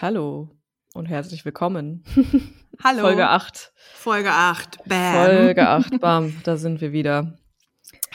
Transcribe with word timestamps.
Hallo 0.00 0.48
und 0.94 1.06
herzlich 1.10 1.44
willkommen. 1.44 2.04
Hallo. 2.82 3.02
Folge 3.02 3.28
8. 3.28 3.70
Folge 3.92 4.32
8. 4.32 4.78
Bam. 4.86 5.14
Folge 5.14 5.68
8, 5.68 6.00
bam, 6.00 6.32
da 6.42 6.56
sind 6.56 6.80
wir 6.80 6.92
wieder. 6.92 7.38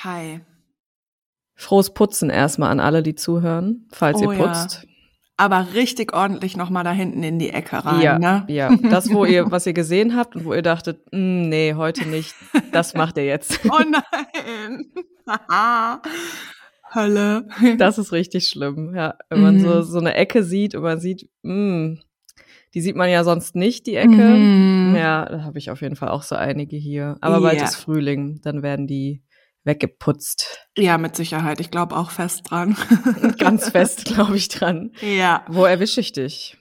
Hi. 0.03 0.41
Frohes 1.53 1.93
Putzen 1.93 2.31
erstmal 2.31 2.71
an 2.71 2.79
alle, 2.79 3.03
die 3.03 3.13
zuhören, 3.13 3.87
falls 3.91 4.19
Oh 4.19 4.31
ihr 4.31 4.37
ja. 4.39 4.47
putzt. 4.47 4.87
Aber 5.37 5.75
richtig 5.75 6.13
ordentlich 6.15 6.57
nochmal 6.57 6.83
da 6.83 6.91
hinten 6.91 7.21
in 7.21 7.37
die 7.37 7.51
Ecke 7.51 7.85
rein, 7.85 8.01
ja, 8.01 8.17
ne? 8.17 8.45
ja. 8.47 8.75
Das, 8.89 9.13
wo 9.13 9.23
ihr, 9.23 9.45
was 9.51 9.67
ihr 9.67 9.73
gesehen 9.73 10.15
habt 10.15 10.35
und 10.35 10.45
wo 10.45 10.55
ihr 10.55 10.63
dachtet, 10.63 11.05
"Mm, 11.11 11.49
nee, 11.49 11.75
heute 11.75 12.07
nicht, 12.09 12.33
das 12.71 12.95
macht 12.95 13.17
ihr 13.17 13.25
jetzt. 13.25 13.59
Oh 13.65 13.83
nein. 13.87 14.85
Hölle. 16.95 17.47
Das 17.77 17.97
ist 17.97 18.11
richtig 18.11 18.47
schlimm, 18.47 18.93
ja. 18.95 19.15
Wenn 19.29 19.41
man 19.41 19.55
Mhm. 19.57 19.59
so, 19.61 19.81
so 19.81 19.99
eine 19.99 20.13
Ecke 20.15 20.43
sieht 20.43 20.73
und 20.75 20.83
man 20.83 20.99
sieht, 20.99 21.29
mm, 21.43 21.95
die 22.73 22.81
sieht 22.81 22.95
man 22.95 23.09
ja 23.09 23.23
sonst 23.23 23.55
nicht, 23.55 23.85
die 23.87 23.95
Ecke. 23.95 24.09
Mhm. 24.11 24.95
Ja, 24.97 25.25
da 25.25 25.43
habe 25.43 25.57
ich 25.59 25.69
auf 25.71 25.81
jeden 25.81 25.95
Fall 25.95 26.09
auch 26.09 26.23
so 26.23 26.35
einige 26.35 26.75
hier. 26.77 27.17
Aber 27.21 27.39
bald 27.41 27.59
Ja. 27.59 27.65
ist 27.65 27.75
Frühling, 27.75 28.41
dann 28.43 28.63
werden 28.63 28.87
die 28.87 29.21
weggeputzt. 29.63 30.67
Ja, 30.77 30.97
mit 30.97 31.15
Sicherheit. 31.15 31.59
Ich 31.59 31.71
glaube 31.71 31.95
auch 31.97 32.11
fest 32.11 32.43
dran. 32.49 32.75
Ganz 33.39 33.69
fest, 33.69 34.05
glaube 34.13 34.35
ich, 34.37 34.47
dran. 34.49 34.91
ja. 35.01 35.43
Wo 35.47 35.65
erwische 35.65 36.01
ich 36.01 36.11
dich? 36.13 36.57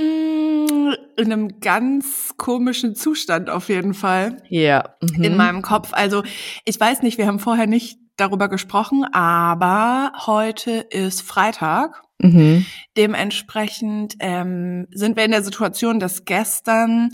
Mm, 0.00 0.94
In 1.16 1.32
einem 1.32 1.60
ganz 1.60 2.32
komischen 2.38 2.94
Zustand 2.94 3.50
auf 3.50 3.68
jeden 3.68 3.94
Fall. 3.94 4.42
Ja. 4.48 4.94
mhm. 5.02 5.22
in 5.22 5.36
meinem 5.36 5.62
Kopf. 5.62 5.90
Also 5.92 6.22
ich 6.64 6.80
weiß 6.80 7.02
nicht, 7.02 7.18
wir 7.18 7.26
haben 7.26 7.38
vorher 7.38 7.66
nicht 7.66 7.98
darüber 8.20 8.48
gesprochen, 8.48 9.04
aber 9.12 10.12
heute 10.26 10.72
ist 10.72 11.22
Freitag. 11.22 12.02
Mhm. 12.18 12.66
Dementsprechend 12.96 14.14
ähm, 14.20 14.86
sind 14.92 15.16
wir 15.16 15.24
in 15.24 15.30
der 15.30 15.42
Situation, 15.42 15.98
dass 16.00 16.24
gestern, 16.24 17.10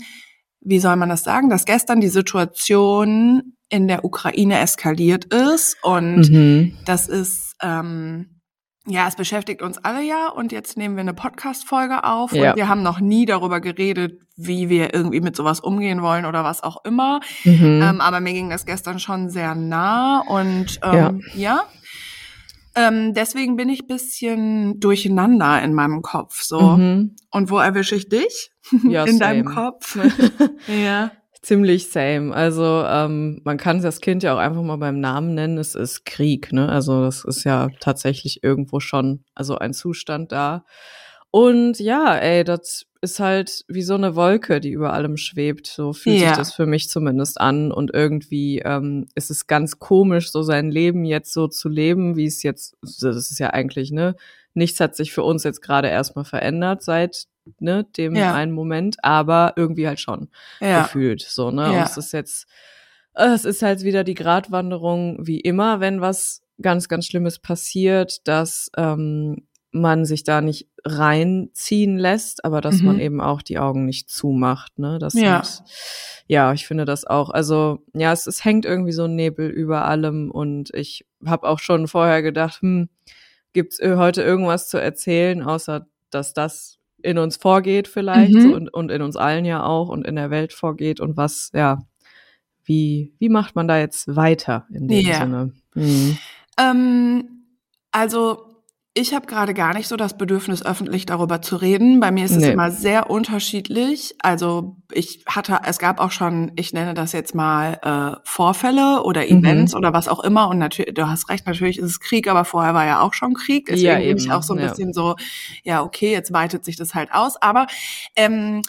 wie 0.61 0.79
soll 0.79 0.95
man 0.97 1.09
das 1.09 1.23
sagen, 1.23 1.49
dass 1.49 1.65
gestern 1.65 2.01
die 2.01 2.09
Situation 2.09 3.53
in 3.69 3.87
der 3.87 4.05
Ukraine 4.05 4.59
eskaliert 4.59 5.25
ist 5.25 5.77
und 5.81 6.29
Mhm. 6.29 6.77
das 6.85 7.07
ist 7.07 7.55
ähm, 7.61 8.36
ja, 8.87 9.07
es 9.07 9.15
beschäftigt 9.15 9.61
uns 9.61 9.77
alle 9.77 10.01
ja 10.01 10.29
und 10.29 10.51
jetzt 10.51 10.77
nehmen 10.77 10.95
wir 10.95 11.01
eine 11.01 11.13
Podcast-Folge 11.13 12.03
auf 12.03 12.31
Ja. 12.31 12.51
und 12.51 12.57
wir 12.57 12.67
haben 12.67 12.83
noch 12.83 12.99
nie 12.99 13.25
darüber 13.25 13.59
geredet, 13.59 14.21
wie 14.35 14.69
wir 14.69 14.93
irgendwie 14.93 15.21
mit 15.21 15.35
sowas 15.35 15.59
umgehen 15.59 16.01
wollen 16.01 16.25
oder 16.25 16.43
was 16.43 16.63
auch 16.63 16.83
immer. 16.85 17.19
Mhm. 17.43 17.81
Ähm, 17.83 18.01
aber 18.01 18.19
mir 18.19 18.33
ging 18.33 18.49
das 18.49 18.65
gestern 18.65 18.99
schon 18.99 19.29
sehr 19.29 19.55
nah 19.55 20.21
und 20.21 20.79
ähm, 20.83 21.21
ja. 21.35 21.63
Ähm, 22.75 23.13
deswegen 23.15 23.55
bin 23.55 23.69
ich 23.69 23.87
bisschen 23.87 24.79
durcheinander 24.79 25.61
in 25.63 25.73
meinem 25.73 26.03
Kopf. 26.03 26.43
So. 26.43 26.61
Mhm. 26.61 27.15
Und 27.31 27.49
wo 27.49 27.57
erwische 27.57 27.95
ich 27.95 28.07
dich? 28.07 28.51
Ja, 28.87 29.03
in 29.05 29.17
deinem 29.17 29.45
same. 29.47 29.55
Kopf. 29.55 29.97
ja. 30.67 31.11
Ziemlich 31.41 31.89
same. 31.89 32.33
Also 32.33 32.83
ähm, 32.87 33.41
man 33.43 33.57
kann 33.57 33.81
das 33.81 34.01
Kind 34.01 34.23
ja 34.23 34.33
auch 34.33 34.39
einfach 34.39 34.63
mal 34.63 34.77
beim 34.77 34.99
Namen 34.99 35.35
nennen. 35.35 35.57
Es 35.57 35.75
ist 35.75 36.03
Krieg, 36.05 36.51
ne? 36.51 36.67
Also 36.69 37.03
das 37.03 37.23
ist 37.25 37.43
ja 37.43 37.69
tatsächlich 37.79 38.43
irgendwo 38.43 38.79
schon 38.79 39.23
also 39.35 39.57
ein 39.57 39.73
Zustand 39.73 40.31
da. 40.31 40.65
Und 41.31 41.79
ja, 41.79 42.15
ey, 42.17 42.43
das 42.43 42.85
ist 43.01 43.19
halt 43.19 43.63
wie 43.67 43.81
so 43.83 43.93
eine 43.95 44.15
Wolke, 44.15 44.59
die 44.59 44.71
über 44.71 44.93
allem 44.93 45.17
schwebt. 45.17 45.67
So 45.67 45.93
fühlt 45.93 46.19
Ja. 46.19 46.27
sich 46.29 46.37
das 46.37 46.53
für 46.53 46.65
mich 46.65 46.89
zumindest 46.89 47.39
an. 47.39 47.71
Und 47.71 47.93
irgendwie 47.93 48.59
ähm, 48.59 49.07
ist 49.15 49.29
es 49.29 49.47
ganz 49.47 49.77
komisch, 49.79 50.31
so 50.31 50.41
sein 50.41 50.71
Leben 50.71 51.05
jetzt 51.05 51.33
so 51.33 51.47
zu 51.47 51.69
leben, 51.69 52.15
wie 52.15 52.25
es 52.25 52.43
jetzt, 52.43 52.75
das 52.81 53.03
ist 53.31 53.39
ja 53.39 53.51
eigentlich, 53.51 53.91
ne? 53.91 54.15
Nichts 54.53 54.79
hat 54.79 54.95
sich 54.95 55.13
für 55.13 55.21
uns 55.23 55.43
jetzt 55.43 55.61
gerade 55.61 55.87
erstmal 55.89 56.25
verändert 56.25 56.81
seit 56.81 57.25
ne, 57.59 57.83
dem 57.97 58.15
Ja. 58.15 58.33
einen 58.33 58.51
Moment, 58.51 58.97
aber 59.03 59.53
irgendwie 59.55 59.87
halt 59.87 59.99
schon 59.99 60.29
Ja. 60.61 60.81
gefühlt. 60.81 61.21
So, 61.21 61.51
ne? 61.51 61.73
Und 61.73 61.83
es 61.83 61.97
ist 61.97 62.13
jetzt, 62.13 62.47
äh, 63.13 63.27
es 63.27 63.45
ist 63.45 63.61
halt 63.61 63.83
wieder 63.83 64.03
die 64.03 64.15
Gratwanderung, 64.15 65.25
wie 65.27 65.39
immer, 65.39 65.79
wenn 65.79 66.01
was 66.01 66.41
ganz, 66.61 66.87
ganz 66.89 67.05
Schlimmes 67.05 67.37
passiert, 67.39 68.27
dass 68.27 68.71
ähm, 68.75 69.47
man 69.71 70.05
sich 70.05 70.23
da 70.23 70.41
nicht 70.41 70.67
reinziehen 70.85 71.97
lässt, 71.97 72.45
aber 72.45 72.61
dass 72.61 72.81
man 72.81 72.95
Mhm. 72.95 73.01
eben 73.01 73.21
auch 73.21 73.41
die 73.41 73.59
Augen 73.59 73.85
nicht 73.85 74.09
zumacht. 74.09 74.79
Ne? 74.79 74.97
Das 74.99 75.13
Ja. 75.13 75.43
sind, 75.43 75.63
ja, 76.27 76.53
ich 76.53 76.65
finde 76.67 76.85
das 76.85 77.05
auch. 77.05 77.29
Also 77.29 77.79
ja, 77.93 78.11
es, 78.13 78.27
es 78.27 78.43
hängt 78.45 78.65
irgendwie 78.65 78.93
so 78.93 79.03
ein 79.05 79.15
Nebel 79.15 79.49
über 79.49 79.85
allem 79.85 80.31
und 80.31 80.73
ich 80.73 81.05
habe 81.25 81.47
auch 81.47 81.59
schon 81.59 81.87
vorher 81.87 82.21
gedacht, 82.21 82.61
hm, 82.61 82.89
gibt's 83.53 83.79
heute 83.81 84.21
irgendwas 84.23 84.69
zu 84.69 84.77
erzählen, 84.79 85.41
außer 85.43 85.87
dass 86.09 86.33
das 86.33 86.77
in 87.01 87.17
uns 87.17 87.37
vorgeht 87.37 87.87
vielleicht 87.87 88.33
Mhm. 88.35 88.41
so, 88.41 88.53
und, 88.55 88.69
und 88.73 88.89
in 88.91 89.01
uns 89.01 89.15
allen 89.17 89.45
ja 89.45 89.63
auch 89.63 89.89
und 89.89 90.05
in 90.07 90.15
der 90.15 90.29
Welt 90.31 90.53
vorgeht 90.53 90.99
und 90.99 91.17
was, 91.17 91.51
ja, 91.53 91.79
wie, 92.63 93.13
wie 93.19 93.29
macht 93.29 93.55
man 93.55 93.67
da 93.67 93.77
jetzt 93.79 94.15
weiter 94.15 94.65
in 94.71 94.87
dem 94.87 95.05
Ja. 95.05 95.19
Sinne? 95.21 95.53
Mhm. 95.75 96.17
Ähm, 96.59 97.29
also 97.91 98.46
ich 98.97 99.13
habe 99.13 99.27
gerade 99.27 99.53
gar 99.53 99.73
nicht 99.75 99.87
so 99.87 99.95
das 99.95 100.17
Bedürfnis, 100.17 100.65
öffentlich 100.65 101.05
darüber 101.05 101.41
zu 101.41 101.55
reden. 101.57 101.99
Bei 101.99 102.11
mir 102.11 102.25
ist 102.25 102.31
es 102.31 102.43
Nee. 102.43 102.51
immer 102.53 102.71
sehr 102.71 103.09
unterschiedlich. 103.09 104.15
Also 104.21 104.75
ich 104.91 105.23
hatte, 105.27 105.59
es 105.65 105.77
gab 105.77 105.99
auch 105.99 106.11
schon, 106.11 106.51
ich 106.55 106.73
nenne 106.73 106.93
das 106.95 107.11
jetzt 107.11 107.35
mal 107.35 107.79
äh, 107.83 108.19
Vorfälle 108.23 109.03
oder 109.03 109.21
Mhm. 109.21 109.39
Events 109.39 109.75
oder 109.75 109.93
was 109.93 110.07
auch 110.07 110.21
immer. 110.23 110.47
Und 110.49 110.57
natürlich, 110.57 110.95
du 110.95 111.07
hast 111.07 111.29
recht, 111.29 111.45
natürlich 111.45 111.77
ist 111.77 111.85
es 111.85 111.99
Krieg, 111.99 112.27
aber 112.27 112.43
vorher 112.43 112.73
war 112.73 112.85
ja 112.85 113.01
auch 113.01 113.13
schon 113.13 113.35
Krieg. 113.35 113.67
Deswegen 113.67 113.85
Ja, 113.87 113.95
bin 113.99 114.17
ich 114.17 114.23
eben, 114.25 114.31
auch 114.31 114.43
so 114.43 114.53
ein 114.53 114.59
ja. 114.59 114.67
bisschen 114.69 114.93
so, 114.93 115.15
ja 115.63 115.83
okay, 115.83 116.11
jetzt 116.11 116.33
weitet 116.33 116.65
sich 116.65 116.75
das 116.75 116.95
halt 116.95 117.11
aus. 117.13 117.39
Aber 117.41 117.67
ähm, 118.15 118.61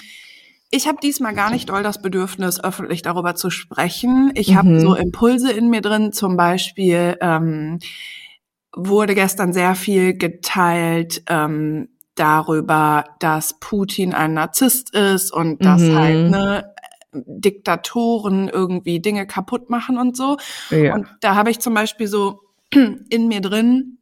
ich 0.70 0.86
habe 0.86 0.98
diesmal 1.02 1.34
gar 1.34 1.50
nicht 1.50 1.70
doll 1.70 1.82
das 1.82 2.02
Bedürfnis, 2.02 2.62
öffentlich 2.62 3.00
darüber 3.00 3.34
zu 3.34 3.48
sprechen. 3.48 4.30
Ich 4.34 4.54
habe 4.54 4.68
Mhm. 4.68 4.80
so 4.80 4.94
Impulse 4.94 5.50
in 5.50 5.70
mir 5.70 5.80
drin, 5.80 6.12
zum 6.12 6.36
Beispiel 6.36 7.16
ähm, 7.22 7.78
wurde 8.74 9.14
gestern 9.14 9.52
sehr 9.52 9.74
viel 9.74 10.16
geteilt 10.16 11.22
ähm, 11.28 11.88
darüber, 12.14 13.04
dass 13.20 13.58
Putin 13.60 14.12
ein 14.14 14.34
Narzisst 14.34 14.94
ist 14.94 15.32
und 15.32 15.64
dass 15.64 15.82
Mhm. 15.82 15.94
halt 15.98 16.30
ne, 16.30 16.74
Diktatoren 17.12 18.48
irgendwie 18.48 19.00
Dinge 19.00 19.26
kaputt 19.26 19.70
machen 19.70 19.98
und 19.98 20.16
so. 20.16 20.36
Ja. 20.70 20.94
Und 20.94 21.06
da 21.20 21.34
habe 21.34 21.50
ich 21.50 21.60
zum 21.60 21.74
Beispiel 21.74 22.06
so 22.06 22.40
in 23.08 23.28
mir 23.28 23.40
drin, 23.40 23.98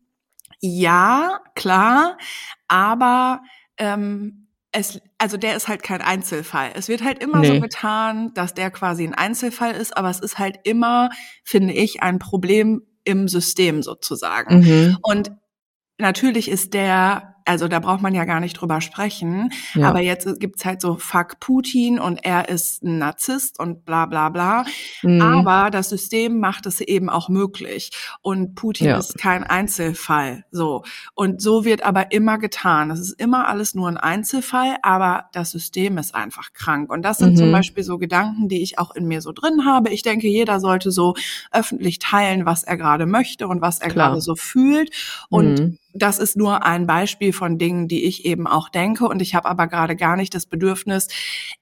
ja, 0.60 1.40
klar, 1.54 2.16
aber 2.66 3.42
ähm, 3.78 4.48
es, 4.72 5.00
also 5.18 5.36
der 5.36 5.54
ist 5.56 5.68
halt 5.68 5.82
kein 5.82 6.02
Einzelfall. 6.02 6.70
Es 6.74 6.88
wird 6.88 7.04
halt 7.04 7.22
immer 7.22 7.40
Nee. 7.40 7.46
so 7.48 7.60
getan, 7.60 8.32
dass 8.34 8.54
der 8.54 8.70
quasi 8.70 9.04
ein 9.04 9.14
Einzelfall 9.14 9.72
ist, 9.72 9.96
aber 9.96 10.10
es 10.10 10.20
ist 10.20 10.38
halt 10.38 10.58
immer, 10.64 11.10
finde 11.44 11.74
ich, 11.74 12.02
ein 12.02 12.18
Problem 12.18 12.82
im 13.06 13.28
System 13.28 13.82
sozusagen. 13.82 14.60
Mhm. 14.60 14.98
Und 15.02 15.30
natürlich 15.98 16.50
ist 16.50 16.74
der, 16.74 17.35
also 17.46 17.68
da 17.68 17.78
braucht 17.78 18.02
man 18.02 18.14
ja 18.14 18.24
gar 18.24 18.40
nicht 18.40 18.54
drüber 18.54 18.80
sprechen, 18.80 19.50
Ja. 19.74 19.88
aber 19.88 20.00
jetzt 20.00 20.28
gibt's 20.40 20.64
halt 20.64 20.80
so 20.80 20.96
Fuck 20.96 21.40
Putin 21.40 21.98
und 21.98 22.24
er 22.24 22.48
ist 22.48 22.82
ein 22.82 22.98
Narzisst 22.98 23.58
und 23.60 23.84
bla 23.84 24.06
bla 24.06 24.28
bla. 24.28 24.64
Mhm. 25.02 25.22
Aber 25.22 25.70
das 25.70 25.88
System 25.88 26.40
macht 26.40 26.66
es 26.66 26.80
eben 26.80 27.08
auch 27.08 27.28
möglich. 27.28 27.90
Und 28.22 28.54
Putin 28.56 28.88
Ja. 28.88 28.98
ist 28.98 29.16
kein 29.18 29.44
Einzelfall. 29.44 30.44
So. 30.50 30.82
Und 31.14 31.40
so 31.40 31.64
wird 31.64 31.82
aber 31.84 32.12
immer 32.12 32.38
getan. 32.38 32.88
Das 32.88 33.00
ist 33.00 33.12
immer 33.20 33.48
alles 33.48 33.74
nur 33.74 33.88
ein 33.88 33.96
Einzelfall, 33.96 34.76
aber 34.82 35.26
das 35.32 35.50
System 35.52 35.98
ist 35.98 36.14
einfach 36.14 36.52
krank. 36.52 36.90
Und 36.90 37.02
das 37.02 37.18
sind 37.18 37.32
Mhm. 37.32 37.36
zum 37.36 37.52
Beispiel 37.52 37.84
so 37.84 37.98
Gedanken, 37.98 38.48
die 38.48 38.62
ich 38.62 38.78
auch 38.78 38.94
in 38.94 39.06
mir 39.06 39.20
so 39.22 39.32
drin 39.32 39.64
habe. 39.64 39.90
Ich 39.90 40.02
denke, 40.02 40.28
jeder 40.28 40.60
sollte 40.60 40.90
so 40.90 41.14
öffentlich 41.52 41.98
teilen, 41.98 42.46
was 42.46 42.64
er 42.64 42.76
gerade 42.76 43.06
möchte 43.06 43.46
und 43.48 43.60
was 43.60 43.78
er 43.80 43.88
gerade 43.90 44.20
so 44.20 44.34
fühlt. 44.34 44.90
Und 45.28 45.60
Mhm. 45.60 45.78
Das 45.96 46.18
ist 46.18 46.36
nur 46.36 46.64
ein 46.64 46.86
Beispiel 46.86 47.32
von 47.32 47.58
Dingen, 47.58 47.88
die 47.88 48.04
ich 48.04 48.24
eben 48.24 48.46
auch 48.46 48.68
denke. 48.68 49.08
Und 49.08 49.22
ich 49.22 49.34
habe 49.34 49.48
aber 49.48 49.66
gerade 49.66 49.96
gar 49.96 50.16
nicht 50.16 50.34
das 50.34 50.46
Bedürfnis, 50.46 51.08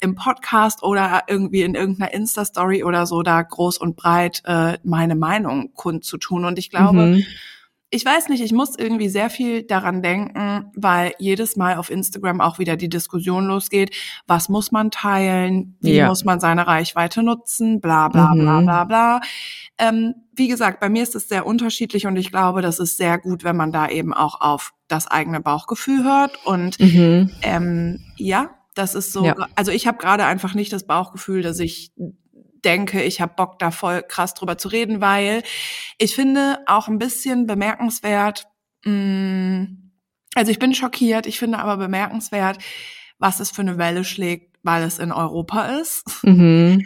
im 0.00 0.14
Podcast 0.14 0.82
oder 0.82 1.22
irgendwie 1.28 1.62
in 1.62 1.74
irgendeiner 1.74 2.12
Insta-Story 2.12 2.84
oder 2.84 3.06
so 3.06 3.22
da 3.22 3.42
groß 3.42 3.78
und 3.78 3.96
breit 3.96 4.42
äh, 4.44 4.78
meine 4.84 5.14
Meinung 5.14 5.72
kundzutun. 5.74 6.44
Und 6.44 6.58
ich 6.58 6.70
glaube, 6.70 7.06
Mhm. 7.06 7.24
Ich 7.94 8.04
weiß 8.04 8.28
nicht, 8.28 8.42
ich 8.42 8.52
muss 8.52 8.76
irgendwie 8.76 9.08
sehr 9.08 9.30
viel 9.30 9.62
daran 9.62 10.02
denken, 10.02 10.70
weil 10.74 11.12
jedes 11.18 11.56
Mal 11.56 11.76
auf 11.76 11.90
Instagram 11.90 12.40
auch 12.40 12.58
wieder 12.58 12.76
die 12.76 12.88
Diskussion 12.88 13.44
losgeht, 13.46 13.94
was 14.26 14.48
muss 14.48 14.72
man 14.72 14.90
teilen, 14.90 15.76
wie 15.80 15.94
Ja. 15.96 16.08
muss 16.08 16.24
man 16.24 16.40
seine 16.40 16.66
Reichweite 16.66 17.22
nutzen, 17.22 17.80
bla 17.80 18.08
bla 18.08 18.34
bla 18.34 18.60
Mhm. 18.60 18.64
bla 18.64 18.84
bla. 18.84 19.20
Ähm, 19.78 20.14
wie 20.34 20.48
gesagt, 20.48 20.80
bei 20.80 20.88
mir 20.88 21.02
ist 21.02 21.14
es 21.14 21.28
sehr 21.28 21.46
unterschiedlich 21.46 22.06
und 22.06 22.16
ich 22.16 22.30
glaube, 22.30 22.62
das 22.62 22.78
ist 22.80 22.96
sehr 22.96 23.18
gut, 23.18 23.44
wenn 23.44 23.56
man 23.56 23.70
da 23.72 23.88
eben 23.88 24.12
auch 24.12 24.40
auf 24.40 24.72
das 24.88 25.06
eigene 25.06 25.40
Bauchgefühl 25.40 26.02
hört. 26.04 26.44
Und 26.44 26.78
Mhm. 26.80 27.30
ähm, 27.42 28.00
ja, 28.16 28.50
das 28.74 28.94
ist 28.96 29.12
so, 29.12 29.24
Ja. 29.24 29.36
also 29.54 29.70
ich 29.70 29.86
habe 29.86 29.98
gerade 29.98 30.24
einfach 30.24 30.54
nicht 30.54 30.72
das 30.72 30.84
Bauchgefühl, 30.86 31.42
dass 31.42 31.60
ich 31.60 31.92
denke, 32.64 33.02
ich 33.02 33.20
habe 33.20 33.34
Bock 33.36 33.58
da 33.58 33.70
voll 33.70 34.02
krass 34.02 34.34
drüber 34.34 34.58
zu 34.58 34.68
reden, 34.68 35.00
weil 35.00 35.42
ich 35.98 36.14
finde 36.14 36.58
auch 36.66 36.88
ein 36.88 36.98
bisschen 36.98 37.46
bemerkenswert, 37.46 38.46
mh, 38.84 39.66
also 40.34 40.50
ich 40.50 40.58
bin 40.58 40.74
schockiert, 40.74 41.26
ich 41.26 41.38
finde 41.38 41.58
aber 41.58 41.76
bemerkenswert, 41.76 42.58
was 43.18 43.40
es 43.40 43.50
für 43.50 43.62
eine 43.62 43.78
Welle 43.78 44.04
schlägt, 44.04 44.56
weil 44.62 44.82
es 44.82 44.98
in 44.98 45.12
Europa 45.12 45.66
ist. 45.80 46.04
Mhm. 46.24 46.82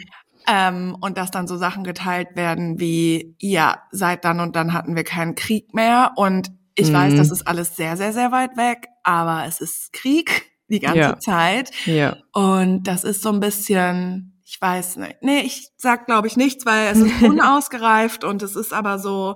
Ähm, 0.47 0.95
und 1.01 1.17
dass 1.17 1.31
dann 1.31 1.47
so 1.47 1.57
Sachen 1.57 1.83
geteilt 1.83 2.35
werden 2.35 2.79
wie, 2.79 3.35
ja, 3.39 3.83
seit 3.91 4.25
dann 4.25 4.39
und 4.39 4.55
dann 4.55 4.73
hatten 4.73 4.95
wir 4.95 5.03
keinen 5.03 5.35
Krieg 5.35 5.73
mehr. 5.73 6.11
Und 6.15 6.51
ich 6.75 6.89
Mhm. 6.89 6.93
weiß, 6.93 7.15
das 7.15 7.31
ist 7.31 7.47
alles 7.47 7.75
sehr, 7.75 7.97
sehr, 7.97 8.13
sehr 8.13 8.31
weit 8.31 8.57
weg, 8.57 8.87
aber 9.03 9.45
es 9.47 9.61
ist 9.61 9.93
Krieg 9.93 10.49
die 10.69 10.79
ganze 10.79 10.99
Ja. 10.99 11.19
Zeit. 11.19 11.71
Ja. 11.85 12.17
Und 12.31 12.83
das 12.83 13.03
ist 13.03 13.21
so 13.21 13.29
ein 13.29 13.39
bisschen, 13.39 14.28
ich 14.49 14.59
weiß 14.59 14.95
nicht. 14.97 15.17
Nee, 15.21 15.41
ich 15.41 15.69
sag 15.77 16.07
glaube 16.07 16.27
ich 16.27 16.35
nichts, 16.35 16.65
weil 16.65 16.87
es 16.91 16.97
ist 16.97 17.21
unausgereift 17.21 18.23
und 18.23 18.41
es 18.41 18.55
ist 18.55 18.73
aber 18.73 18.97
so, 18.97 19.35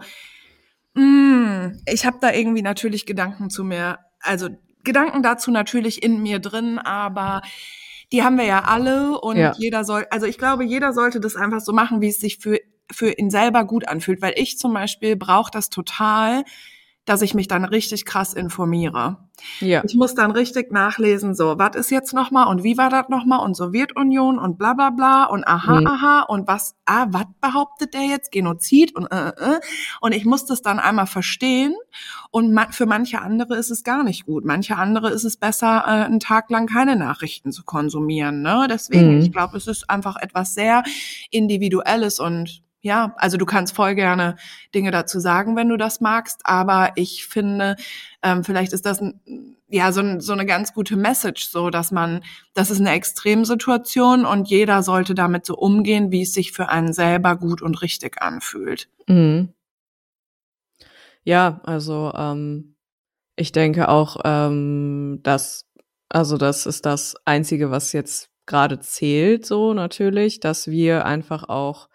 mm, 0.95 1.83
ich 1.85 2.05
habe 2.07 2.17
da 2.19 2.33
irgendwie 2.33 2.63
natürlich 2.63 3.05
Gedanken 3.05 3.51
zu 3.51 3.63
mir, 3.63 3.99
also 4.21 4.49
Gedanken 4.83 5.21
dazu 5.21 5.51
natürlich 5.51 6.01
in 6.01 6.23
mir 6.23 6.39
drin, 6.39 6.79
aber 6.79 7.43
die 8.11 8.23
haben 8.23 8.37
wir 8.37 8.45
ja 8.45 8.63
alle 8.63 9.19
und 9.21 9.37
Ja. 9.37 9.53
jeder 9.55 9.83
soll, 9.85 10.07
also 10.09 10.25
ich 10.25 10.39
glaube, 10.39 10.63
jeder 10.65 10.93
sollte 10.93 11.19
das 11.19 11.35
einfach 11.35 11.61
so 11.61 11.73
machen, 11.73 12.01
wie 12.01 12.09
es 12.09 12.17
sich 12.17 12.39
für, 12.39 12.59
für 12.91 13.11
ihn 13.11 13.29
selber 13.29 13.65
gut 13.65 13.87
anfühlt, 13.87 14.19
weil 14.19 14.33
ich 14.35 14.57
zum 14.57 14.73
Beispiel 14.73 15.15
brauche 15.15 15.51
das 15.51 15.69
total, 15.69 16.43
dass 17.05 17.21
ich 17.21 17.33
mich 17.33 17.47
dann 17.49 17.65
richtig 17.65 18.05
krass 18.05 18.33
informiere. 18.33 19.17
Ja. 19.59 19.83
Ich 19.83 19.95
muss 19.95 20.15
dann 20.15 20.31
richtig 20.31 20.71
nachlesen, 20.71 21.35
so, 21.35 21.55
was 21.57 21.75
ist 21.75 21.91
jetzt 21.91 22.13
nochmal 22.13 22.47
und 22.47 22.63
wie 22.63 22.77
war 22.77 22.89
das 22.89 23.09
nochmal 23.09 23.39
und 23.43 23.55
Sowjetunion 23.55 24.39
und 24.39 24.57
bla 24.57 24.73
bla 24.73 24.89
bla 24.89 25.25
und 25.25 25.45
aha, 25.45 25.81
Mhm. 25.81 25.87
aha 25.87 26.21
und 26.21 26.47
was, 26.47 26.75
ah, 26.85 27.07
was 27.09 27.25
behauptet 27.41 27.93
der 27.93 28.03
jetzt? 28.03 28.31
Genozid 28.31 28.95
und 28.95 29.07
äh, 29.11 29.29
äh. 29.29 29.59
Und 29.99 30.13
ich 30.15 30.23
muss 30.23 30.45
das 30.45 30.61
dann 30.61 30.79
einmal 30.79 31.07
verstehen 31.07 31.75
und 32.31 32.53
ma 32.53 32.67
für 32.71 32.85
manche 32.85 33.21
andere 33.21 33.57
ist 33.57 33.69
es 33.71 33.83
gar 33.83 34.03
nicht 34.03 34.25
gut. 34.25 34.45
Manche 34.45 34.77
andere 34.77 35.09
ist 35.09 35.25
es 35.25 35.35
besser, 35.35 35.83
äh, 35.85 36.05
einen 36.05 36.21
Tag 36.21 36.49
lang 36.49 36.67
keine 36.67 36.95
Nachrichten 36.95 37.51
zu 37.51 37.63
konsumieren. 37.63 38.41
Ne? 38.43 38.67
Deswegen, 38.69 39.15
Mhm. 39.15 39.21
ich 39.23 39.31
glaube, 39.33 39.57
es 39.57 39.67
ist 39.67 39.89
einfach 39.89 40.15
etwas 40.15 40.53
sehr 40.53 40.83
Individuelles 41.31 42.19
und 42.19 42.61
ja, 42.83 43.15
also 43.17 43.37
du 43.37 43.45
kannst 43.45 43.73
voll 43.73 43.95
gerne 43.95 44.35
Dinge 44.75 44.91
dazu 44.91 45.19
sagen, 45.19 45.55
wenn 45.55 45.69
du 45.69 45.77
das 45.77 46.01
magst, 46.01 46.41
aber 46.43 46.91
ich 46.95 47.25
finde, 47.25 47.77
ähm, 48.21 48.43
vielleicht 48.43 48.73
ist 48.73 48.85
das 48.85 49.01
ein, 49.01 49.55
ja 49.69 49.93
so, 49.93 50.19
so 50.19 50.33
eine 50.33 50.45
ganz 50.45 50.73
gute 50.73 50.97
Message, 50.97 51.47
so 51.47 51.69
dass 51.69 51.91
man, 51.91 52.23
das 52.53 52.69
ist 52.69 52.81
eine 52.81 52.91
Extremsituation 52.91 54.25
und 54.25 54.49
jeder 54.49 54.83
sollte 54.83 55.15
damit 55.15 55.45
so 55.45 55.55
umgehen, 55.55 56.11
wie 56.11 56.23
es 56.23 56.33
sich 56.33 56.51
für 56.51 56.67
einen 56.67 56.91
selber 56.91 57.37
gut 57.37 57.61
und 57.61 57.81
richtig 57.81 58.21
anfühlt. 58.21 58.89
Mhm. 59.07 59.53
Ja, 61.23 61.61
also 61.63 62.11
ähm, 62.13 62.75
ich 63.37 63.53
denke 63.53 63.87
auch, 63.87 64.17
ähm, 64.25 65.21
dass, 65.23 65.69
also 66.09 66.37
das 66.37 66.65
ist 66.65 66.85
das 66.85 67.15
Einzige, 67.23 67.71
was 67.71 67.93
jetzt 67.93 68.29
gerade 68.45 68.81
zählt, 68.81 69.45
so 69.45 69.73
natürlich, 69.73 70.41
dass 70.41 70.67
wir 70.67 71.05
einfach 71.05 71.47
auch, 71.47 71.87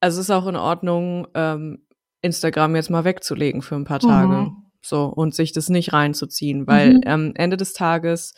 also 0.00 0.20
es 0.20 0.26
ist 0.26 0.30
auch 0.30 0.46
in 0.46 0.56
Ordnung, 0.56 1.26
ähm, 1.34 1.86
Instagram 2.22 2.76
jetzt 2.76 2.90
mal 2.90 3.04
wegzulegen 3.04 3.62
für 3.62 3.76
ein 3.76 3.84
paar 3.84 4.00
Tage. 4.00 4.34
Mhm. 4.50 4.56
So, 4.82 5.04
und 5.06 5.34
sich 5.34 5.52
das 5.52 5.68
nicht 5.68 5.92
reinzuziehen, 5.92 6.66
weil 6.66 6.94
Mhm. 6.94 7.02
am 7.06 7.32
Ende 7.34 7.56
des 7.56 7.72
Tages 7.74 8.34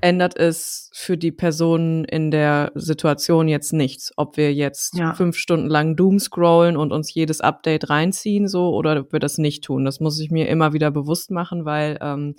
ändert 0.00 0.36
es 0.36 0.90
für 0.94 1.16
die 1.16 1.32
Personen 1.32 2.04
in 2.04 2.30
der 2.30 2.70
Situation 2.74 3.48
jetzt 3.48 3.72
nichts, 3.72 4.12
ob 4.16 4.36
wir 4.36 4.52
jetzt 4.54 4.96
Ja. 4.96 5.14
fünf 5.14 5.36
Stunden 5.36 5.68
lang 5.68 5.96
Doom 5.96 6.18
scrollen 6.20 6.76
und 6.76 6.92
uns 6.92 7.12
jedes 7.12 7.40
Update 7.40 7.90
reinziehen, 7.90 8.46
so, 8.46 8.70
oder 8.74 9.00
ob 9.00 9.12
wir 9.12 9.18
das 9.20 9.38
nicht 9.38 9.64
tun. 9.64 9.84
Das 9.84 9.98
muss 9.98 10.20
ich 10.20 10.30
mir 10.30 10.48
immer 10.48 10.72
wieder 10.72 10.90
bewusst 10.90 11.30
machen, 11.30 11.64
weil 11.64 11.98
ähm, 12.00 12.36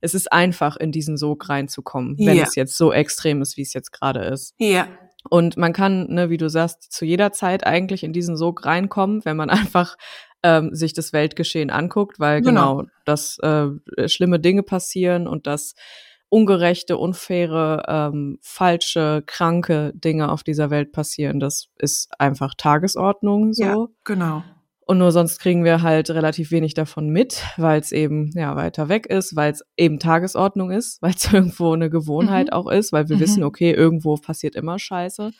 es 0.00 0.14
ist 0.14 0.32
einfach, 0.32 0.76
in 0.76 0.92
diesen 0.92 1.16
Sog 1.16 1.48
reinzukommen, 1.48 2.16
wenn 2.18 2.36
Ja. 2.36 2.44
es 2.44 2.54
jetzt 2.54 2.76
so 2.76 2.92
extrem 2.92 3.42
ist, 3.42 3.56
wie 3.56 3.62
es 3.62 3.72
jetzt 3.74 3.92
gerade 3.92 4.20
ist. 4.20 4.54
Ja, 4.58 4.86
Und 5.28 5.56
man 5.56 5.72
kann, 5.72 6.06
ne, 6.08 6.30
wie 6.30 6.36
du 6.36 6.48
sagst, 6.48 6.92
zu 6.92 7.04
jeder 7.04 7.32
Zeit 7.32 7.66
eigentlich 7.66 8.02
in 8.02 8.12
diesen 8.12 8.36
Sog 8.36 8.64
reinkommen, 8.64 9.24
wenn 9.24 9.36
man 9.36 9.50
einfach 9.50 9.96
ähm, 10.42 10.74
sich 10.74 10.92
das 10.92 11.12
Weltgeschehen 11.12 11.70
anguckt, 11.70 12.18
weil 12.20 12.40
Genau. 12.40 12.78
genau, 12.78 12.88
dass 13.04 13.38
äh, 13.38 13.68
schlimme 14.08 14.40
Dinge 14.40 14.62
passieren 14.62 15.26
und 15.26 15.46
dass 15.46 15.74
ungerechte, 16.28 16.96
unfaire, 16.98 17.84
ähm, 17.88 18.38
falsche, 18.42 19.22
kranke 19.26 19.92
Dinge 19.94 20.30
auf 20.30 20.42
dieser 20.42 20.70
Welt 20.70 20.92
passieren. 20.92 21.40
Das 21.40 21.68
ist 21.78 22.08
einfach 22.18 22.54
Tagesordnung 22.56 23.52
so. 23.52 23.64
ja, 23.64 23.86
genau. 24.04 24.42
Und 24.88 24.98
nur 24.98 25.10
sonst 25.10 25.40
kriegen 25.40 25.64
wir 25.64 25.82
halt 25.82 26.10
relativ 26.10 26.52
wenig 26.52 26.74
davon 26.74 27.08
mit, 27.08 27.42
weil 27.56 27.80
es 27.80 27.90
eben 27.90 28.30
ja 28.36 28.54
weiter 28.54 28.88
weg 28.88 29.06
ist, 29.06 29.34
weil 29.34 29.50
es 29.52 29.62
eben 29.76 29.98
Tagesordnung 29.98 30.70
ist, 30.70 31.02
weil 31.02 31.12
es 31.14 31.32
irgendwo 31.32 31.72
eine 31.72 31.90
Gewohnheit 31.90 32.48
Mhm. 32.48 32.52
auch 32.52 32.70
ist, 32.70 32.92
weil 32.92 33.08
wir 33.08 33.16
Mhm. 33.16 33.20
wissen, 33.20 33.42
okay, 33.44 33.72
irgendwo 33.72 34.14
passiert 34.16 34.54
immer 34.54 34.78
Scheiße. 34.78 35.32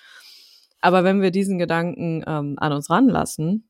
Aber 0.81 1.05
wenn 1.05 1.23
wir 1.23 1.31
diesen 1.31 1.59
Gedanken 1.59 2.25
ähm, 2.27 2.55
an 2.59 2.73
uns 2.73 2.91
ranlassen 2.91 3.69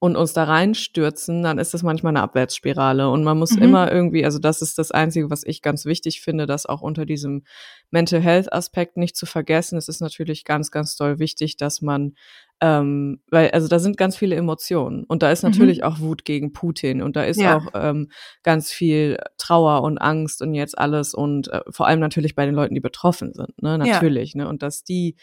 und 0.00 0.16
uns 0.16 0.32
da 0.32 0.44
reinstürzen, 0.44 1.42
dann 1.44 1.58
ist 1.58 1.72
das 1.74 1.82
manchmal 1.84 2.10
eine 2.10 2.22
Abwärtsspirale. 2.22 3.08
Und 3.08 3.22
man 3.24 3.38
muss 3.38 3.56
Mhm. 3.56 3.62
immer 3.62 3.92
irgendwie, 3.92 4.24
also 4.24 4.38
das 4.40 4.62
ist 4.62 4.78
das 4.78 4.90
Einzige, 4.90 5.30
was 5.30 5.44
ich 5.44 5.62
ganz 5.62 5.84
wichtig 5.86 6.20
finde, 6.20 6.46
das 6.46 6.66
auch 6.66 6.82
unter 6.82 7.06
diesem 7.06 7.44
Mental 7.90 8.20
Health 8.20 8.52
Aspekt 8.52 8.96
nicht 8.96 9.16
zu 9.16 9.26
vergessen. 9.26 9.78
Es 9.78 9.88
ist 9.88 10.00
natürlich 10.00 10.44
ganz, 10.44 10.70
ganz 10.72 10.96
doll 10.96 11.20
wichtig, 11.20 11.56
dass 11.56 11.80
man, 11.80 12.14
ähm, 12.60 13.20
weil, 13.30 13.50
also 13.50 13.68
da 13.68 13.78
sind 13.78 13.96
ganz 13.96 14.16
viele 14.16 14.36
Emotionen 14.36 15.04
und 15.04 15.22
da 15.22 15.30
ist 15.30 15.42
Mhm. 15.42 15.50
natürlich 15.50 15.84
auch 15.84 15.98
Wut 16.00 16.24
gegen 16.24 16.52
Putin 16.52 17.02
und 17.02 17.16
da 17.16 17.24
ist 17.24 17.40
Ja. 17.40 17.56
auch 17.56 17.66
ähm, 17.74 18.10
ganz 18.42 18.70
viel 18.72 19.18
Trauer 19.38 19.82
und 19.82 19.98
Angst 19.98 20.40
und 20.40 20.54
jetzt 20.54 20.78
alles 20.78 21.14
und 21.14 21.48
äh, 21.48 21.60
vor 21.70 21.86
allem 21.86 22.00
natürlich 22.00 22.34
bei 22.34 22.46
den 22.46 22.54
Leuten, 22.54 22.74
die 22.74 22.80
betroffen 22.80 23.32
sind, 23.34 23.60
ne, 23.62 23.70
Ja. 23.70 23.76
natürlich, 23.76 24.34
ne, 24.34 24.48
und 24.48 24.62
dass 24.62 24.84
die 24.84 25.16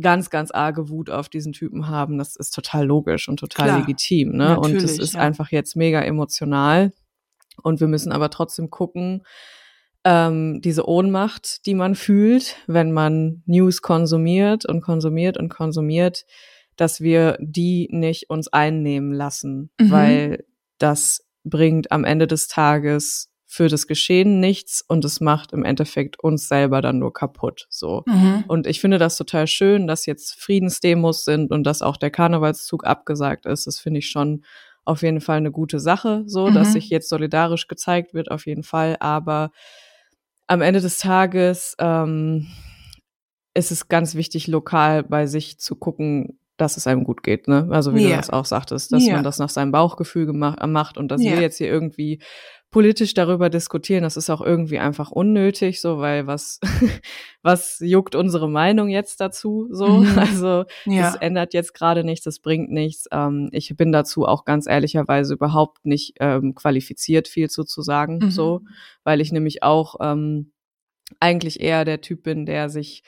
ganz, 0.00 0.28
ganz 0.28 0.50
arge 0.50 0.88
Wut 0.88 1.08
auf 1.08 1.28
diesen 1.28 1.52
Typen 1.52 1.86
haben, 1.88 2.18
das 2.18 2.34
ist 2.34 2.50
total 2.50 2.84
logisch 2.86 3.28
und 3.28 3.38
total 3.38 3.66
Klar. 3.68 3.78
legitim, 3.80 4.32
ne, 4.36 4.58
und 4.58 4.74
das 4.74 4.82
Natürlich, 4.82 5.00
ist 5.00 5.14
ja. 5.14 5.20
einfach 5.20 5.52
jetzt 5.52 5.76
mega 5.76 6.02
emotional 6.02 6.92
und 7.62 7.80
wir 7.80 7.86
müssen 7.86 8.10
aber 8.10 8.30
trotzdem 8.30 8.68
gucken, 8.70 9.22
ähm, 10.04 10.60
diese 10.60 10.86
Ohnmacht, 10.88 11.64
die 11.66 11.74
man 11.74 11.94
fühlt, 11.94 12.56
wenn 12.66 12.92
man 12.92 13.42
News 13.46 13.80
konsumiert 13.80 14.66
und 14.66 14.80
konsumiert 14.82 15.38
und 15.38 15.48
konsumiert, 15.48 16.24
dass 16.76 17.00
wir 17.00 17.36
die 17.40 17.88
nicht 17.90 18.30
uns 18.30 18.48
einnehmen 18.48 19.12
lassen, 19.12 19.70
Mhm. 19.80 19.90
weil 19.90 20.44
das 20.78 21.24
bringt 21.44 21.92
am 21.92 22.04
Ende 22.04 22.26
des 22.26 22.48
Tages 22.48 23.30
für 23.46 23.68
das 23.68 23.86
Geschehen 23.86 24.40
nichts 24.40 24.82
und 24.86 25.04
es 25.04 25.20
macht 25.20 25.52
im 25.52 25.64
Endeffekt 25.64 26.18
uns 26.18 26.48
selber 26.48 26.80
dann 26.82 26.98
nur 26.98 27.12
kaputt, 27.12 27.66
so. 27.70 28.02
Mhm. 28.06 28.44
Und 28.48 28.66
ich 28.66 28.80
finde 28.80 28.98
das 28.98 29.16
total 29.16 29.46
schön, 29.46 29.86
dass 29.86 30.06
jetzt 30.06 30.34
Friedensdemos 30.40 31.24
sind 31.24 31.52
und 31.52 31.62
dass 31.64 31.80
auch 31.82 31.96
der 31.96 32.10
Karnevalszug 32.10 32.84
abgesagt 32.84 33.46
ist. 33.46 33.66
Das 33.68 33.78
finde 33.78 33.98
ich 33.98 34.08
schon 34.10 34.44
auf 34.84 35.02
jeden 35.02 35.20
Fall 35.20 35.36
eine 35.36 35.52
gute 35.52 35.78
Sache, 35.78 36.24
so, 36.26 36.50
dass 36.50 36.68
Mhm. 36.68 36.72
sich 36.72 36.90
jetzt 36.90 37.08
solidarisch 37.08 37.68
gezeigt 37.68 38.12
wird, 38.12 38.30
auf 38.30 38.46
jeden 38.46 38.64
Fall. 38.64 38.96
Aber 38.98 39.50
am 40.48 40.60
Ende 40.60 40.80
des 40.80 40.98
Tages 40.98 41.76
ähm, 41.78 42.48
ist 43.54 43.70
es 43.70 43.88
ganz 43.88 44.14
wichtig, 44.16 44.46
lokal 44.48 45.04
bei 45.04 45.26
sich 45.26 45.58
zu 45.60 45.76
gucken, 45.76 46.38
dass 46.56 46.76
es 46.76 46.86
einem 46.86 47.04
gut 47.04 47.22
geht, 47.22 47.48
ne? 47.48 47.68
Also 47.70 47.94
wie 47.94 48.02
Ja. 48.02 48.10
du 48.10 48.16
das 48.16 48.30
auch 48.30 48.44
sagtest, 48.44 48.92
dass 48.92 49.06
Ja. 49.06 49.14
man 49.14 49.24
das 49.24 49.38
nach 49.38 49.48
seinem 49.48 49.72
Bauchgefühl 49.72 50.26
gemacht, 50.26 50.58
äh, 50.60 50.66
macht 50.66 50.96
und 50.98 51.08
dass 51.08 51.22
Ja. 51.22 51.32
wir 51.32 51.40
jetzt 51.40 51.58
hier 51.58 51.68
irgendwie 51.68 52.20
politisch 52.70 53.14
darüber 53.14 53.50
diskutieren, 53.50 54.02
das 54.02 54.16
ist 54.16 54.30
auch 54.30 54.40
irgendwie 54.40 54.78
einfach 54.80 55.10
unnötig, 55.12 55.80
so, 55.80 55.98
weil 55.98 56.26
was, 56.26 56.58
was 57.42 57.78
juckt 57.80 58.14
unsere 58.16 58.48
Meinung 58.48 58.88
jetzt 58.88 59.20
dazu, 59.20 59.68
so? 59.70 59.86
Mhm. 60.00 60.04
Also, 60.44 60.64
Ja. 60.86 61.08
es 61.10 61.14
ändert 61.16 61.54
jetzt 61.54 61.74
gerade 61.74 62.02
nichts, 62.04 62.26
es 62.26 62.40
bringt 62.40 62.70
nichts. 62.70 63.06
Ähm, 63.12 63.48
ich 63.52 63.76
bin 63.76 63.92
dazu 63.92 64.26
auch 64.26 64.44
ganz 64.44 64.66
ehrlicherweise 64.66 65.34
überhaupt 65.34 65.84
nicht 65.86 66.14
ähm, 66.20 66.54
qualifiziert, 66.54 67.28
viel 67.28 67.48
zu, 67.50 67.64
zu 67.64 67.82
sagen, 67.82 68.18
Mhm. 68.22 68.30
so, 68.30 68.60
weil 69.04 69.20
ich 69.20 69.30
nämlich 69.32 69.62
auch 69.62 69.96
ähm, 70.00 70.52
eigentlich 71.20 71.60
eher 71.60 71.84
der 71.84 72.00
Typ 72.00 72.22
bin, 72.24 72.46
der 72.46 72.68
sich 72.70 73.02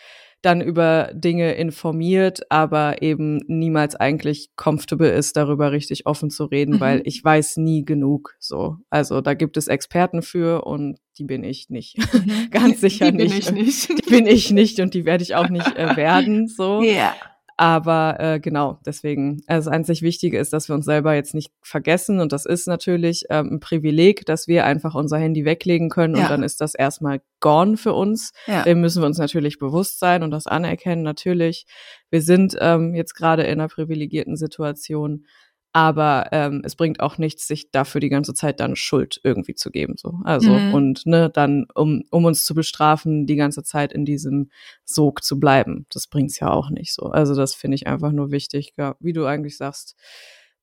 dann 0.46 0.60
über 0.62 1.10
Dinge 1.12 1.52
informiert, 1.54 2.40
aber 2.50 3.02
eben 3.02 3.40
niemals 3.48 3.94
eigentlich 3.96 4.50
comfortable 4.56 5.10
ist, 5.10 5.36
darüber 5.36 5.72
richtig 5.72 6.06
offen 6.06 6.30
zu 6.30 6.44
reden, 6.44 6.76
Mhm. 6.76 6.80
weil 6.80 7.02
ich 7.04 7.22
weiß 7.22 7.56
nie 7.58 7.84
genug. 7.84 8.36
So, 8.38 8.76
also 8.88 9.20
da 9.20 9.34
gibt 9.34 9.56
es 9.56 9.66
Experten 9.68 10.22
für 10.22 10.64
und 10.64 10.98
die 11.18 11.24
bin 11.24 11.44
ich 11.44 11.68
nicht. 11.68 11.98
Mhm. 11.98 12.48
Ganz 12.50 12.80
sicher 12.80 13.10
die 13.10 13.18
bin 13.18 13.26
nicht. 13.28 13.38
ich 13.50 13.52
nicht. 13.52 13.88
Die 14.06 14.10
bin 14.10 14.26
ich 14.26 14.50
nicht 14.52 14.80
und 14.80 14.94
die 14.94 15.04
werde 15.04 15.22
ich 15.24 15.34
auch 15.34 15.48
nicht 15.50 15.76
äh, 15.76 15.96
werden. 15.96 16.48
So, 16.48 16.80
Ja. 16.82 17.14
Aber 17.58 18.20
äh, 18.20 18.38
genau, 18.40 18.78
deswegen, 18.84 19.40
also 19.46 19.70
das 19.70 19.74
einzig 19.74 20.02
Wichtige 20.02 20.38
ist, 20.38 20.52
dass 20.52 20.68
wir 20.68 20.74
uns 20.74 20.84
selber 20.84 21.14
jetzt 21.14 21.34
nicht 21.34 21.52
vergessen. 21.62 22.20
Und 22.20 22.32
das 22.32 22.44
ist 22.44 22.66
natürlich 22.68 23.24
ähm, 23.30 23.54
ein 23.54 23.60
Privileg, 23.60 24.26
dass 24.26 24.46
wir 24.46 24.66
einfach 24.66 24.94
unser 24.94 25.16
Handy 25.18 25.46
weglegen 25.46 25.88
können 25.88 26.16
Ja. 26.16 26.24
und 26.24 26.30
dann 26.30 26.42
ist 26.42 26.60
das 26.60 26.74
erstmal 26.74 27.22
gone 27.40 27.78
für 27.78 27.94
uns. 27.94 28.32
Ja. 28.46 28.62
Dem 28.64 28.82
müssen 28.82 29.02
wir 29.02 29.06
uns 29.06 29.18
natürlich 29.18 29.58
bewusst 29.58 29.98
sein 29.98 30.22
und 30.22 30.30
das 30.32 30.46
anerkennen. 30.46 31.02
Natürlich, 31.02 31.66
wir 32.10 32.20
sind 32.20 32.56
ähm, 32.60 32.94
jetzt 32.94 33.14
gerade 33.14 33.44
in 33.44 33.58
einer 33.60 33.68
privilegierten 33.68 34.36
Situation. 34.36 35.24
Aber 35.76 36.28
ähm, 36.32 36.62
es 36.64 36.74
bringt 36.74 37.00
auch 37.00 37.18
nichts, 37.18 37.46
sich 37.46 37.70
dafür 37.70 38.00
die 38.00 38.08
ganze 38.08 38.32
Zeit 38.32 38.60
dann 38.60 38.76
Schuld 38.76 39.20
irgendwie 39.24 39.54
zu 39.54 39.70
geben. 39.70 39.96
So. 39.98 40.20
Also, 40.24 40.52
Mhm. 40.52 40.72
und 40.72 41.04
ne, 41.04 41.28
dann, 41.28 41.66
um, 41.74 42.02
um 42.10 42.24
uns 42.24 42.46
zu 42.46 42.54
bestrafen, 42.54 43.26
die 43.26 43.36
ganze 43.36 43.62
Zeit 43.62 43.92
in 43.92 44.06
diesem 44.06 44.48
Sog 44.86 45.22
zu 45.22 45.38
bleiben. 45.38 45.84
Das 45.92 46.06
bringt's 46.06 46.40
ja 46.40 46.50
auch 46.50 46.70
nicht 46.70 46.94
so. 46.94 47.02
Also, 47.08 47.34
das 47.34 47.54
finde 47.54 47.74
ich 47.74 47.86
einfach 47.86 48.12
nur 48.12 48.30
wichtig, 48.30 48.72
ja, 48.78 48.96
wie 49.00 49.12
du 49.12 49.26
eigentlich 49.26 49.58
sagst 49.58 49.96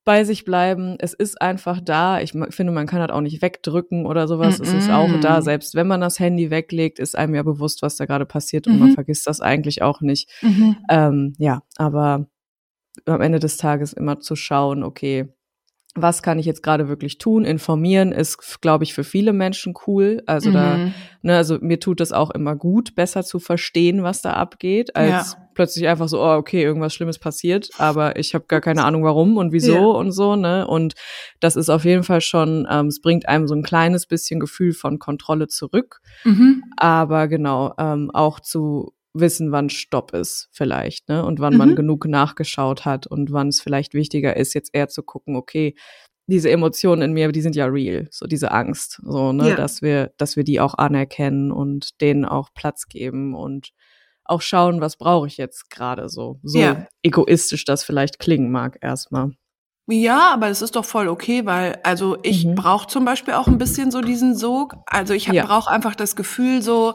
bei 0.04 0.24
sich 0.24 0.44
bleiben. 0.44 0.96
Es 0.98 1.14
ist 1.14 1.40
einfach 1.40 1.80
da. 1.80 2.20
Ich 2.20 2.32
finde, 2.32 2.72
man 2.72 2.86
kann 2.88 2.98
das 2.98 3.10
auch 3.10 3.20
nicht 3.22 3.40
wegdrücken 3.40 4.04
oder 4.06 4.26
sowas. 4.28 4.58
Es 4.60 4.72
ist 4.74 4.90
auch 4.90 5.18
da. 5.20 5.40
Selbst 5.42 5.76
wenn 5.76 5.86
man 5.86 6.00
das 6.02 6.18
Handy 6.18 6.50
weglegt, 6.50 6.98
ist 6.98 7.16
einem 7.16 7.36
ja 7.36 7.42
bewusst, 7.44 7.82
was 7.82 7.96
da 7.96 8.04
gerade 8.04 8.26
passiert 8.26 8.66
und 8.66 8.78
man 8.80 8.88
Mhm. 8.90 8.94
vergisst 8.94 9.26
das 9.28 9.40
eigentlich 9.40 9.80
auch 9.80 10.00
nicht. 10.02 10.28
Mhm. 10.42 10.76
Ähm, 10.90 11.32
ja, 11.38 11.62
aber 11.76 12.26
am 13.06 13.20
Ende 13.20 13.38
des 13.38 13.56
Tages 13.56 13.92
immer 13.92 14.20
zu 14.20 14.36
schauen, 14.36 14.82
okay, 14.82 15.28
was 15.96 16.24
kann 16.24 16.40
ich 16.40 16.46
jetzt 16.46 16.64
gerade 16.64 16.88
wirklich 16.88 17.18
tun? 17.18 17.44
Informieren 17.44 18.10
ist, 18.10 18.60
glaube 18.60 18.82
ich, 18.82 18.94
für 18.94 19.04
viele 19.04 19.32
Menschen 19.32 19.74
cool. 19.86 20.22
Also 20.26 20.50
da 20.50 20.78
Mhm. 20.78 20.92
Ne, 21.22 21.36
also 21.36 21.58
mir 21.60 21.80
tut 21.80 22.00
es 22.02 22.12
auch 22.12 22.30
immer 22.32 22.54
gut, 22.56 22.94
besser 22.96 23.22
zu 23.22 23.38
verstehen, 23.38 24.02
was 24.02 24.20
da 24.20 24.32
abgeht, 24.34 24.94
als 24.96 25.32
Ja. 25.38 25.46
plötzlich 25.54 25.86
einfach 25.88 26.08
so, 26.08 26.20
oh, 26.20 26.34
okay, 26.34 26.62
irgendwas 26.62 26.92
Schlimmes 26.92 27.18
passiert, 27.18 27.70
aber 27.78 28.16
ich 28.18 28.34
habe 28.34 28.44
gar 28.46 28.60
keine 28.60 28.84
Ahnung, 28.84 29.04
warum 29.04 29.36
und 29.38 29.52
wieso 29.52 29.72
Ja. 29.94 29.98
und 29.98 30.10
so, 30.12 30.36
ne? 30.36 30.66
Und 30.66 30.94
das 31.40 31.56
ist 31.56 31.70
auf 31.70 31.84
jeden 31.84 32.02
Fall 32.02 32.20
schon, 32.20 32.66
ähm, 32.70 32.88
es 32.88 33.00
bringt 33.00 33.26
einem 33.28 33.46
so 33.48 33.54
ein 33.54 33.62
kleines 33.62 34.06
bisschen 34.06 34.38
Gefühl 34.40 34.72
von 34.74 34.98
Kontrolle 34.98 35.46
zurück, 35.48 36.00
Mhm. 36.24 36.62
aber 36.76 37.28
genau, 37.28 37.72
ähm, 37.78 38.10
auch 38.12 38.40
zu 38.40 38.92
wissen, 39.14 39.52
wann 39.52 39.70
Stopp 39.70 40.12
ist 40.12 40.48
vielleicht, 40.52 41.08
ne? 41.08 41.24
Und 41.24 41.40
wann 41.40 41.56
man 41.56 41.70
Mhm. 41.70 41.76
genug 41.76 42.06
nachgeschaut 42.06 42.84
hat 42.84 43.06
und 43.06 43.32
wann 43.32 43.48
es 43.48 43.60
vielleicht 43.60 43.94
wichtiger 43.94 44.36
ist, 44.36 44.54
jetzt 44.54 44.70
eher 44.74 44.88
zu 44.88 45.02
gucken, 45.02 45.36
okay, 45.36 45.74
diese 46.26 46.50
Emotionen 46.50 47.02
in 47.02 47.12
mir, 47.12 47.30
die 47.32 47.42
sind 47.42 47.54
ja 47.56 47.66
real, 47.66 48.08
so 48.10 48.26
diese 48.26 48.50
Angst, 48.50 49.00
so, 49.04 49.32
ne, 49.32 49.50
Ja. 49.50 49.54
dass 49.56 49.82
wir, 49.82 50.12
dass 50.16 50.36
wir 50.36 50.44
die 50.44 50.58
auch 50.60 50.74
anerkennen 50.74 51.52
und 51.52 52.00
denen 52.00 52.24
auch 52.24 52.48
Platz 52.54 52.88
geben 52.88 53.34
und 53.34 53.70
auch 54.24 54.40
schauen, 54.40 54.80
was 54.80 54.96
brauche 54.96 55.26
ich 55.26 55.36
jetzt 55.36 55.68
gerade 55.70 56.08
so, 56.08 56.40
so 56.42 56.58
Ja. 56.60 56.86
egoistisch 57.02 57.64
das 57.66 57.84
vielleicht 57.84 58.18
klingen 58.18 58.50
mag 58.50 58.78
erstmal. 58.80 59.32
Ja, 59.86 60.32
aber 60.32 60.48
es 60.48 60.62
ist 60.62 60.76
doch 60.76 60.84
voll 60.86 61.08
okay, 61.08 61.44
weil 61.44 61.78
also 61.82 62.16
ich 62.22 62.46
Mhm. 62.46 62.54
brauche 62.54 62.86
zum 62.86 63.04
Beispiel 63.04 63.34
auch 63.34 63.48
ein 63.48 63.58
bisschen 63.58 63.90
so 63.90 64.00
diesen 64.00 64.34
Sog. 64.34 64.76
Also 64.86 65.12
ich 65.12 65.26
Ja. 65.26 65.44
brauche 65.44 65.70
einfach 65.70 65.94
das 65.94 66.16
Gefühl 66.16 66.62
so, 66.62 66.94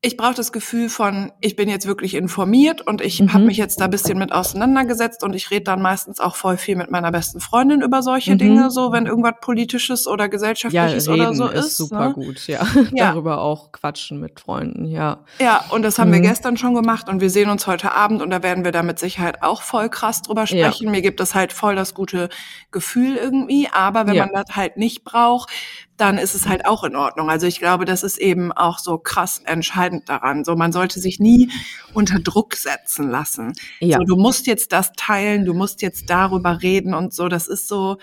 ich 0.00 0.16
brauche 0.16 0.34
das 0.34 0.52
Gefühl 0.52 0.88
von, 0.88 1.32
ich 1.40 1.56
bin 1.56 1.68
jetzt 1.68 1.84
wirklich 1.88 2.14
informiert 2.14 2.86
und 2.86 3.00
ich 3.00 3.20
Mhm. 3.20 3.32
habe 3.32 3.44
mich 3.44 3.56
jetzt 3.56 3.80
da 3.80 3.86
ein 3.86 3.90
bisschen 3.90 4.16
mit 4.16 4.30
auseinandergesetzt 4.30 5.24
und 5.24 5.34
ich 5.34 5.50
rede 5.50 5.64
dann 5.64 5.82
meistens 5.82 6.20
auch 6.20 6.36
voll 6.36 6.56
viel 6.56 6.76
mit 6.76 6.88
meiner 6.88 7.10
besten 7.10 7.40
Freundin 7.40 7.82
über 7.82 8.00
solche 8.02 8.34
Mhm. 8.34 8.38
Dinge, 8.38 8.70
so 8.70 8.92
wenn 8.92 9.06
irgendwas 9.06 9.34
politisches 9.40 10.06
oder 10.06 10.24
Ja, 10.24 10.28
gesellschaftliches 10.28 11.08
reden 11.08 11.20
oder 11.20 11.34
so 11.34 11.48
ist, 11.48 11.66
ist. 11.66 11.76
super 11.78 12.08
ne? 12.08 12.14
gut, 12.14 12.46
ja. 12.46 12.60
Ja. 12.92 13.10
Darüber 13.10 13.40
auch 13.40 13.72
quatschen 13.72 14.20
mit 14.20 14.38
Freunden, 14.38 14.84
ja. 14.84 15.24
Ja, 15.40 15.64
und 15.70 15.82
das 15.82 15.98
haben 15.98 16.12
wir 16.12 16.20
Mhm. 16.20 16.24
gestern 16.24 16.56
schon 16.56 16.74
gemacht 16.74 17.08
und 17.08 17.20
wir 17.20 17.30
sehen 17.30 17.50
uns 17.50 17.66
heute 17.66 17.90
Abend 17.90 18.22
und 18.22 18.30
da 18.30 18.44
werden 18.44 18.64
wir 18.64 18.70
da 18.70 18.84
mit 18.84 19.00
Sicherheit 19.00 19.42
auch 19.42 19.62
voll 19.62 19.88
krass 19.88 20.22
drüber 20.22 20.42
Ja. 20.44 20.46
sprechen. 20.70 20.92
Mir 20.92 21.02
gibt 21.02 21.18
das 21.18 21.34
halt 21.34 21.52
voll 21.52 21.74
das 21.74 21.92
gute 21.94 22.28
Gefühl 22.70 23.16
irgendwie, 23.16 23.68
aber 23.72 24.06
wenn 24.06 24.14
Ja. 24.14 24.26
man 24.26 24.32
das 24.44 24.54
halt 24.54 24.76
nicht 24.76 25.02
braucht, 25.02 25.50
dann 25.98 26.16
ist 26.16 26.34
es 26.34 26.48
halt 26.48 26.64
auch 26.64 26.84
in 26.84 26.96
Ordnung. 26.96 27.28
Also 27.28 27.46
ich 27.46 27.58
glaube, 27.58 27.84
das 27.84 28.02
ist 28.02 28.18
eben 28.18 28.52
auch 28.52 28.78
so 28.78 28.98
krass 28.98 29.42
entscheidend 29.44 30.08
daran. 30.08 30.44
So, 30.44 30.56
man 30.56 30.72
sollte 30.72 31.00
sich 31.00 31.18
nie 31.18 31.50
unter 31.92 32.20
Druck 32.20 32.54
setzen 32.54 33.10
lassen. 33.10 33.52
Ja. 33.80 33.98
So, 33.98 34.04
du 34.04 34.16
musst 34.16 34.46
jetzt 34.46 34.72
das 34.72 34.92
teilen, 34.92 35.44
du 35.44 35.54
musst 35.54 35.82
jetzt 35.82 36.08
darüber 36.08 36.62
reden 36.62 36.94
und 36.94 37.12
so. 37.12 37.28
Das 37.28 37.48
ist 37.48 37.68
so, 37.68 37.98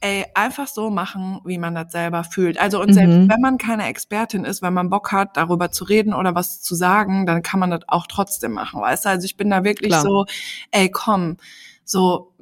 ey, 0.00 0.24
einfach 0.34 0.68
so 0.68 0.88
machen, 0.88 1.40
wie 1.44 1.58
man 1.58 1.74
das 1.74 1.90
selber 1.90 2.22
fühlt. 2.22 2.58
Also 2.60 2.80
und 2.80 2.92
selbst 2.92 3.16
Mhm. 3.16 3.28
wenn 3.28 3.40
man 3.40 3.58
keine 3.58 3.86
Expertin 3.86 4.44
ist, 4.44 4.62
wenn 4.62 4.74
man 4.74 4.88
Bock 4.88 5.10
hat, 5.10 5.36
darüber 5.36 5.70
zu 5.72 5.84
reden 5.84 6.14
oder 6.14 6.34
was 6.34 6.62
zu 6.62 6.74
sagen, 6.74 7.26
dann 7.26 7.42
kann 7.42 7.58
man 7.60 7.70
das 7.70 7.80
auch 7.88 8.06
trotzdem 8.06 8.52
machen, 8.52 8.80
weißt 8.80 9.04
du? 9.04 9.08
Also 9.08 9.24
ich 9.24 9.36
bin 9.36 9.50
da 9.50 9.64
wirklich 9.64 9.90
Klar. 9.90 10.02
so, 10.02 10.26
ey, 10.70 10.90
komm, 10.90 11.38
so 11.84 12.34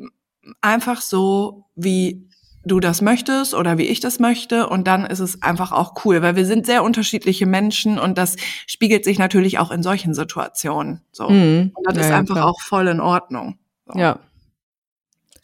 einfach 0.60 1.00
so, 1.00 1.64
wie 1.74 2.28
du 2.64 2.80
das 2.80 3.02
möchtest 3.02 3.54
oder 3.54 3.78
wie 3.78 3.86
ich 3.86 4.00
das 4.00 4.18
möchte 4.18 4.68
und 4.68 4.86
dann 4.86 5.04
ist 5.06 5.20
es 5.20 5.42
einfach 5.42 5.72
auch 5.72 6.04
cool, 6.04 6.22
weil 6.22 6.36
wir 6.36 6.46
sind 6.46 6.66
sehr 6.66 6.82
unterschiedliche 6.82 7.46
Menschen 7.46 7.98
und 7.98 8.16
das 8.18 8.36
spiegelt 8.66 9.04
sich 9.04 9.18
natürlich 9.18 9.58
auch 9.58 9.70
in 9.70 9.82
solchen 9.82 10.14
Situationen 10.14 11.00
so. 11.12 11.28
Mhm. 11.28 11.72
Und 11.74 11.86
das 11.86 11.96
ja, 11.96 12.02
ist 12.02 12.10
einfach 12.12 12.36
klar. 12.36 12.48
auch 12.48 12.60
voll 12.60 12.88
in 12.88 13.00
Ordnung, 13.00 13.58
so, 13.86 13.98
Ja. 13.98 14.18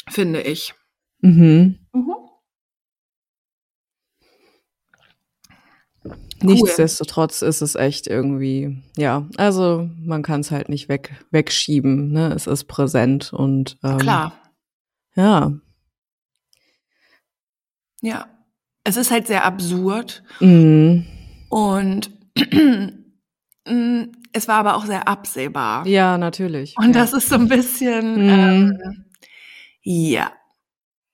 finde 0.09 0.41
ich. 0.43 0.75
Mhm. 1.21 1.79
Mhm. 1.93 2.15
Nichtsdestotrotz 6.43 7.43
ist 7.43 7.61
es 7.61 7.75
echt 7.75 8.07
irgendwie, 8.07 8.83
ja, 8.97 9.27
also 9.37 9.91
man 10.03 10.23
kann 10.23 10.41
es 10.41 10.51
halt 10.51 10.71
nicht 10.71 10.89
weg, 10.89 11.13
wegschieben, 11.31 12.13
ne? 12.13 12.33
Es 12.33 12.47
ist 12.47 12.65
präsent 12.65 13.33
und 13.35 13.77
ähm, 13.85 13.99
Klar. 13.99 14.33
Ja. 15.15 15.53
Ja. 18.03 18.27
Es 18.85 18.97
ist 18.97 19.11
halt 19.11 19.27
sehr 19.27 19.45
absurd 19.45 20.23
Mhm. 20.41 21.07
und 21.51 22.11
mm, 23.67 24.03
es 24.33 24.49
war 24.49 24.57
aber 24.57 24.77
auch 24.77 24.87
sehr 24.87 25.07
absehbar. 25.09 25.87
Ja, 25.87 26.17
natürlich. 26.19 26.75
Und 26.79 26.95
ja. 26.95 27.01
das 27.03 27.13
ist 27.13 27.29
so 27.29 27.35
ein 27.37 27.49
bisschen, 27.49 28.15
Mhm. 28.25 28.29
ähm, 28.31 29.05
ja. 29.83 30.33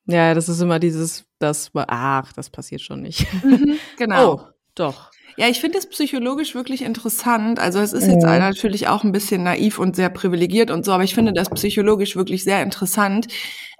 Ja, 0.07 0.35
das 0.35 0.49
ist 0.49 0.61
immer 0.61 0.79
dieses, 0.79 1.25
das, 1.41 1.71
ach, 1.75 2.33
das 2.33 2.51
passiert 2.51 2.81
schon 2.83 3.03
nicht. 3.03 3.27
Genau. 3.99 4.35
Oh, 4.35 4.41
doch. 4.75 5.11
Ja, 5.37 5.49
ich 5.49 5.61
finde 5.61 5.79
es 5.79 5.89
psychologisch 5.89 6.55
wirklich 6.55 6.83
interessant. 6.83 7.59
Also 7.59 7.79
es 7.81 7.93
ist 7.93 8.07
jetzt 8.07 8.25
Mhm. 8.25 8.39
natürlich 8.39 8.89
auch 8.89 9.05
ein 9.05 9.13
bisschen 9.13 9.43
naiv 9.43 9.79
und 9.79 9.95
sehr 9.97 10.09
privilegiert 10.09 10.71
und 10.71 10.85
so, 10.85 10.93
aber 10.93 11.05
ich 11.05 11.15
finde 11.15 11.33
das 11.33 11.51
psychologisch 11.51 12.17
wirklich 12.17 12.43
sehr 12.45 12.63
interessant, 12.63 13.29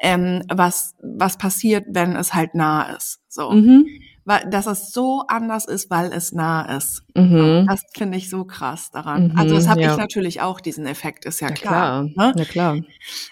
ähm, 0.01 0.43
was, 0.53 0.95
was 1.03 1.39
passiert, 1.39 1.85
wenn 1.89 2.15
es 2.17 2.35
halt 2.35 2.55
nah 2.55 2.95
ist. 2.97 3.21
So. 3.29 3.51
Mhm. 3.51 3.87
Dass 4.51 4.67
es 4.67 4.91
so 4.91 5.23
anders 5.29 5.67
ist, 5.67 5.89
weil 5.89 6.13
es 6.13 6.33
nah 6.33 6.77
ist. 6.77 7.05
Mhm. 7.15 7.67
Das 7.69 7.81
finde 7.97 8.19
ich 8.19 8.29
so 8.29 8.45
krass 8.45 8.91
daran. 8.91 9.29
Mhm, 9.29 9.39
also 9.39 9.55
das 9.55 9.69
habe 9.69 9.83
ja. 9.83 9.93
ich 9.93 9.97
natürlich 9.97 10.41
auch, 10.41 10.61
diesen 10.61 10.85
Effekt, 10.85 11.25
ist 11.27 11.41
ja 11.41 11.49
Ja, 11.49 11.55
klar. 11.55 12.09
klar. 12.13 12.33
Ne? 12.33 12.35
Ja, 12.37 12.45
klar. 12.45 12.81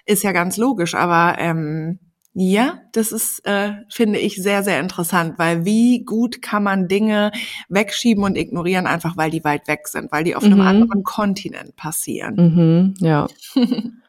Ist 0.06 0.22
ja 0.22 0.30
ganz 0.30 0.56
logisch, 0.56 0.94
aber 0.94 1.36
ähm, 1.40 1.98
ja, 2.36 2.80
das 2.92 3.12
ist, 3.12 3.46
äh, 3.46 3.74
finde 3.88 4.18
ich, 4.18 4.42
sehr, 4.42 4.62
sehr 4.64 4.80
interessant, 4.80 5.38
weil 5.38 5.64
wie 5.64 6.04
gut 6.04 6.42
kann 6.42 6.64
man 6.64 6.88
Dinge 6.88 7.30
wegschieben 7.68 8.24
und 8.24 8.36
ignorieren, 8.36 8.86
einfach 8.86 9.16
weil 9.16 9.30
die 9.30 9.44
weit 9.44 9.68
weg 9.68 9.86
sind, 9.86 10.10
weil 10.10 10.24
die 10.24 10.34
auf 10.34 10.42
einem 10.42 10.58
Mhm. 10.58 10.66
anderen 10.66 11.04
Kontinent 11.04 11.76
passieren. 11.76 12.34
Mhm. 12.36 12.94
Ja. 12.98 13.28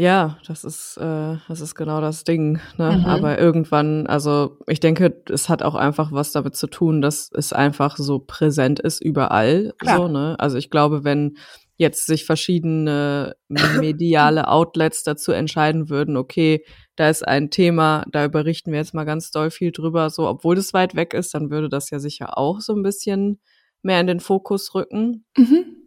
Ja, 0.00 0.38
das 0.46 0.62
ist, 0.62 0.96
äh, 0.98 1.38
das 1.48 1.60
ist 1.60 1.74
genau 1.74 2.00
das 2.00 2.22
Ding. 2.22 2.60
Ne? 2.76 2.98
Mhm. 2.98 3.04
Aber 3.04 3.36
irgendwann, 3.40 4.06
also 4.06 4.56
ich 4.68 4.78
denke, 4.78 5.24
es 5.28 5.48
hat 5.48 5.64
auch 5.64 5.74
einfach 5.74 6.12
was 6.12 6.30
damit 6.30 6.54
zu 6.54 6.68
tun, 6.68 7.02
dass 7.02 7.32
es 7.34 7.52
einfach 7.52 7.96
so 7.96 8.20
präsent 8.20 8.78
ist 8.78 9.02
überall. 9.02 9.74
Klar. 9.78 9.96
So, 9.96 10.06
ne? 10.06 10.36
Also 10.38 10.56
ich 10.56 10.70
glaube, 10.70 11.02
wenn 11.02 11.36
jetzt 11.78 12.06
sich 12.06 12.26
verschiedene 12.26 13.36
mediale 13.48 14.48
Outlets 14.48 15.04
dazu 15.04 15.32
entscheiden 15.32 15.88
würden, 15.88 16.16
okay, 16.16 16.64
da 16.96 17.08
ist 17.08 17.26
ein 17.26 17.50
Thema, 17.50 18.04
da 18.10 18.26
berichten 18.28 18.72
wir 18.72 18.80
jetzt 18.80 18.94
mal 18.94 19.04
ganz 19.04 19.30
doll 19.30 19.50
viel 19.50 19.70
drüber, 19.72 20.10
so, 20.10 20.28
obwohl 20.28 20.56
das 20.56 20.74
weit 20.74 20.96
weg 20.96 21.14
ist, 21.14 21.32
dann 21.34 21.50
würde 21.50 21.68
das 21.68 21.88
ja 21.90 22.00
sicher 22.00 22.36
auch 22.36 22.60
so 22.60 22.74
ein 22.74 22.82
bisschen 22.82 23.40
mehr 23.82 24.00
in 24.00 24.08
den 24.08 24.18
Fokus 24.20 24.74
rücken. 24.74 25.24
Mhm. 25.36 25.86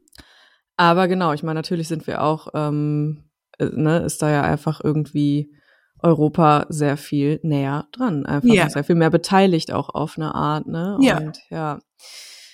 Aber 0.77 1.07
genau, 1.09 1.33
ich 1.33 1.43
meine, 1.43 1.59
natürlich 1.59 1.89
sind 1.89 2.07
wir 2.07 2.23
auch, 2.23 2.47
ähm, 2.53 3.29
äh, 3.59 3.65
ne, 3.65 3.99
ist 3.99 4.21
da 4.21 4.31
ja 4.31 4.43
einfach 4.43 4.81
irgendwie 4.81 5.53
Europa 6.01 6.65
sehr 6.69 6.95
viel 6.97 7.39
näher 7.43 7.87
dran, 7.91 8.25
einfach 8.25 8.47
Ja. 8.53 8.69
sehr 8.69 8.85
viel 8.85 8.95
mehr 8.95 9.09
beteiligt 9.11 9.71
auch 9.73 9.89
auf 9.89 10.17
eine 10.17 10.33
Art, 10.33 10.65
ne? 10.67 10.97
Ja. 11.01 11.17
Und 11.17 11.37
ja, 11.49 11.79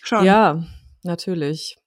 Schon. 0.02 0.26
ja, 0.26 0.64
natürlich. 1.04 1.78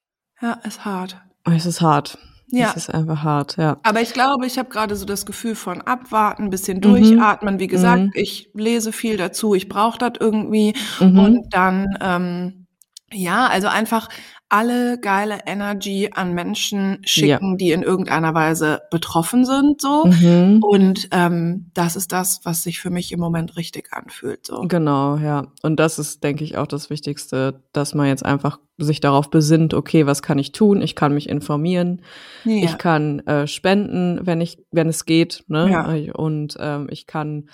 ja, 0.41 0.53
ist 0.65 0.85
hart. 0.85 1.17
Es 1.45 1.65
ist 1.65 1.81
hart. 1.81 2.17
Ja. 2.53 2.69
Es 2.69 2.75
ist 2.75 2.93
einfach 2.93 3.23
hart, 3.23 3.55
ja. 3.57 3.77
Aber 3.83 4.01
ich 4.01 4.11
glaube, 4.13 4.45
ich 4.45 4.57
habe 4.59 4.67
gerade 4.69 4.95
so 4.97 5.05
das 5.05 5.25
Gefühl 5.25 5.55
von 5.55 5.81
abwarten, 5.81 6.49
bisschen 6.49 6.77
Mhm. 6.77 6.81
durchatmen. 6.81 7.59
Wie 7.59 7.67
gesagt, 7.67 8.01
Mhm. 8.03 8.11
ich 8.13 8.49
lese 8.53 8.91
viel 8.91 9.15
dazu, 9.17 9.55
ich 9.55 9.69
brauche 9.69 9.97
das 9.97 10.13
irgendwie. 10.19 10.73
Mhm. 10.99 11.19
Und 11.19 11.53
dann, 11.53 11.87
ähm, 12.01 12.67
ja, 13.13 13.47
also 13.47 13.67
einfach 13.69 14.09
alle 14.51 14.99
geile 14.99 15.39
Energy 15.45 16.09
an 16.13 16.33
Menschen 16.33 16.97
schicken, 17.05 17.51
ja. 17.51 17.55
die 17.55 17.71
in 17.71 17.83
irgendeiner 17.83 18.33
Weise 18.33 18.81
betroffen 18.91 19.45
sind, 19.45 19.79
so. 19.79 20.03
Mhm. 20.05 20.61
Und 20.61 21.07
ähm, 21.11 21.71
das 21.73 21.95
ist 21.95 22.11
das, 22.11 22.41
was 22.43 22.61
sich 22.61 22.81
für 22.81 22.89
mich 22.89 23.13
im 23.13 23.21
Moment 23.21 23.55
richtig 23.55 23.93
anfühlt, 23.93 24.45
so. 24.45 24.65
Genau, 24.67 25.15
ja. 25.15 25.47
Und 25.61 25.79
das 25.79 25.99
ist, 25.99 26.25
denke 26.25 26.43
ich, 26.43 26.57
auch 26.57 26.67
das 26.67 26.89
Wichtigste, 26.89 27.63
dass 27.71 27.95
man 27.95 28.07
jetzt 28.07 28.25
einfach 28.25 28.59
sich 28.77 28.99
darauf 28.99 29.29
besinnt, 29.29 29.73
okay, 29.73 30.05
was 30.05 30.21
kann 30.21 30.37
ich 30.37 30.51
tun? 30.51 30.81
Ich 30.81 30.95
kann 30.95 31.13
mich 31.13 31.29
informieren, 31.29 32.01
ja. 32.43 32.65
ich 32.65 32.77
kann 32.77 33.19
äh, 33.21 33.47
spenden, 33.47 34.19
wenn 34.23 34.41
ich, 34.41 34.57
wenn 34.71 34.89
es 34.89 35.05
geht, 35.05 35.45
ne? 35.47 35.71
Ja. 35.71 36.13
Und 36.13 36.57
ähm, 36.59 36.87
ich 36.91 37.07
kann 37.07 37.47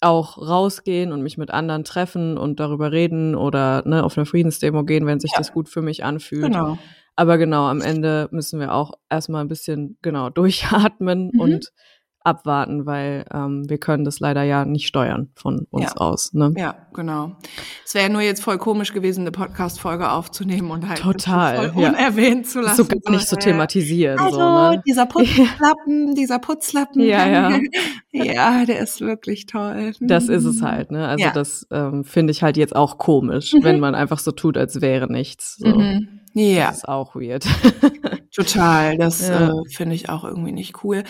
auch 0.00 0.38
rausgehen 0.38 1.12
und 1.12 1.22
mich 1.22 1.36
mit 1.36 1.50
anderen 1.50 1.84
treffen 1.84 2.38
und 2.38 2.58
darüber 2.60 2.90
reden 2.92 3.34
oder 3.34 3.82
ne, 3.86 4.02
auf 4.02 4.16
eine 4.16 4.26
Friedensdemo 4.26 4.84
gehen, 4.84 5.06
wenn 5.06 5.20
sich 5.20 5.32
ja. 5.32 5.38
das 5.38 5.52
gut 5.52 5.68
für 5.68 5.82
mich 5.82 6.04
anfühlt. 6.04 6.52
Genau. 6.52 6.78
Aber 7.16 7.36
genau, 7.36 7.66
am 7.66 7.82
Ende 7.82 8.28
müssen 8.30 8.60
wir 8.60 8.72
auch 8.72 8.92
erstmal 9.10 9.44
ein 9.44 9.48
bisschen 9.48 9.98
genau 10.00 10.30
durchatmen 10.30 11.30
mhm. 11.32 11.40
und 11.40 11.72
abwarten, 12.22 12.86
weil 12.86 13.24
ähm, 13.32 13.68
wir 13.68 13.78
können 13.78 14.04
das 14.04 14.20
leider 14.20 14.42
ja 14.42 14.64
nicht 14.64 14.86
steuern 14.86 15.30
von 15.34 15.66
uns 15.70 15.86
ja. 15.86 15.96
aus. 15.96 16.32
Ne? 16.34 16.52
Ja, 16.56 16.86
genau. 16.92 17.36
Es 17.84 17.94
wäre 17.94 18.10
nur 18.10 18.20
jetzt 18.20 18.42
voll 18.42 18.58
komisch 18.58 18.92
gewesen, 18.92 19.22
eine 19.22 19.30
Podcast-Folge 19.30 20.10
aufzunehmen 20.10 20.70
und 20.70 20.88
halt 20.88 21.00
Total, 21.00 21.70
voll 21.70 21.82
ja. 21.82 21.90
unerwähnt 21.90 22.46
zu 22.46 22.60
lassen. 22.60 22.76
So 22.76 22.84
gar 22.84 23.10
nicht 23.10 23.26
so 23.26 23.36
thematisieren. 23.36 24.18
Also, 24.18 24.38
so, 24.38 24.70
ne? 24.70 24.82
dieser 24.86 25.06
Putzlappen, 25.10 26.14
dieser 26.14 26.38
Putzlappen. 26.38 27.00
Ja, 27.02 27.26
ja. 27.26 27.58
ja, 28.12 28.64
der 28.66 28.80
ist 28.80 29.00
wirklich 29.00 29.46
toll. 29.46 29.92
Das 30.00 30.28
ist 30.28 30.44
es 30.44 30.62
halt, 30.62 30.90
ne? 30.90 31.08
Also 31.08 31.24
ja. 31.24 31.32
das 31.32 31.66
ähm, 31.70 32.04
finde 32.04 32.32
ich 32.32 32.42
halt 32.42 32.56
jetzt 32.56 32.76
auch 32.76 32.98
komisch, 32.98 33.54
mhm. 33.54 33.64
wenn 33.64 33.80
man 33.80 33.94
einfach 33.94 34.18
so 34.18 34.32
tut, 34.32 34.58
als 34.58 34.80
wäre 34.80 35.10
nichts. 35.10 35.56
So. 35.56 35.68
Mhm. 35.68 36.19
Ja. 36.32 36.68
Das 36.68 36.78
ist 36.78 36.88
auch 36.88 37.14
weird. 37.14 37.44
Total, 38.34 38.96
das 38.96 39.28
ja. 39.28 39.50
äh, 39.50 39.68
finde 39.68 39.94
ich 39.94 40.08
auch 40.08 40.24
irgendwie 40.24 40.52
nicht 40.52 40.84
cool. 40.84 41.02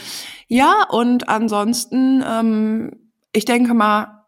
Ja, 0.49 0.87
und 0.91 1.29
ansonsten, 1.29 2.25
ähm, 2.27 3.11
ich 3.33 3.45
denke 3.45 3.75
mal, 3.75 4.25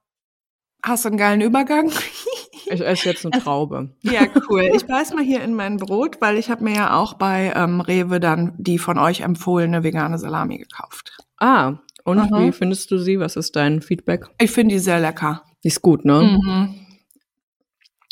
hast 0.82 1.04
du 1.04 1.08
einen 1.08 1.16
geilen 1.16 1.40
Übergang? 1.40 1.90
ich 2.66 2.80
esse 2.80 3.08
jetzt 3.08 3.24
eine 3.24 3.42
Traube. 3.42 3.90
Ja, 4.02 4.22
cool. 4.50 4.70
Ich 4.74 4.86
beiß 4.86 5.14
mal 5.14 5.24
hier 5.24 5.42
in 5.42 5.54
mein 5.54 5.78
Brot, 5.78 6.20
weil 6.20 6.36
ich 6.36 6.50
habe 6.50 6.64
mir 6.64 6.74
ja 6.74 6.96
auch 6.96 7.14
bei 7.14 7.52
ähm, 7.56 7.80
Rewe 7.80 8.20
dann 8.20 8.52
die 8.58 8.78
von 8.78 8.98
euch 8.98 9.22
empfohlene 9.22 9.82
vegane 9.82 10.18
Salami 10.18 10.58
gekauft. 10.58 11.16
Ah, 11.38 11.78
und 12.04 12.18
Aha. 12.18 12.40
wie 12.40 12.52
findest 12.52 12.90
du 12.90 12.98
sie? 12.98 13.18
Was 13.20 13.36
ist 13.36 13.56
dein 13.56 13.80
Feedback? 13.80 14.26
Ich 14.38 14.50
finde 14.50 14.74
die 14.74 14.80
sehr 14.80 15.00
lecker. 15.00 15.42
Die 15.64 15.68
ist 15.68 15.82
gut, 15.82 16.04
ne? 16.04 16.38
Mhm 16.42 16.81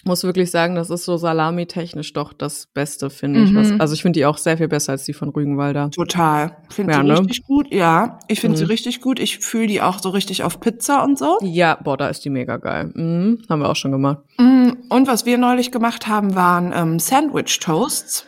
muss 0.04 0.24
wirklich 0.24 0.50
sagen, 0.50 0.74
das 0.76 0.88
ist 0.88 1.04
so 1.04 1.16
salamitechnisch 1.18 2.12
doch 2.14 2.32
das 2.32 2.66
Beste, 2.72 3.10
finde 3.10 3.42
ich. 3.42 3.54
Was, 3.54 3.68
mhm. 3.68 3.80
also 3.80 3.92
ich 3.92 4.02
finde 4.02 4.18
die 4.18 4.24
auch 4.24 4.38
sehr 4.38 4.56
viel 4.56 4.68
besser 4.68 4.92
als 4.92 5.04
die 5.04 5.12
von 5.12 5.28
Rügenwalder. 5.28 5.90
Total. 5.90 6.56
Finde 6.70 6.92
ja, 6.92 7.00
sie 7.00 7.06
ne? 7.06 7.20
richtig 7.20 7.42
gut. 7.44 7.72
Ja, 7.72 8.18
ich 8.26 8.40
finde 8.40 8.56
mhm. 8.56 8.58
sie 8.58 8.64
richtig 8.64 9.00
gut. 9.02 9.20
Ich 9.20 9.38
fühle 9.38 9.66
die 9.66 9.82
auch 9.82 9.98
so 9.98 10.08
richtig 10.08 10.42
auf 10.42 10.58
Pizza 10.60 11.04
und 11.04 11.18
so. 11.18 11.38
Ja, 11.42 11.78
boah, 11.82 11.98
da 11.98 12.08
ist 12.08 12.24
die 12.24 12.30
mega 12.30 12.56
geil. 12.56 12.90
Mhm. 12.94 13.42
Haben 13.48 13.60
wir 13.60 13.68
auch 13.68 13.76
schon 13.76 13.92
gemacht. 13.92 14.20
Mhm. 14.38 14.78
Und 14.88 15.06
was 15.06 15.26
wir 15.26 15.36
neulich 15.36 15.70
gemacht 15.70 16.06
haben, 16.06 16.34
waren 16.34 16.72
ähm, 16.74 16.98
Sandwich 16.98 17.60
Toasts. 17.60 18.24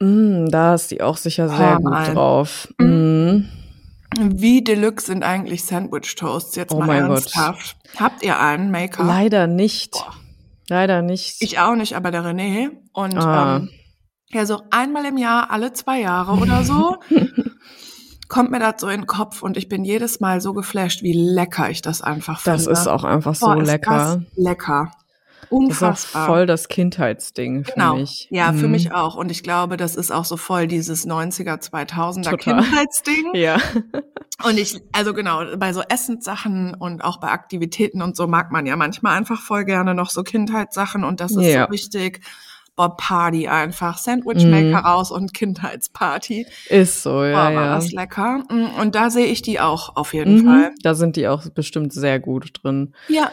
Mm, 0.00 0.46
da 0.46 0.74
ist 0.74 0.90
die 0.90 1.00
auch 1.00 1.16
sicher 1.16 1.48
sehr 1.48 1.78
oh, 1.80 1.84
gut 1.84 2.14
drauf. 2.14 2.68
Mhm. 2.78 2.86
Mm. 2.86 3.44
Wie 4.20 4.62
deluxe 4.62 5.06
sind 5.06 5.22
eigentlich 5.22 5.64
Sandwich 5.64 6.14
Toasts? 6.16 6.56
Jetzt 6.56 6.72
oh 6.72 6.80
mal 6.80 6.96
ernsthaft. 6.96 7.76
Gott. 7.82 8.00
Habt 8.00 8.22
ihr 8.24 8.38
einen 8.38 8.70
Maker? 8.70 9.04
Leider 9.04 9.46
nicht. 9.46 9.92
Boah. 9.92 10.14
Leider 10.68 11.02
nicht. 11.02 11.36
Ich 11.40 11.58
auch 11.58 11.74
nicht, 11.74 11.96
aber 11.96 12.10
der 12.10 12.22
René. 12.22 12.70
Und 12.92 13.16
ah. 13.18 13.56
ähm, 13.56 13.70
ja, 14.30 14.46
so 14.46 14.62
einmal 14.70 15.04
im 15.04 15.16
Jahr, 15.18 15.50
alle 15.50 15.72
zwei 15.72 16.00
Jahre 16.00 16.32
oder 16.32 16.64
so, 16.64 16.96
kommt 18.28 18.50
mir 18.50 18.58
das 18.58 18.80
so 18.80 18.88
in 18.88 19.02
den 19.02 19.06
Kopf 19.06 19.42
und 19.42 19.56
ich 19.56 19.68
bin 19.68 19.84
jedes 19.84 20.20
Mal 20.20 20.40
so 20.40 20.54
geflasht, 20.54 21.02
wie 21.02 21.12
lecker 21.12 21.70
ich 21.70 21.82
das 21.82 22.02
einfach 22.02 22.40
finde. 22.40 22.64
Das 22.64 22.66
ist 22.66 22.88
auch 22.88 23.04
einfach 23.04 23.34
so 23.34 23.46
Boah, 23.46 23.62
lecker. 23.62 24.22
lecker. 24.34 24.90
Unfassbar. 25.54 25.90
Das 25.90 26.04
ist 26.04 26.26
voll 26.26 26.46
das 26.46 26.68
Kindheitsding 26.68 27.62
genau. 27.62 27.94
für 27.94 28.00
mich. 28.00 28.28
Ja, 28.30 28.52
mhm. 28.52 28.58
für 28.58 28.68
mich 28.68 28.92
auch. 28.92 29.14
Und 29.14 29.30
ich 29.30 29.42
glaube, 29.42 29.76
das 29.76 29.94
ist 29.96 30.10
auch 30.10 30.24
so 30.24 30.36
voll 30.36 30.66
dieses 30.66 31.06
90er, 31.06 31.60
2000er 31.62 32.30
Total. 32.30 32.36
Kindheitsding. 32.36 33.24
ja. 33.34 33.58
Und 34.44 34.58
ich, 34.58 34.80
also 34.92 35.14
genau, 35.14 35.56
bei 35.56 35.72
so 35.72 35.82
Essenssachen 35.88 36.74
und 36.74 37.04
auch 37.04 37.20
bei 37.20 37.28
Aktivitäten 37.28 38.02
und 38.02 38.16
so 38.16 38.26
mag 38.26 38.50
man 38.50 38.66
ja 38.66 38.76
manchmal 38.76 39.16
einfach 39.16 39.40
voll 39.40 39.64
gerne 39.64 39.94
noch 39.94 40.10
so 40.10 40.22
Kindheitssachen 40.22 41.04
und 41.04 41.20
das 41.20 41.32
ist 41.32 41.46
ja. 41.46 41.66
so 41.66 41.72
wichtig. 41.72 42.20
Bob 42.76 42.96
Party 42.98 43.46
einfach. 43.46 43.98
Sandwichmaker 43.98 44.82
mm. 44.82 44.84
raus 44.84 45.12
und 45.12 45.32
Kindheitsparty. 45.32 46.46
Ist 46.68 47.02
so, 47.02 47.22
ja. 47.24 47.50
Boah, 47.50 47.54
war 47.54 47.64
ja. 47.66 47.74
das 47.76 47.92
lecker. 47.92 48.42
Mm, 48.50 48.80
und 48.80 48.94
da 48.96 49.10
sehe 49.10 49.26
ich 49.26 49.42
die 49.42 49.60
auch 49.60 49.94
auf 49.96 50.12
jeden 50.12 50.38
mhm. 50.38 50.44
Fall. 50.44 50.74
Da 50.82 50.94
sind 50.94 51.16
die 51.16 51.28
auch 51.28 51.48
bestimmt 51.50 51.92
sehr 51.92 52.18
gut 52.18 52.50
drin. 52.62 52.94
Ja. 53.08 53.30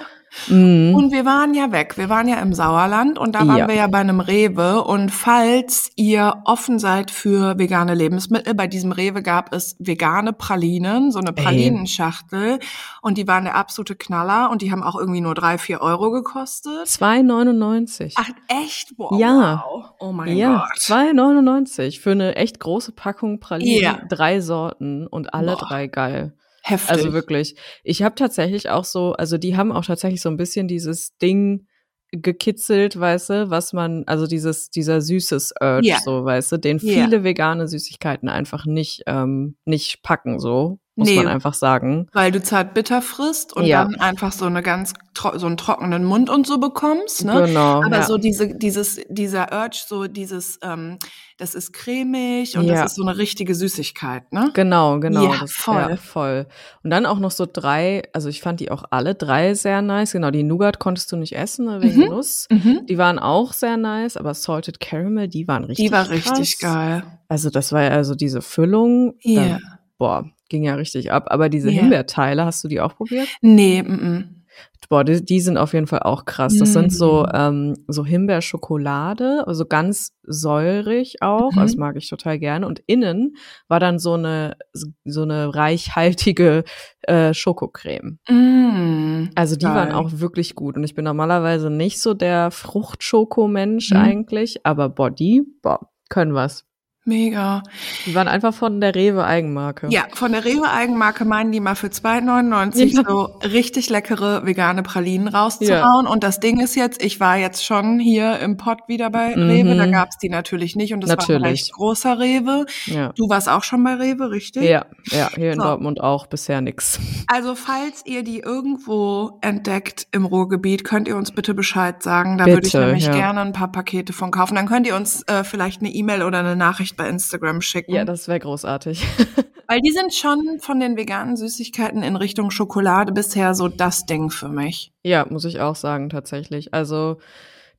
Mhm. 0.48 0.96
Und 0.96 1.12
wir 1.12 1.26
waren 1.26 1.54
ja 1.54 1.72
weg. 1.72 1.98
Wir 1.98 2.10
waren 2.10 2.28
ja 2.28 2.38
im 2.38 2.54
Sauerland 2.54 3.20
und 3.20 3.36
da 3.36 3.48
waren 3.48 3.58
ja. 3.58 3.67
wir 3.67 3.76
ja 3.76 3.88
bei 3.88 4.00
einem 4.00 4.20
Rewe. 4.20 4.84
Und 4.84 5.10
falls 5.10 5.91
ihr 5.96 6.41
offen 6.46 6.80
seid 6.80 7.12
für 7.12 7.58
vegane 7.58 7.94
Lebensmittel, 7.94 8.54
bei 8.54 8.67
diesem 8.67 8.91
Rewe 8.91 9.22
gab 9.22 9.54
es 9.54 9.76
vegane 9.80 10.34
Pralinen, 10.34 11.12
so 11.12 11.20
eine 11.20 11.34
Pralinenschachtel. 11.34 12.60
Und 13.02 13.17
die 13.17 13.28
waren 13.28 13.44
der 13.44 13.56
absolute 13.56 13.96
Knaller 13.96 14.50
und 14.50 14.62
die 14.62 14.72
haben 14.72 14.84
auch 14.84 14.96
irgendwie 14.96 15.22
nur 15.22 15.36
drei, 15.36 15.58
vier 15.58 15.82
Euro 15.82 16.12
gekostet. 16.12 16.88
2,99. 16.88 18.13
Ach, 18.15 18.30
echt? 18.48 18.94
Wow. 18.98 19.20
Ja. 19.20 19.65
Oh 20.00 20.12
mein 20.12 20.36
ja, 20.36 20.65
Gott. 20.70 20.78
2,99 20.78 22.00
für 22.00 22.12
eine 22.12 22.36
echt 22.36 22.60
große 22.60 22.94
Packung 22.94 23.39
Pralinen. 23.39 23.82
Ja. 23.82 24.00
Drei 24.08 24.39
Sorten 24.39 25.08
und 25.08 25.34
alle 25.34 25.54
Boah. 25.54 25.67
drei 25.67 25.88
geil. 25.88 26.34
Heftig. 26.62 26.89
Also 26.89 27.13
wirklich. 27.13 27.56
Ich 27.84 28.04
habe 28.04 28.15
tatsächlich 28.15 28.69
auch 28.69 28.86
so, 28.86 29.13
also 29.13 29.38
die 29.38 29.58
haben 29.58 29.71
auch 29.71 29.86
tatsächlich 29.86 30.21
so 30.21 30.30
ein 30.30 30.38
bisschen 30.38 30.67
dieses 30.67 31.17
Ding 31.17 31.67
gekitzelt, 32.12 33.00
weißt 33.00 33.30
du, 33.30 33.50
was 33.50 33.74
man, 33.74 34.04
also 34.06 34.28
dieses, 34.28 34.69
dieser 34.69 35.02
süßes 35.02 35.54
Urge, 35.62 35.88
yeah. 35.88 36.00
so, 36.00 36.26
weißt 36.26 36.52
du, 36.52 36.58
den 36.58 36.80
viele 36.80 37.17
yeah. 37.17 37.24
vegane 37.24 37.67
Süßigkeiten 37.67 38.28
einfach 38.28 38.65
nicht, 38.65 39.04
ähm, 39.08 39.56
nicht 39.65 40.04
packen, 40.04 40.39
so 40.39 40.80
muss 41.02 41.10
nee, 41.10 41.16
man 41.18 41.28
einfach 41.28 41.54
sagen. 41.54 42.08
Weil 42.14 42.32
du 42.32 42.42
zart 42.42 42.74
bitter 42.74 43.02
frisst 43.02 43.54
und 43.54 43.66
ja. 43.66 43.84
dann 43.84 43.96
einfach 43.96 44.32
so 44.32 44.46
eine 44.46 44.62
ganz 44.62 44.94
so 45.36 45.46
einen 45.46 45.58
trockenen 45.58 46.06
Mund 46.06 46.30
und 46.30 46.48
so 46.48 46.58
bekommst, 46.58 47.26
ne? 47.26 47.44
Genau. 47.48 47.84
Aber 47.84 47.98
ja. 47.98 48.04
so 48.04 48.18
diese 48.18 48.56
dieses 48.56 49.02
dieser 49.10 49.52
Urge, 49.52 49.84
so 49.86 50.08
dieses 50.08 50.58
ähm, 50.64 50.98
das 51.38 51.56
ist 51.56 51.74
cremig 51.74 52.56
und 52.56 52.66
ja. 52.66 52.76
das 52.76 52.92
ist 52.92 52.96
so 52.98 53.02
eine 53.02 53.18
richtige 53.18 53.56
Süßigkeit, 53.56 54.32
ne? 54.32 54.52
Genau, 54.54 55.00
genau. 55.00 55.24
Ja, 55.24 55.40
das, 55.42 55.52
voll. 55.52 55.76
Ja, 55.76 55.96
voll. 55.96 56.46
Und 56.84 56.92
dann 56.92 57.08
auch 57.08 57.18
noch 57.18 57.32
so 57.32 57.48
drei, 57.52 58.04
also 58.14 58.30
ich 58.30 58.42
fand 58.42 58.60
die 58.60 58.70
auch 58.70 58.84
alle 58.92 59.16
drei 59.16 59.56
sehr 59.56 59.82
nice. 59.82 60.12
Genau, 60.12 60.30
die 60.30 60.44
Nougat 60.44 60.80
konntest 60.80 61.12
du 61.12 61.18
nicht 61.18 61.36
essen 61.36 61.66
ne, 61.66 61.82
wegen 61.82 62.02
mhm. 62.02 62.10
Nuss. 62.10 62.48
Mhm. 62.52 62.86
Die 62.88 62.98
waren 62.98 63.18
auch 63.18 63.54
sehr 63.54 63.78
nice, 63.78 64.18
aber 64.18 64.34
Salted 64.34 64.80
Caramel, 64.80 65.28
die 65.28 65.48
waren 65.48 65.64
richtig 65.64 65.88
Die 65.88 65.92
war 65.92 66.06
krass. 66.06 66.32
richtig 66.32 66.60
geil. 66.60 67.04
Also 67.28 67.50
das 67.50 67.72
war 67.72 67.82
ja 67.84 67.90
also 67.90 68.14
diese 68.14 68.42
Füllung. 68.42 69.16
Ja. 69.22 69.42
Yeah. 69.42 69.60
boah, 69.98 70.26
ging 70.52 70.64
ja 70.64 70.76
richtig 70.76 71.12
ab. 71.12 71.26
Aber 71.28 71.50
diese 71.50 71.70
yeah. 71.70 71.82
Himbeerteile, 71.82 72.46
hast 72.46 72.64
du 72.64 72.68
die 72.68 72.80
auch 72.80 72.96
probiert? 72.96 73.28
Nee, 73.42 73.80
m, 73.80 74.00
-m. 74.00 74.42
Boah, 74.90 75.06
die, 75.06 75.24
die 75.24 75.40
sind 75.40 75.58
auf 75.58 75.74
jeden 75.74 75.88
Fall 75.88 76.00
auch 76.00 76.26
krass. 76.26 76.58
Das 76.58 76.72
mm. 76.72 76.74
sind 76.74 76.94
so, 76.94 77.24
mm. 77.24 77.30
ähm, 77.34 77.74
so 77.88 78.06
Himbeerschokolade, 78.06 79.48
also 79.48 79.66
ganz 79.66 80.12
säurig 80.24 81.22
auch. 81.22 81.54
Mhm. 81.54 81.60
Das 81.60 81.78
mag 81.78 81.96
ich 81.96 82.10
total 82.10 82.38
gerne. 82.40 82.68
Und 82.68 82.82
innen 82.88 83.38
war 83.70 83.80
dann 83.80 84.00
so 84.00 84.16
eine, 84.16 84.58
so 85.06 85.22
eine 85.22 85.56
reichhaltige 85.56 86.66
äh, 87.04 87.34
Schokocreme. 87.34 88.20
Mm. 88.28 89.30
Also 89.36 89.56
die 89.56 89.66
Geil. 89.66 89.76
waren 89.76 89.92
auch 89.94 90.12
wirklich 90.16 90.56
gut. 90.56 90.76
Und 90.76 90.84
ich 90.84 90.94
bin 90.94 91.06
normalerweise 91.06 91.70
nicht 91.70 92.02
so 92.02 92.14
der 92.14 92.52
Fruchtschoko-Mensch 92.52 93.92
mhm. 93.92 93.98
eigentlich, 93.98 94.66
aber 94.66 94.90
boah, 94.90 95.10
die, 95.10 95.44
boah, 95.62 95.90
können 96.10 96.34
was. 96.34 96.66
Mega. 97.04 97.64
Die 98.06 98.14
waren 98.14 98.28
einfach 98.28 98.54
von 98.54 98.80
der 98.80 98.94
Rewe 98.94 99.26
Eigenmarke. 99.26 99.88
Ja, 99.90 100.04
von 100.14 100.34
der 100.34 100.46
Rewe 100.46 100.70
Eigenmarke 100.70 101.26
meinen 101.26 101.52
die 101.52 101.60
mal 101.60 101.74
für 101.74 101.88
2,99 101.88 102.86
ja. 102.86 103.04
so 103.10 103.24
richtig 103.44 103.90
leckere 103.90 104.46
vegane 104.46 104.84
Pralinen 104.84 105.28
rauszuhauen. 105.28 106.06
Ja. 106.06 106.12
Und 106.12 106.24
das 106.24 106.40
Ding 106.40 106.60
ist 106.60 106.76
jetzt, 106.76 107.02
ich 107.04 107.20
war 107.20 107.38
jetzt 107.38 107.66
schon 107.66 108.00
hier 108.00 108.38
im 108.38 108.56
Pott 108.58 108.82
wieder 108.88 109.10
bei 109.10 109.36
mhm. 109.36 109.50
Rewe, 109.50 109.76
da 109.76 109.88
gab's 109.88 110.20
die 110.20 110.30
natürlich 110.30 110.76
nicht 110.76 110.94
und 110.94 111.02
das 111.02 111.10
natürlich. 111.10 111.42
war 111.42 111.48
ein 111.48 111.52
recht 111.52 111.74
großer 111.74 112.20
Rewe. 112.20 112.68
Ja. 112.86 113.14
Du 113.16 113.28
warst 113.30 113.50
auch 113.50 113.64
schon 113.64 113.84
bei 113.84 113.96
Rewe, 113.96 114.30
richtig? 114.30 114.62
Ja, 114.64 114.86
ja, 115.10 115.30
hier 115.34 115.54
in 115.54 115.60
so. 115.60 115.66
Dortmund 115.66 116.02
auch 116.02 116.28
bisher 116.28 116.62
nix. 116.62 117.00
Also 117.26 117.56
falls 117.56 118.04
ihr 118.06 118.24
die 118.24 118.42
irgendwo 118.42 119.40
entdeckt 119.42 120.06
im 120.12 120.26
Ruhrgebiet, 120.26 120.84
könnt 120.84 121.08
ihr 121.08 121.18
uns 121.18 121.32
bitte 121.32 121.56
Bescheid 121.56 122.04
sagen. 122.04 122.38
Da 122.38 122.44
bitte, 122.44 122.58
würde 122.58 122.68
ich 122.68 122.74
nämlich 122.76 123.12
gerne 123.12 123.42
ein 123.42 123.54
paar 123.54 123.72
Pakete 123.72 124.14
von 124.14 124.30
kaufen. 124.30 124.54
Dann 124.54 124.68
könnt 124.68 124.86
ihr 124.86 124.96
uns 124.96 125.24
äh, 125.24 125.44
vielleicht 125.44 125.82
eine 125.82 125.90
E-Mail 125.90 126.22
oder 126.22 126.40
eine 126.40 126.56
Nachricht 126.56 126.90
Nachricht 126.91 126.97
bei 126.97 127.10
Instagram 127.10 127.62
schicken. 127.62 127.93
Ja, 127.93 128.06
das 128.06 128.27
wäre 128.27 128.39
großartig. 128.39 129.06
Weil 129.67 129.80
die 129.82 129.91
sind 129.91 130.13
schon 130.13 130.60
von 130.60 130.80
den 130.80 130.97
veganen 130.97 131.38
Süßigkeiten 131.38 132.04
in 132.04 132.15
Richtung 132.17 132.51
Schokolade 132.51 133.13
bisher 133.13 133.56
so 133.56 133.67
das 133.69 134.06
Ding 134.06 134.30
für 134.30 134.49
mich. 134.49 134.91
Ja, 135.04 135.25
muss 135.30 135.45
ich 135.45 135.62
auch 135.62 135.75
sagen, 135.75 136.10
tatsächlich. 136.10 136.73
Also 136.73 137.17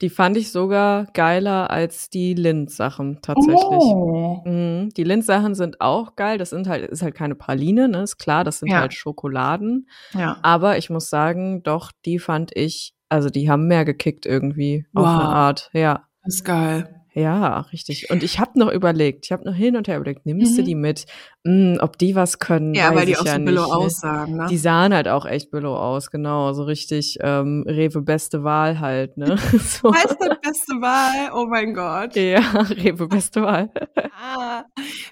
Die 0.00 0.08
fand 0.10 0.36
ich 0.36 0.50
sogar 0.50 1.06
geiler 1.12 1.70
als 1.70 2.10
die 2.10 2.34
Lind-Sachen 2.34 3.20
tatsächlich. 3.22 3.60
Oh. 3.62 4.40
Mhm. 4.44 4.88
Die 4.96 5.04
Lind-Sachen 5.04 5.54
sind 5.54 5.80
auch 5.80 6.16
geil. 6.16 6.38
Das 6.38 6.50
sind 6.50 6.66
halt, 6.66 6.90
ist 6.90 7.02
halt 7.02 7.14
keine 7.14 7.36
Praline, 7.36 7.88
ne? 7.88 8.02
Ist 8.02 8.16
klar, 8.18 8.42
das 8.42 8.58
sind 8.58 8.68
Ja. 8.70 8.80
halt 8.80 8.94
Schokoladen. 8.94 9.86
Ja. 10.14 10.38
Aber 10.42 10.76
ich 10.78 10.90
muss 10.90 11.08
sagen, 11.08 11.62
doch, 11.62 11.92
die 12.04 12.18
fand 12.18 12.50
ich, 12.56 12.94
also 13.10 13.28
die 13.30 13.48
haben 13.48 13.68
mehr 13.68 13.84
gekickt 13.84 14.26
irgendwie 14.26 14.86
auf 14.94 15.06
eine 15.06 15.18
Wow. 15.18 15.24
Art. 15.24 15.70
Ja. 15.72 16.02
Das 16.24 16.34
ist 16.36 16.44
geil. 16.44 17.01
Ja, 17.14 17.60
richtig. 17.72 18.08
Und 18.10 18.22
ich 18.22 18.40
habe 18.40 18.58
noch 18.58 18.72
überlegt, 18.72 19.26
ich 19.26 19.32
habe 19.32 19.44
noch 19.44 19.54
hin 19.54 19.76
und 19.76 19.86
her 19.86 19.96
überlegt, 19.98 20.24
nimmst 20.24 20.56
du 20.56 20.62
Mhm. 20.62 20.66
die 20.66 20.74
mit? 20.74 21.06
Hm, 21.44 21.76
ob 21.80 21.98
die 21.98 22.14
was 22.14 22.38
können, 22.38 22.74
Ja, 22.74 22.94
weil 22.94 23.04
die 23.04 23.16
auch 23.18 23.24
ja 23.26 23.32
so 23.32 23.38
nicht. 23.38 23.46
billow 23.46 23.66
ne? 23.66 23.74
aussahen, 23.74 24.36
ne? 24.36 24.46
Die 24.48 24.56
sahen 24.56 24.94
halt 24.94 25.08
auch 25.08 25.26
echt 25.26 25.50
billow 25.50 25.76
aus, 25.76 26.10
genau. 26.10 26.52
So 26.54 26.62
richtig 26.62 27.18
ähm, 27.20 27.64
Rewe 27.68 28.00
beste 28.00 28.44
Wahl 28.44 28.80
halt, 28.80 29.16
ne? 29.18 29.36
So. 29.58 29.90
Das 29.90 30.16
beste 30.40 30.72
Wahl? 30.80 31.30
Oh 31.34 31.46
mein 31.46 31.74
Gott. 31.74 32.16
Ja, 32.16 32.40
Rewe 32.70 33.06
beste 33.08 33.42
Wahl. 33.42 33.70
Ah, 34.18 34.64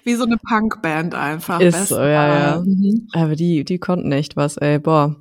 wie 0.03 0.15
so 0.15 0.23
eine 0.25 0.37
Punkband 0.37 1.13
einfach. 1.13 1.59
Ist 1.59 1.73
Beste 1.77 1.95
so, 1.95 2.01
ja, 2.01 2.07
ja. 2.27 2.55
Wahl. 2.57 2.65
Mhm. 2.65 3.07
Aber 3.13 3.35
die, 3.35 3.63
die 3.63 3.77
konnten 3.77 4.11
echt 4.11 4.35
was, 4.35 4.57
ey, 4.57 4.79
boah. 4.79 5.15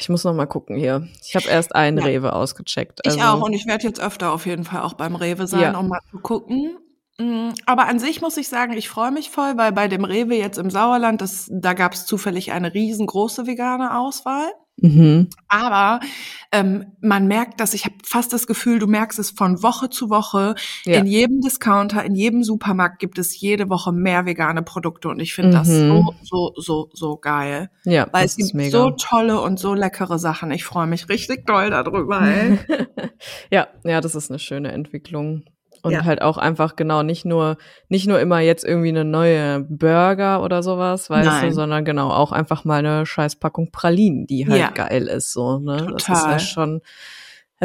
Ich 0.00 0.08
muss 0.08 0.24
noch 0.24 0.34
mal 0.34 0.46
gucken 0.46 0.76
hier. 0.76 1.06
Ich 1.24 1.36
habe 1.36 1.46
erst 1.48 1.74
einen 1.74 1.98
Ja. 1.98 2.04
Rewe 2.04 2.32
ausgecheckt. 2.32 3.00
Ich 3.04 3.12
also- 3.12 3.22
auch 3.22 3.42
und 3.46 3.52
ich 3.52 3.66
werde 3.66 3.84
jetzt 3.86 4.00
öfter 4.00 4.32
auf 4.32 4.46
jeden 4.46 4.64
Fall 4.64 4.82
auch 4.82 4.94
beim 4.94 5.14
Rewe 5.14 5.46
sein, 5.46 5.60
Ja. 5.60 5.78
um 5.78 5.88
mal 5.88 6.00
zu 6.10 6.18
gucken. 6.18 6.76
Mm, 7.22 7.52
Aber 7.66 7.86
an 7.86 7.98
sich 7.98 8.20
muss 8.20 8.36
ich 8.36 8.48
sagen, 8.48 8.72
ich 8.72 8.88
freue 8.88 9.10
mich 9.12 9.30
voll, 9.30 9.54
weil 9.56 9.72
bei 9.72 9.88
dem 9.88 10.04
Rewe 10.04 10.34
jetzt 10.36 10.58
im 10.58 10.70
Sauerland, 10.70 11.20
das, 11.20 11.48
da 11.52 11.72
gab 11.74 11.92
es 11.94 12.06
zufällig 12.06 12.52
eine 12.52 12.74
riesengroße 12.74 13.46
vegane 13.46 13.96
Auswahl. 13.98 14.46
Mhm. 14.78 15.28
Aber 15.48 16.00
ähm, 16.50 16.86
man 17.02 17.26
merkt, 17.28 17.60
dass 17.60 17.74
ich 17.74 17.84
habe 17.84 17.94
fast 18.04 18.32
das 18.32 18.46
Gefühl, 18.46 18.78
du 18.78 18.86
merkst 18.86 19.18
es 19.18 19.30
von 19.30 19.62
Woche 19.62 19.90
zu 19.90 20.08
Woche. 20.08 20.54
Ja. 20.86 20.98
In 20.98 21.06
jedem 21.06 21.40
Discounter, 21.42 22.02
in 22.04 22.14
jedem 22.14 22.42
Supermarkt 22.42 22.98
gibt 22.98 23.18
es 23.18 23.38
jede 23.38 23.68
Woche 23.68 23.92
mehr 23.92 24.24
vegane 24.24 24.62
Produkte 24.62 25.08
und 25.08 25.20
ich 25.20 25.34
finde 25.34 25.50
das 25.52 25.68
Mhm. 25.68 25.88
so, 25.88 26.14
so, 26.22 26.52
so, 26.56 26.90
so 26.94 27.16
geil. 27.18 27.70
Ja, 27.84 28.08
Weil 28.12 28.22
das 28.22 28.32
es 28.32 28.36
gibt 28.38 28.54
mega. 28.54 28.70
so 28.70 28.90
tolle 28.92 29.40
und 29.42 29.58
so 29.60 29.74
leckere 29.74 30.18
Sachen. 30.18 30.50
Ich 30.50 30.64
freue 30.64 30.86
mich 30.86 31.08
richtig 31.10 31.46
doll 31.46 31.68
darüber. 31.70 32.22
Ey. 32.22 32.58
ja, 33.50 33.68
ja, 33.84 34.00
das 34.00 34.14
ist 34.14 34.30
eine 34.30 34.38
schöne 34.38 34.72
Entwicklung. 34.72 35.44
Und 35.82 35.92
Ja. 35.92 36.04
halt 36.04 36.22
auch 36.22 36.38
einfach 36.38 36.76
genau 36.76 37.02
nicht 37.02 37.24
nur 37.24 37.56
nicht 37.88 38.06
nur 38.06 38.20
immer 38.20 38.38
jetzt 38.38 38.64
irgendwie 38.64 38.90
eine 38.90 39.04
neue 39.04 39.60
Burger 39.68 40.42
oder 40.44 40.62
sowas, 40.62 41.10
weißt 41.10 41.26
Nein. 41.28 41.48
du, 41.48 41.54
sondern 41.54 41.84
genau 41.84 42.10
auch 42.10 42.30
einfach 42.30 42.64
mal 42.64 42.78
eine 42.78 43.04
Scheißpackung 43.04 43.72
Pralinen, 43.72 44.26
die 44.28 44.46
halt 44.48 44.60
Ja. 44.60 44.70
geil 44.70 45.08
ist 45.08 45.32
so, 45.32 45.58
ne? 45.58 45.88
Das 45.92 46.02
ist 46.04 46.08
ja 46.08 46.14
Total. 46.14 46.38
schon 46.38 46.80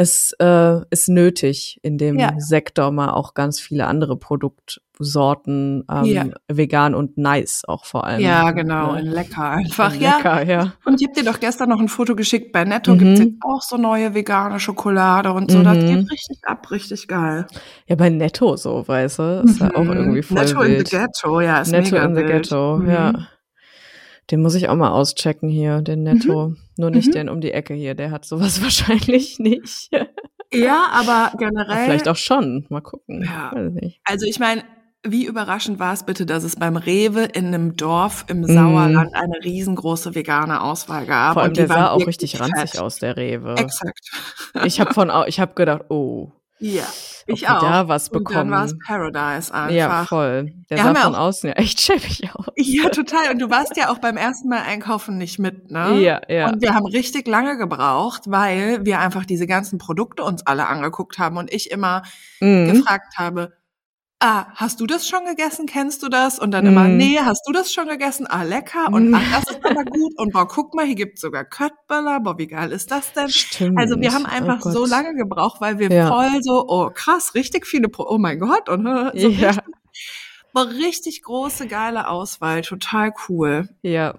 es 0.00 0.32
äh, 0.38 0.80
ist 0.90 1.08
nötig 1.08 1.80
in 1.82 1.98
dem 1.98 2.20
Ja. 2.20 2.30
Sektor 2.38 2.92
mal 2.92 3.10
auch 3.14 3.34
ganz 3.34 3.58
viele 3.58 3.88
andere 3.88 4.16
Produktsorten 4.16 5.84
ähm, 5.90 6.04
Ja. 6.04 6.24
vegan 6.46 6.94
und 6.94 7.18
nice 7.18 7.64
auch 7.66 7.84
vor 7.84 8.04
allem. 8.04 8.20
Ja, 8.20 8.52
genau, 8.52 8.92
Ne? 8.92 9.00
in 9.00 9.06
lecker 9.08 9.50
einfach. 9.50 9.92
Ja. 9.96 10.16
Lecker, 10.18 10.42
ja. 10.44 10.72
Und 10.84 11.00
ich 11.00 11.08
habe 11.08 11.20
dir 11.20 11.24
doch 11.28 11.40
gestern 11.40 11.68
noch 11.70 11.80
ein 11.80 11.88
Foto 11.88 12.14
geschickt. 12.14 12.52
Bei 12.52 12.64
Netto 12.64 12.94
Mhm. 12.94 12.98
gibt's 12.98 13.20
jetzt 13.20 13.34
auch 13.42 13.60
so 13.62 13.76
neue 13.76 14.14
vegane 14.14 14.60
Schokolade 14.60 15.32
und 15.32 15.50
so. 15.50 15.64
Das 15.64 15.76
Mhm. 15.76 15.86
geht 15.88 16.10
richtig 16.12 16.38
ab, 16.44 16.70
richtig 16.70 17.08
geil. 17.08 17.46
Ja, 17.88 17.96
bei 17.96 18.08
Netto 18.08 18.56
so, 18.56 18.86
weißt 18.86 19.18
du, 19.18 19.42
ist 19.46 19.58
ja 19.60 19.74
auch 19.74 19.82
Mhm. 19.82 19.92
irgendwie 19.94 20.22
voll 20.22 20.38
Netto 20.38 20.60
wild. 20.60 20.78
in 20.78 20.86
the 20.86 20.96
Ghetto, 20.96 21.40
ja, 21.40 21.60
ist 21.60 21.72
Netto 21.72 21.96
mega 21.96 22.04
in 22.04 22.14
the 22.14 22.20
wild. 22.22 22.28
Ghetto, 22.44 22.76
Mhm. 22.78 22.88
ja. 22.88 23.12
Den 24.30 24.42
muss 24.42 24.54
ich 24.54 24.68
auch 24.68 24.76
mal 24.76 24.90
auschecken 24.90 25.48
hier, 25.48 25.80
den 25.82 26.04
Netto. 26.04 26.54
Nur 26.78 26.90
nicht 26.90 27.08
Mhm. 27.08 27.12
den 27.12 27.28
um 27.28 27.40
die 27.42 27.52
Ecke 27.52 27.74
hier, 27.74 27.94
der 27.94 28.10
hat 28.10 28.24
sowas 28.24 28.62
wahrscheinlich 28.62 29.38
nicht. 29.38 29.90
Ja, 30.52 30.86
aber 30.92 31.32
Aber 31.32 31.36
generell. 31.36 31.84
Vielleicht 31.84 32.08
auch 32.08 32.16
schon. 32.16 32.64
Mal 32.70 32.80
gucken. 32.80 33.22
Ja. 33.24 33.52
Nicht. 33.58 34.00
Also 34.04 34.24
ich 34.26 34.38
meine, 34.38 34.62
wie 35.06 35.26
überraschend 35.26 35.78
war 35.78 35.92
es 35.92 36.04
bitte, 36.04 36.24
dass 36.24 36.42
es 36.44 36.56
beim 36.56 36.76
Rewe 36.76 37.24
in 37.24 37.46
einem 37.48 37.76
Dorf 37.76 38.24
im 38.28 38.40
Mhm. 38.40 38.46
Sauerland 38.46 39.14
eine 39.14 39.34
riesengroße 39.44 40.14
vegane 40.14 40.62
Auswahl 40.62 41.04
gab. 41.06 41.34
Vor 41.34 41.42
allem, 41.42 41.50
und 41.50 41.56
die 41.56 41.60
der 41.62 41.68
sah 41.68 41.90
auch 41.90 42.06
richtig 42.06 42.40
ranzig 42.40 42.70
fett. 42.72 42.80
aus, 42.80 42.98
der 42.98 43.16
Rewe. 43.16 43.54
Exakt. 43.58 44.10
Ich 44.64 44.80
habe 44.80 44.94
von, 44.94 45.10
ich 45.26 45.38
habe 45.40 45.54
gedacht, 45.54 45.82
oh, 45.90 46.32
Ja, 46.60 46.84
ich 47.26 47.48
auch. 47.48 47.60
da 47.60 47.88
was 47.88 48.08
Und 48.08 48.28
dann 48.30 48.50
war 48.50 48.64
es 48.64 48.72
bekommen. 48.72 48.80
Paradise 48.86 49.54
einfach. 49.54 49.70
Ja, 49.74 50.04
voll. 50.04 50.52
Der 50.70 50.76
Wir 50.78 50.84
sah 50.84 50.92
ja 50.92 51.00
von 51.00 51.14
auch- 51.14 51.18
außen 51.20 51.48
ja 51.50 51.54
echt 51.56 51.80
schäbig 51.80 52.28
aus. 52.34 52.46
Ja, 52.56 52.88
total. 52.90 53.30
Und 53.30 53.38
du 53.38 53.48
warst 53.50 53.76
ja 53.76 53.90
auch 53.90 53.98
beim 53.98 54.16
ersten 54.16 54.48
Mal 54.48 54.62
einkaufen 54.62 55.18
nicht 55.18 55.38
mit, 55.38 55.70
ne? 55.70 56.00
Ja, 56.00 56.20
ja. 56.28 56.48
Und 56.50 56.60
wir 56.62 56.74
haben 56.74 56.86
richtig 56.86 57.26
lange 57.28 57.56
gebraucht, 57.56 58.22
weil 58.26 58.84
wir 58.84 58.98
einfach 59.00 59.24
diese 59.24 59.46
ganzen 59.46 59.78
Produkte 59.78 60.22
uns 60.24 60.46
alle 60.46 60.66
angeguckt 60.66 61.18
haben 61.18 61.36
und 61.36 61.52
ich 61.52 61.70
immer 61.70 62.02
Mhm. 62.40 62.72
gefragt 62.72 63.18
habe, 63.18 63.52
ah, 64.20 64.46
hast 64.54 64.80
du 64.80 64.86
das 64.86 65.06
schon 65.08 65.24
gegessen? 65.26 65.66
Kennst 65.66 66.02
du 66.02 66.08
das? 66.08 66.38
Und 66.38 66.50
dann 66.50 66.66
immer, 66.66 66.84
Mhm. 66.88 66.96
nee, 66.96 67.18
hast 67.20 67.42
du 67.46 67.52
das 67.52 67.72
schon 67.72 67.86
gegessen? 67.88 68.26
Ah, 68.26 68.42
lecker. 68.42 68.88
Und 68.92 69.08
Mhm. 69.08 69.14
ach, 69.14 69.30
das 69.30 69.50
ist 69.56 69.64
aber 69.64 69.84
gut. 69.84 70.12
Und 70.18 70.32
boah, 70.32 70.48
guck 70.48 70.74
mal, 70.74 70.84
hier 70.84 70.94
gibt's 70.96 71.20
sogar 71.20 71.44
Köttböller. 71.44 72.20
Boah, 72.20 72.36
wie 72.38 72.46
geil 72.48 72.72
ist 72.72 72.90
das 72.90 73.12
denn? 73.12 73.28
Stimmt. 73.28 73.78
Also 73.78 74.00
wir 74.00 74.12
haben 74.12 74.26
einfach 74.26 74.60
oh 74.64 74.70
so 74.70 74.86
lange 74.86 75.14
gebraucht, 75.14 75.60
weil 75.60 75.78
wir 75.78 75.90
Ja. 75.90 76.08
voll 76.08 76.42
so, 76.42 76.64
oh 76.68 76.90
krass, 76.92 77.34
richtig 77.34 77.66
viele, 77.66 77.88
Pro 77.88 78.06
oh 78.08 78.18
mein 78.18 78.38
Gott, 78.40 78.68
und 78.68 78.86
äh, 78.86 79.10
so 79.18 79.28
Ja. 79.28 79.48
richtig, 79.50 79.64
boah, 80.52 80.68
richtig 80.68 81.22
große, 81.22 81.66
geile 81.68 82.08
Auswahl, 82.08 82.62
total 82.62 83.12
cool. 83.28 83.68
Ja. 83.82 84.14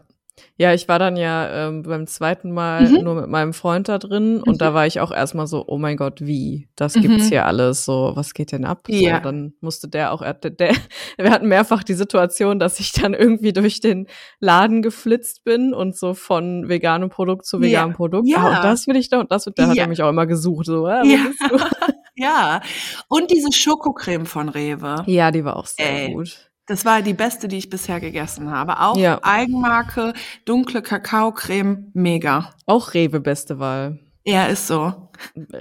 Ja, 0.58 0.74
ich 0.74 0.88
war 0.88 1.00
dann 1.00 1.16
ja 1.16 1.68
ähm, 1.68 1.84
beim 1.84 2.06
zweiten 2.08 2.52
Mal 2.52 2.90
Mhm. 2.90 3.04
nur 3.04 3.16
mit 3.16 3.28
meinem 3.28 3.54
Freund 3.54 3.88
da 3.90 3.98
drin 3.98 4.42
und 4.44 4.62
da 4.62 4.74
war 4.74 4.86
ich 4.86 5.00
auch 5.00 5.12
erstmal 5.12 5.48
so, 5.48 5.64
oh 5.68 5.78
mein 5.78 5.96
Gott, 5.98 6.20
wie? 6.22 6.68
Das 6.76 6.94
gibt's 6.94 7.26
Mhm. 7.26 7.30
hier 7.30 7.46
alles. 7.46 7.86
So, 7.86 8.12
was 8.16 8.34
geht 8.34 8.52
denn 8.52 8.66
ab? 8.66 8.84
Ja. 8.90 9.18
So, 9.18 9.24
dann 9.24 9.54
musste 9.62 9.88
der 9.88 10.12
auch, 10.12 10.22
er- 10.22 10.34
der, 10.34 10.52
der, 10.52 10.70
wir 11.18 11.32
hatten 11.32 11.48
mehrfach 11.48 11.84
die 11.84 11.94
Situation, 11.94 12.60
dass 12.60 12.80
ich 12.80 12.92
dann 12.92 13.14
irgendwie 13.14 13.54
durch 13.54 13.80
den 13.80 14.08
Laden 14.40 14.82
geflitzt 14.82 15.44
bin 15.44 15.74
und 15.74 15.96
so 15.98 16.14
von 16.14 16.68
veganem 16.70 17.10
Produkt 17.10 17.46
zu 17.46 17.58
Ja. 17.58 17.64
veganem 17.64 17.94
Produkt. 17.96 18.28
Ja. 18.28 18.38
Ah, 18.40 18.58
und 18.58 18.64
das 18.64 18.88
will 18.88 18.96
ich 18.98 19.10
da 19.10 19.20
und 19.20 19.32
das, 19.32 19.48
und 19.48 19.58
da 19.58 19.68
hat 19.68 19.76
Ja. 19.76 19.84
er 19.84 19.90
mich 19.90 20.04
auch 20.04 20.10
immer 20.10 20.26
gesucht. 20.28 20.66
So, 20.66 20.84
wo 20.84 20.88
Ja. 20.88 21.04
Ja, 22.16 22.60
und 23.08 23.32
diese 23.32 23.52
Schokocreme 23.54 24.26
von 24.26 24.50
Rewe. 24.50 25.04
ja, 25.06 25.32
die 25.32 25.46
war 25.46 25.56
auch 25.56 25.66
sehr 25.68 26.08
Ey. 26.08 26.14
gut. 26.14 26.49
Das 26.70 26.86
war 26.86 27.02
die 27.02 27.16
beste, 27.16 27.48
die 27.48 27.58
ich 27.58 27.70
bisher 27.70 28.00
gegessen 28.00 28.52
habe. 28.52 28.80
Auch 28.80 28.96
Ja. 28.96 29.20
Eigenmarke, 29.24 30.14
dunkle 30.46 30.82
Kakaocreme, 30.84 31.90
mega. 31.94 32.52
Auch 32.68 32.94
Rewe 32.94 33.20
beste 33.20 33.58
Wahl. 33.60 33.98
Ja, 34.24 34.46
ist 34.46 34.68
so. 34.68 35.10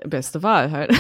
Beste 0.05 0.43
Wahl 0.43 0.71
halt. 0.71 0.93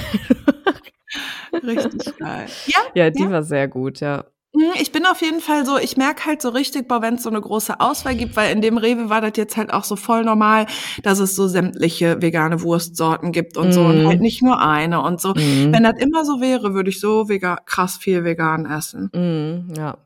Richtig 1.62 2.16
geil. 2.18 2.46
Ja, 2.66 2.78
Ja, 2.94 3.10
die 3.10 3.22
Ja. 3.22 3.30
war 3.30 3.42
sehr 3.42 3.68
gut, 3.68 4.00
ja. 4.00 4.24
Mm, 4.54 4.72
Ich 4.80 4.92
bin 4.92 5.04
auf 5.06 5.20
jeden 5.20 5.40
Fall 5.40 5.66
so, 5.66 5.76
ich 5.78 5.96
merke 5.96 6.24
halt 6.26 6.40
so 6.42 6.48
richtig, 6.48 6.86
wenn 6.88 7.14
es 7.14 7.22
so 7.22 7.28
eine 7.28 7.40
große 7.40 7.80
Auswahl 7.80 8.14
gibt, 8.16 8.36
weil 8.36 8.52
in 8.52 8.62
dem 8.62 8.78
Rewe 8.78 9.10
war 9.10 9.20
das 9.20 9.32
jetzt 9.36 9.56
halt 9.56 9.72
auch 9.72 9.84
so 9.84 9.94
voll 9.96 10.24
normal, 10.24 10.66
dass 11.02 11.18
es 11.18 11.36
so 11.36 11.46
sämtliche 11.48 12.22
vegane 12.22 12.62
Wurstsorten 12.62 13.32
gibt 13.32 13.56
und 13.56 13.72
so 13.72 13.82
und 13.84 13.98
Mhm. 14.02 14.08
halt 14.08 14.20
nicht 14.20 14.42
nur 14.42 14.60
eine 14.60 15.02
und 15.02 15.20
so. 15.20 15.34
Mhm. 15.34 15.72
Wenn 15.72 15.82
das 15.82 15.98
immer 15.98 16.24
so 16.24 16.40
wäre, 16.40 16.72
würde 16.74 16.90
ich 16.90 17.00
so 17.00 17.28
vegan, 17.28 17.58
krass 17.66 17.96
viel 17.98 18.24
vegan 18.24 18.64
essen. 18.66 19.10
Mhm, 19.14 19.74
ja. 19.76 19.98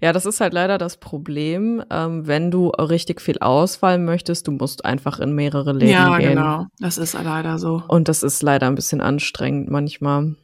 Ja, 0.00 0.12
das 0.12 0.26
ist 0.26 0.40
halt 0.40 0.52
leider 0.54 0.78
das 0.78 0.96
Problem, 0.98 1.82
ähm, 1.90 2.26
wenn 2.26 2.50
du 2.52 2.68
richtig 2.68 3.20
viel 3.20 3.38
Auswahl 3.40 3.98
möchtest, 3.98 4.46
du 4.46 4.52
musst 4.52 4.84
einfach 4.84 5.18
in 5.18 5.34
mehrere 5.34 5.72
Läden 5.72 5.90
ja, 5.90 6.16
gehen. 6.18 6.30
genau. 6.36 6.66
Das 6.78 6.98
ist 6.98 7.14
leider 7.14 7.58
so. 7.58 7.82
Und 7.88 8.08
das 8.08 8.22
ist 8.22 8.42
leider 8.42 8.68
ein 8.68 8.74
bisschen 8.76 9.00
anstrengend 9.00 9.68
manchmal. 9.70 10.36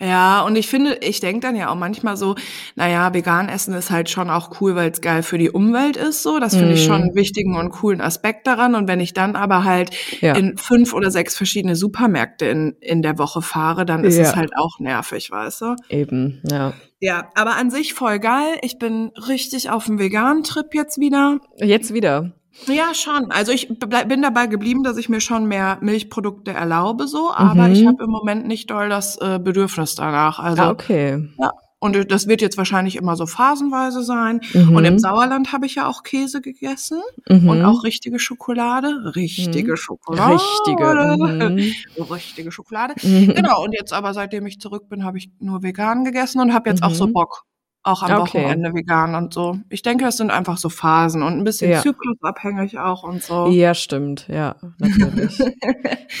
Ja, 0.00 0.42
und 0.42 0.54
ich 0.56 0.68
finde, 0.68 0.98
ich 1.00 1.18
denke 1.18 1.40
dann 1.40 1.56
ja 1.56 1.70
auch 1.70 1.74
manchmal 1.74 2.16
so, 2.16 2.36
naja, 2.76 3.12
vegan 3.14 3.48
essen 3.48 3.74
ist 3.74 3.90
halt 3.90 4.08
schon 4.08 4.30
auch 4.30 4.60
cool, 4.60 4.76
weil 4.76 4.90
es 4.92 5.00
geil 5.00 5.24
für 5.24 5.38
die 5.38 5.50
Umwelt 5.50 5.96
ist, 5.96 6.22
so. 6.22 6.38
Das 6.38 6.54
finde 6.54 6.74
ich 6.74 6.84
schon 6.84 6.98
Mhm. 6.98 7.02
einen 7.08 7.14
wichtigen 7.16 7.56
und 7.56 7.70
coolen 7.70 8.00
Aspekt 8.00 8.46
daran. 8.46 8.76
Und 8.76 8.86
wenn 8.86 9.00
ich 9.00 9.12
dann 9.12 9.34
aber 9.34 9.64
halt 9.64 9.90
Ja. 10.20 10.34
in 10.36 10.56
fünf 10.56 10.94
oder 10.94 11.10
sechs 11.10 11.36
verschiedene 11.36 11.74
Supermärkte 11.74 12.46
in, 12.46 12.76
in 12.80 13.02
der 13.02 13.18
Woche 13.18 13.42
fahre, 13.42 13.84
dann 13.84 14.04
ist 14.04 14.16
Ja. 14.16 14.22
es 14.22 14.36
halt 14.36 14.52
auch 14.56 14.78
nervig, 14.78 15.30
weißt 15.32 15.62
du? 15.62 15.76
Eben, 15.88 16.42
ja. 16.48 16.74
Ja, 17.00 17.28
aber 17.34 17.56
an 17.56 17.70
sich 17.70 17.94
voll 17.94 18.18
geil. 18.18 18.58
Ich 18.62 18.78
bin 18.78 19.10
richtig 19.28 19.70
auf 19.70 19.86
dem 19.86 19.98
veganen 19.98 20.42
Trip 20.44 20.74
jetzt 20.74 20.98
wieder. 20.98 21.38
Jetzt 21.56 21.92
wieder. 21.94 22.32
Ja, 22.66 22.92
schon. 22.94 23.30
Also 23.30 23.52
ich 23.52 23.68
bin 23.68 24.22
dabei 24.22 24.46
geblieben, 24.46 24.82
dass 24.82 24.96
ich 24.96 25.08
mir 25.08 25.20
schon 25.20 25.46
mehr 25.46 25.78
Milchprodukte 25.80 26.50
erlaube, 26.52 27.06
so, 27.06 27.30
aber 27.32 27.68
Mhm. 27.68 27.72
ich 27.72 27.86
habe 27.86 28.04
im 28.04 28.10
Moment 28.10 28.46
nicht 28.46 28.70
doll 28.70 28.88
das 28.88 29.16
äh, 29.16 29.38
Bedürfnis 29.42 29.94
danach. 29.94 30.38
Also 30.38 30.62
ah, 30.62 30.70
okay. 30.70 31.28
ja. 31.38 31.52
Und 31.80 32.10
das 32.10 32.26
wird 32.26 32.40
jetzt 32.42 32.58
wahrscheinlich 32.58 32.96
immer 32.96 33.14
so 33.14 33.24
phasenweise 33.26 34.02
sein. 34.02 34.40
Mhm. 34.52 34.74
Und 34.74 34.84
im 34.84 34.98
Sauerland 34.98 35.52
habe 35.52 35.64
ich 35.64 35.76
ja 35.76 35.86
auch 35.86 36.02
Käse 36.02 36.40
gegessen 36.40 37.00
Mhm. 37.28 37.48
und 37.48 37.64
auch 37.64 37.84
richtige 37.84 38.18
Schokolade. 38.18 39.12
Richtige 39.14 39.72
Mhm. 39.72 39.76
Schokolade. 39.76 40.34
Richtige. 40.34 41.16
Mhm. 41.16 42.02
Richtige 42.12 42.50
Schokolade. 42.50 42.94
Mhm. 43.00 43.32
Genau. 43.32 43.62
Und 43.62 43.74
jetzt 43.78 43.92
aber, 43.92 44.12
seitdem 44.12 44.44
ich 44.46 44.60
zurück 44.60 44.88
bin, 44.88 45.04
habe 45.04 45.18
ich 45.18 45.30
nur 45.38 45.62
vegan 45.62 46.04
gegessen 46.04 46.40
und 46.40 46.52
habe 46.52 46.68
jetzt 46.68 46.82
auch 46.82 46.94
so 46.94 47.06
Mhm. 47.06 47.12
Bock 47.12 47.44
auch 47.90 48.02
am 48.02 48.22
Okay. 48.22 48.38
Wochenende 48.44 48.72
vegan 48.74 49.14
und 49.14 49.32
so. 49.34 49.58
Ich 49.70 49.82
denke, 49.82 50.04
das 50.04 50.16
sind 50.16 50.30
einfach 50.30 50.58
so 50.58 50.68
Phasen 50.68 51.22
und 51.22 51.34
ein 51.38 51.44
bisschen 51.44 51.70
Ja. 51.70 51.80
zyklusabhängig 51.82 52.78
auch 52.78 53.02
und 53.02 53.22
so. 53.22 53.48
Ja, 53.48 53.74
stimmt. 53.74 54.26
Ja, 54.28 54.56
natürlich. 54.78 55.38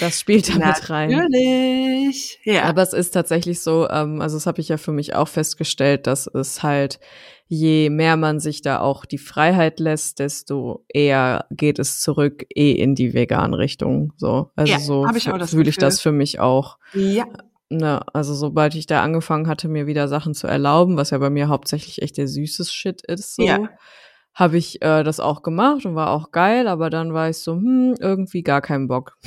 Das 0.00 0.20
spielt 0.20 0.48
da 0.50 0.54
mit 0.68 0.90
rein. 0.90 1.10
Natürlich. 1.10 2.38
Ja. 2.44 2.64
Aber 2.64 2.82
es 2.82 2.92
ist 2.92 3.10
tatsächlich 3.12 3.60
so, 3.60 3.88
ähm, 3.88 4.20
also 4.20 4.36
das 4.36 4.46
habe 4.46 4.60
ich 4.60 4.68
ja 4.68 4.76
für 4.76 4.92
mich 4.92 5.14
auch 5.14 5.28
festgestellt, 5.28 6.06
dass 6.06 6.26
es 6.26 6.62
halt, 6.62 7.00
je 7.46 7.88
mehr 7.88 8.16
man 8.18 8.38
sich 8.40 8.60
da 8.60 8.80
auch 8.80 9.06
die 9.06 9.16
Freiheit 9.18 9.80
lässt, 9.80 10.18
desto 10.18 10.84
eher 10.88 11.46
geht 11.50 11.78
es 11.78 12.00
zurück 12.00 12.44
eh 12.54 12.72
in 12.72 12.94
die 12.94 13.14
vegane 13.14 13.56
Richtung. 13.56 14.12
So, 14.18 14.50
also 14.56 14.72
Ja, 14.72 14.78
so 14.78 15.06
fühle 15.46 15.70
ich 15.70 15.78
das 15.78 16.00
für 16.00 16.12
mich 16.12 16.38
auch. 16.40 16.76
ja. 16.94 17.24
Ne, 17.70 18.00
also 18.14 18.34
sobald 18.34 18.74
ich 18.74 18.86
da 18.86 19.02
angefangen 19.02 19.46
hatte, 19.46 19.68
mir 19.68 19.86
wieder 19.86 20.08
Sachen 20.08 20.32
zu 20.34 20.46
erlauben, 20.46 20.96
was 20.96 21.10
ja 21.10 21.18
bei 21.18 21.28
mir 21.28 21.48
hauptsächlich 21.48 22.00
echt 22.00 22.16
der 22.16 22.26
süßes 22.26 22.72
Shit 22.72 23.02
ist, 23.06 23.34
so, 23.36 23.44
Ja. 23.44 23.68
habe 24.34 24.56
ich 24.56 24.80
äh, 24.80 25.02
das 25.04 25.20
auch 25.20 25.42
gemacht 25.42 25.84
und 25.84 25.94
war 25.94 26.10
auch 26.10 26.30
geil, 26.30 26.66
aber 26.66 26.88
dann 26.88 27.12
war 27.12 27.28
ich 27.28 27.38
so, 27.38 27.54
hm, 27.56 27.94
irgendwie 28.00 28.42
gar 28.42 28.62
keinen 28.62 28.88
Bock. 28.88 29.18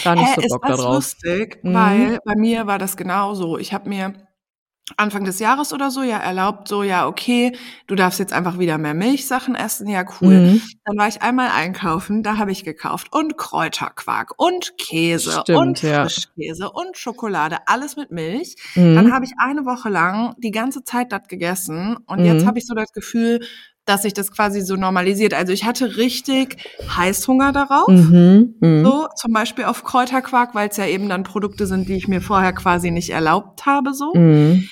gar 0.00 0.14
nicht 0.14 0.28
Hä, 0.28 0.34
so 0.34 0.42
ist 0.42 0.48
Bock 0.50 0.62
das 0.62 0.76
darauf. 0.78 0.94
lustig, 0.94 1.58
Mhm. 1.64 1.74
weil 1.74 2.18
bei 2.24 2.36
mir 2.36 2.66
war 2.68 2.78
das 2.78 2.96
genauso. 2.96 3.58
Ich 3.58 3.72
habe 3.72 3.88
mir 3.88 4.25
Anfang 4.96 5.24
des 5.24 5.40
Jahres 5.40 5.72
oder 5.72 5.90
so 5.90 6.02
ja 6.04 6.18
erlaubt, 6.18 6.68
so 6.68 6.82
ja, 6.84 7.08
okay, 7.08 7.56
du 7.88 7.96
darfst 7.96 8.20
jetzt 8.20 8.32
einfach 8.32 8.58
wieder 8.58 8.78
mehr 8.78 8.94
Milchsachen 8.94 9.56
essen, 9.56 9.88
ja 9.88 10.04
cool. 10.20 10.34
Mhm. 10.34 10.62
Dann 10.84 10.96
war 10.96 11.08
ich 11.08 11.22
einmal 11.22 11.48
einkaufen, 11.50 12.22
da 12.22 12.38
habe 12.38 12.52
ich 12.52 12.62
gekauft 12.64 13.08
und 13.12 13.36
Kräuterquark 13.36 14.34
und 14.36 14.78
Käse 14.78 15.32
Stimmt, 15.40 15.58
und 15.58 15.82
ja. 15.82 16.02
Frischkäse 16.04 16.70
und 16.70 16.96
Schokolade, 16.96 17.58
alles 17.66 17.96
mit 17.96 18.12
Milch. 18.12 18.54
Mhm. 18.76 18.94
Dann 18.94 19.12
habe 19.12 19.24
ich 19.24 19.32
eine 19.38 19.64
Woche 19.66 19.88
lang 19.88 20.34
die 20.38 20.52
ganze 20.52 20.84
Zeit 20.84 21.10
das 21.10 21.26
gegessen 21.28 21.96
und 22.06 22.24
jetzt 22.24 22.44
Mhm. 22.44 22.46
habe 22.46 22.58
ich 22.58 22.66
so 22.66 22.74
das 22.74 22.92
Gefühl, 22.92 23.40
dass 23.86 24.02
sich 24.02 24.12
das 24.14 24.30
quasi 24.32 24.60
so 24.60 24.76
normalisiert. 24.76 25.32
Also 25.32 25.52
ich 25.52 25.64
hatte 25.64 25.96
richtig 25.96 26.56
Heißhunger 26.96 27.52
darauf. 27.52 27.88
Mhm. 27.88 28.54
Mhm. 28.60 28.84
So, 28.84 29.06
zum 29.16 29.32
Beispiel 29.32 29.64
auf 29.64 29.84
Kräuterquark, 29.84 30.54
weil 30.54 30.68
es 30.68 30.76
ja 30.76 30.86
eben 30.86 31.08
dann 31.08 31.22
Produkte 31.22 31.66
sind, 31.66 31.88
die 31.88 31.94
ich 31.96 32.08
mir 32.08 32.20
vorher 32.20 32.52
quasi 32.52 32.90
nicht 32.90 33.10
erlaubt 33.10 33.64
habe, 33.64 33.94
so. 33.94 34.12
Mhm. 34.14 34.68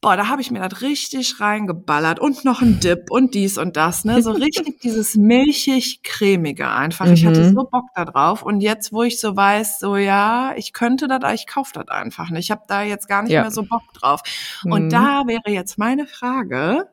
Boah, 0.00 0.18
da 0.18 0.28
habe 0.28 0.42
ich 0.42 0.50
mir 0.50 0.60
das 0.68 0.82
richtig 0.82 1.40
reingeballert 1.40 2.20
und 2.20 2.44
noch 2.44 2.60
ein 2.60 2.78
Dip 2.78 3.10
und 3.10 3.32
dies 3.32 3.56
und 3.56 3.78
das, 3.78 4.04
ne? 4.04 4.20
So 4.20 4.32
richtig 4.32 4.78
dieses 4.82 5.14
milchig-cremige 5.16 6.68
einfach. 6.70 7.06
Ich 7.06 7.24
hatte 7.24 7.40
Mhm. 7.40 7.54
so 7.54 7.64
Bock 7.64 7.84
da 7.94 8.04
drauf. 8.04 8.42
Und 8.42 8.60
jetzt, 8.60 8.92
wo 8.92 9.02
ich 9.02 9.18
so 9.18 9.34
weiß, 9.34 9.78
so 9.78 9.96
ja, 9.96 10.52
ich 10.56 10.74
könnte 10.74 11.08
das, 11.08 11.32
ich 11.32 11.46
kaufe 11.46 11.72
das 11.74 11.88
einfach 11.88 12.28
nicht. 12.28 12.44
Ich 12.44 12.50
habe 12.50 12.62
da 12.68 12.82
jetzt 12.82 13.08
gar 13.08 13.22
nicht 13.22 13.32
Ja. 13.32 13.40
mehr 13.42 13.50
so 13.50 13.62
Bock 13.62 13.80
drauf. 13.94 14.20
Und 14.64 14.84
Mhm. 14.86 14.90
da 14.90 15.22
wäre 15.26 15.50
jetzt 15.50 15.78
meine 15.78 16.06
Frage, 16.06 16.86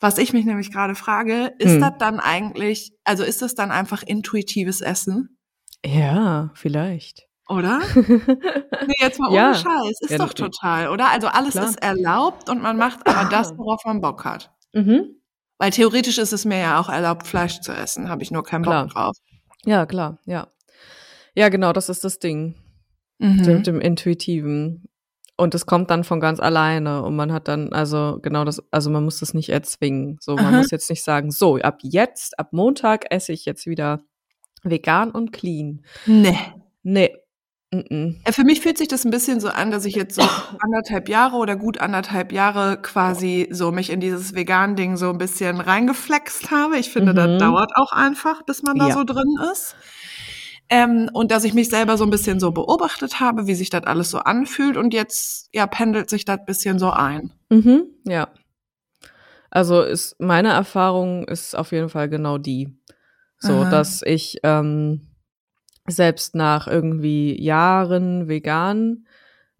was 0.00 0.18
ich 0.18 0.32
mich 0.32 0.44
nämlich 0.44 0.70
gerade 0.72 0.94
frage, 0.94 1.52
ist 1.58 1.74
Hm. 1.74 1.80
das 1.80 1.92
dann 1.98 2.20
eigentlich, 2.20 2.92
also 3.04 3.22
ist 3.24 3.42
das 3.42 3.54
dann 3.54 3.70
einfach 3.70 4.02
intuitives 4.02 4.80
Essen? 4.80 5.38
Ja, 5.84 6.50
vielleicht. 6.54 7.26
Oder? 7.48 7.80
Nee, 8.86 8.94
jetzt 9.00 9.18
mal 9.18 9.32
Ja. 9.32 9.48
ohne 9.50 9.54
Scheiß. 9.54 10.00
Ist 10.00 10.10
Ja, 10.10 10.18
doch 10.18 10.34
total, 10.34 10.88
oder? 10.90 11.08
Also 11.10 11.26
alles 11.28 11.52
Klar. 11.52 11.64
ist 11.70 11.82
erlaubt 11.82 12.50
und 12.50 12.60
man 12.60 12.76
macht 12.76 13.06
aber 13.06 13.28
das, 13.30 13.56
worauf 13.56 13.82
man 13.86 14.00
Bock 14.02 14.24
hat. 14.26 14.52
Mhm. 14.74 15.16
Weil 15.58 15.70
theoretisch 15.70 16.18
ist 16.18 16.32
es 16.32 16.44
mir 16.44 16.58
ja 16.58 16.80
auch 16.80 16.88
erlaubt, 16.90 17.26
Fleisch 17.26 17.60
zu 17.60 17.72
essen. 17.72 18.08
Habe 18.10 18.22
ich 18.22 18.30
nur 18.30 18.42
keinen 18.44 18.62
Klar. 18.64 18.84
Bock 18.84 18.92
drauf. 18.94 19.16
Ja, 19.64 19.86
klar, 19.86 20.18
ja. 20.26 20.48
Ja, 21.34 21.48
genau, 21.48 21.72
das 21.72 21.88
ist 21.88 22.04
das 22.04 22.18
Ding. 22.18 22.54
Mhm. 23.18 23.42
Mit 23.46 23.66
dem 23.66 23.80
Intuitiven. 23.80 24.84
Und 25.36 25.54
es 25.54 25.66
kommt 25.66 25.90
dann 25.90 26.04
von 26.04 26.20
ganz 26.20 26.38
alleine 26.38 27.02
und 27.02 27.16
man 27.16 27.32
hat 27.32 27.48
dann, 27.48 27.72
also 27.72 28.20
genau 28.22 28.44
das, 28.44 28.62
also 28.70 28.88
man 28.90 29.04
muss 29.04 29.18
das 29.18 29.34
nicht 29.34 29.48
erzwingen. 29.48 30.16
So, 30.20 30.36
man 30.36 30.46
Aha. 30.46 30.56
muss 30.58 30.70
jetzt 30.70 30.88
nicht 30.90 31.02
sagen, 31.02 31.32
so, 31.32 31.56
ab 31.58 31.78
jetzt, 31.82 32.38
ab 32.38 32.48
Montag 32.52 33.06
esse 33.10 33.32
ich 33.32 33.44
jetzt 33.44 33.66
wieder 33.66 34.00
vegan 34.62 35.10
und 35.10 35.32
clean. 35.32 35.84
Nee. 36.06 36.38
Nee. 36.84 37.16
Mm 37.72 38.12
Äh, 38.24 38.30
Für 38.32 38.44
mich 38.44 38.60
fühlt 38.60 38.78
sich 38.78 38.86
das 38.86 39.04
ein 39.04 39.10
bisschen 39.10 39.40
so 39.40 39.48
an, 39.48 39.72
dass 39.72 39.84
ich 39.84 39.96
jetzt 39.96 40.14
so 40.14 40.22
anderthalb 40.60 41.08
Jahre 41.08 41.36
oder 41.36 41.56
gut 41.56 41.78
anderthalb 41.78 42.30
Jahre 42.30 42.80
quasi 42.80 43.48
so 43.50 43.72
mich 43.72 43.90
in 43.90 43.98
dieses 43.98 44.34
Vegan-Ding 44.36 44.96
so 44.96 45.10
ein 45.10 45.18
bisschen 45.18 45.60
reingeflext 45.60 46.52
habe. 46.52 46.78
Ich 46.78 46.90
finde, 46.90 47.12
Mhm. 47.12 47.16
das 47.16 47.40
dauert 47.40 47.72
auch 47.74 47.90
einfach, 47.90 48.42
bis 48.44 48.62
man 48.62 48.78
da 48.78 48.88
Ja. 48.88 48.94
so 48.94 49.02
drin 49.02 49.36
ist. 49.50 49.74
Ähm, 50.68 51.10
und 51.12 51.30
dass 51.30 51.44
ich 51.44 51.54
mich 51.54 51.68
selber 51.68 51.96
so 51.96 52.04
ein 52.04 52.10
bisschen 52.10 52.40
so 52.40 52.50
beobachtet 52.50 53.20
habe, 53.20 53.46
wie 53.46 53.54
sich 53.54 53.70
das 53.70 53.84
alles 53.84 54.10
so 54.10 54.18
anfühlt. 54.18 54.76
Und 54.76 54.94
jetzt, 54.94 55.48
ja, 55.52 55.66
pendelt 55.66 56.08
sich 56.10 56.24
das 56.24 56.44
bisschen 56.46 56.78
so 56.78 56.90
ein. 56.90 57.32
Mhm, 57.50 57.86
ja. 58.04 58.28
Also 59.50 59.82
ist 59.82 60.16
meine 60.18 60.48
Erfahrung 60.48 61.28
ist 61.28 61.54
auf 61.54 61.70
jeden 61.70 61.88
Fall 61.88 62.08
genau 62.08 62.38
die. 62.38 62.76
So, 63.38 63.52
Aha. 63.52 63.70
dass 63.70 64.02
ich 64.02 64.38
ähm, 64.42 65.02
selbst 65.86 66.34
nach 66.34 66.66
irgendwie 66.66 67.40
Jahren 67.40 68.26
vegan 68.26 69.06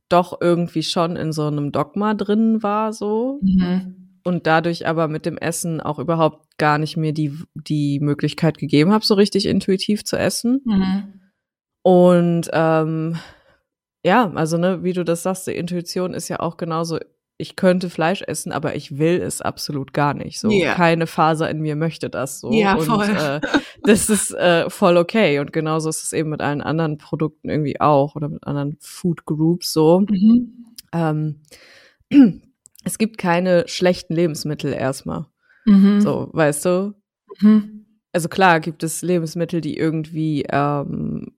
doch 0.08 0.40
irgendwie 0.40 0.82
schon 0.82 1.16
in 1.16 1.32
so 1.32 1.46
einem 1.46 1.70
Dogma 1.70 2.14
drin 2.14 2.62
war, 2.62 2.92
so. 2.92 3.40
Mhm. 3.42 4.03
Und 4.24 4.46
dadurch 4.46 4.86
aber 4.86 5.06
mit 5.06 5.26
dem 5.26 5.36
Essen 5.36 5.80
auch 5.82 5.98
überhaupt 5.98 6.46
gar 6.56 6.78
nicht 6.78 6.96
mir 6.96 7.12
die, 7.12 7.38
die 7.54 8.00
Möglichkeit 8.00 8.56
gegeben 8.58 8.90
habe, 8.92 9.04
so 9.04 9.14
richtig 9.14 9.46
intuitiv 9.46 10.04
zu 10.04 10.16
essen. 10.16 10.62
Mhm. 10.64 11.20
Und 11.82 12.48
ähm, 12.52 13.16
ja, 14.04 14.30
also 14.34 14.56
ne, 14.56 14.82
wie 14.82 14.94
du 14.94 15.04
das 15.04 15.22
sagst, 15.22 15.46
die 15.46 15.52
Intuition 15.52 16.14
ist 16.14 16.28
ja 16.28 16.40
auch 16.40 16.56
genauso, 16.56 16.98
ich 17.36 17.56
könnte 17.56 17.90
Fleisch 17.90 18.22
essen, 18.22 18.52
aber 18.52 18.76
ich 18.76 18.96
will 18.96 19.20
es 19.20 19.42
absolut 19.42 19.92
gar 19.92 20.14
nicht. 20.14 20.38
So 20.40 20.50
Ja. 20.50 20.74
keine 20.74 21.06
Faser 21.06 21.50
in 21.50 21.60
mir 21.60 21.76
möchte 21.76 22.08
das 22.08 22.40
so. 22.40 22.50
Ja, 22.52 22.76
und 22.76 22.84
voll. 22.84 23.08
Äh, 23.10 23.40
das 23.82 24.08
ist 24.08 24.30
äh, 24.32 24.70
voll 24.70 24.96
okay. 24.96 25.38
Und 25.40 25.52
genauso 25.52 25.88
ist 25.90 26.02
es 26.02 26.12
eben 26.14 26.30
mit 26.30 26.40
allen 26.40 26.62
anderen 26.62 26.96
Produkten 26.96 27.50
irgendwie 27.50 27.80
auch 27.80 28.14
oder 28.16 28.28
mit 28.28 28.46
anderen 28.46 28.76
Food 28.80 29.26
Groups 29.26 29.72
so. 29.72 30.00
Mhm. 30.08 30.74
Ähm, 30.92 31.40
es 32.84 32.98
gibt 32.98 33.18
keine 33.18 33.66
schlechten 33.68 34.14
Lebensmittel 34.14 34.72
erstmal. 34.72 35.26
Mhm. 35.64 36.00
So, 36.00 36.28
weißt 36.32 36.64
du? 36.66 36.94
Mhm. 37.40 37.86
also 38.12 38.28
klar 38.28 38.60
gibt 38.60 38.84
es 38.84 39.02
Lebensmittel, 39.02 39.60
die 39.60 39.76
irgendwie 39.76 40.46
ähm, 40.48 41.34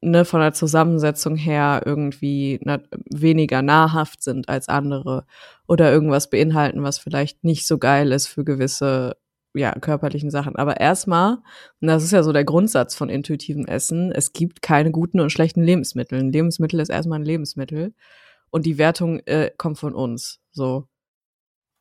ne, 0.00 0.24
von 0.24 0.40
der 0.40 0.52
Zusammensetzung 0.52 1.36
her 1.36 1.82
irgendwie 1.86 2.60
na, 2.62 2.80
weniger 3.10 3.62
nahrhaft 3.62 4.22
sind 4.22 4.48
als 4.48 4.68
andere 4.68 5.24
oder 5.66 5.90
irgendwas 5.90 6.28
beinhalten, 6.30 6.82
was 6.82 6.98
vielleicht 6.98 7.44
nicht 7.44 7.66
so 7.66 7.78
geil 7.78 8.12
ist 8.12 8.26
für 8.26 8.44
gewisse 8.44 9.16
ja, 9.54 9.72
körperlichen 9.72 10.30
Sachen. 10.30 10.56
Aber 10.56 10.78
erstmal, 10.78 11.38
und 11.80 11.88
das 11.88 12.04
ist 12.04 12.12
ja 12.12 12.22
so 12.22 12.32
der 12.32 12.44
Grundsatz 12.44 12.94
von 12.94 13.08
intuitivem 13.08 13.64
Essen, 13.64 14.12
es 14.12 14.32
gibt 14.32 14.62
keine 14.62 14.90
guten 14.90 15.20
und 15.20 15.30
schlechten 15.30 15.62
Lebensmittel. 15.62 16.18
Ein 16.18 16.32
Lebensmittel 16.32 16.80
ist 16.80 16.90
erstmal 16.90 17.18
ein 17.18 17.24
Lebensmittel 17.24 17.94
und 18.50 18.66
die 18.66 18.78
Wertung 18.78 19.20
äh, 19.26 19.50
kommt 19.56 19.78
von 19.78 19.94
uns. 19.94 20.40
So. 20.50 20.86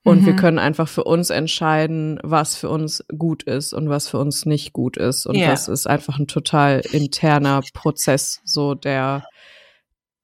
Und 0.03 0.25
wir 0.25 0.33
Mhm. 0.33 0.37
können 0.37 0.59
einfach 0.59 0.87
für 0.87 1.03
uns 1.03 1.29
entscheiden, 1.29 2.17
was 2.23 2.55
für 2.55 2.69
uns 2.69 3.03
gut 3.17 3.43
ist 3.43 3.73
und 3.73 3.89
was 3.89 4.07
für 4.07 4.19
uns 4.19 4.45
nicht 4.45 4.71
gut 4.71 4.95
ist. 4.95 5.25
Und 5.25 5.35
Ja. 5.35 5.47
das 5.49 5.67
ist 5.67 5.85
einfach 5.85 6.17
ein 6.17 6.27
total 6.27 6.81
interner 6.91 7.61
Prozess, 7.73 8.39
so 8.45 8.73
der, 8.73 9.25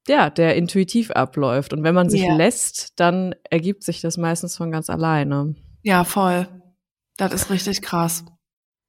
ja, 0.08 0.30
der 0.30 0.56
intuitiv 0.56 1.12
abläuft. 1.12 1.74
Und 1.74 1.84
wenn 1.84 1.96
man 1.96 2.10
sich 2.10 2.22
Ja. 2.24 2.36
lässt, 2.36 2.98
dann 3.00 3.36
ergibt 3.50 3.84
sich 3.84 4.00
das 4.00 4.18
meistens 4.18 4.56
von 4.56 4.72
ganz 4.72 4.90
alleine. 4.90 5.56
Ja, 5.82 6.06
voll. 6.06 6.48
Das 7.18 7.34
ist 7.34 7.50
richtig 7.50 7.82
krass. 7.82 8.24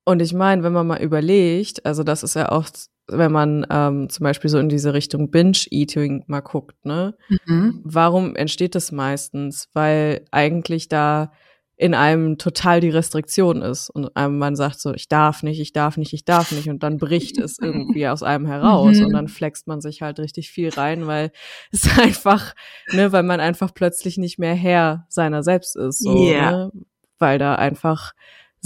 Und 0.04 0.20
ich 0.22 0.32
meine, 0.32 0.62
wenn 0.62 0.72
man 0.72 0.86
mal 0.86 1.02
überlegt, 1.02 1.84
also 1.86 2.04
das 2.04 2.22
ist 2.22 2.34
ja 2.34 2.50
auch, 2.52 2.66
wenn 3.08 3.32
man 3.32 3.66
ähm, 3.70 4.08
zum 4.08 4.24
Beispiel 4.24 4.48
so 4.50 4.58
in 4.58 4.68
diese 4.68 4.94
Richtung 4.94 5.30
Binge-Eating 5.30 6.24
mal 6.26 6.40
guckt, 6.40 6.84
ne? 6.86 7.14
Mhm. 7.46 7.80
Warum 7.84 8.34
entsteht 8.36 8.74
das 8.74 8.92
meistens? 8.92 9.68
Weil 9.74 10.24
eigentlich 10.30 10.88
da 10.88 11.32
in 11.76 11.92
einem 11.92 12.38
total 12.38 12.78
die 12.80 12.88
Restriktion 12.90 13.60
ist 13.60 13.90
und 13.90 14.16
einem 14.16 14.38
man 14.38 14.54
sagt 14.54 14.78
so, 14.78 14.94
ich 14.94 15.08
darf 15.08 15.42
nicht, 15.42 15.58
ich 15.60 15.72
darf 15.72 15.96
nicht, 15.96 16.12
ich 16.12 16.24
darf 16.24 16.52
nicht 16.52 16.68
und 16.68 16.84
dann 16.84 16.98
bricht 16.98 17.36
es 17.36 17.58
irgendwie 17.60 18.06
aus 18.08 18.22
einem 18.22 18.46
heraus 18.46 18.98
Mhm. 18.98 19.06
und 19.06 19.12
dann 19.12 19.26
flext 19.28 19.66
man 19.66 19.80
sich 19.80 20.00
halt 20.00 20.20
richtig 20.20 20.50
viel 20.50 20.68
rein, 20.70 21.08
weil 21.08 21.32
es 21.72 21.98
einfach, 21.98 22.54
ne, 22.92 23.10
weil 23.10 23.24
man 23.24 23.40
einfach 23.40 23.74
plötzlich 23.74 24.18
nicht 24.18 24.38
mehr 24.38 24.54
Herr 24.54 25.04
seiner 25.08 25.42
selbst 25.42 25.74
ist, 25.76 25.98
so, 26.00 26.28
Ja. 26.30 26.50
ne? 26.52 26.70
weil 27.18 27.38
da 27.38 27.56
einfach 27.56 28.12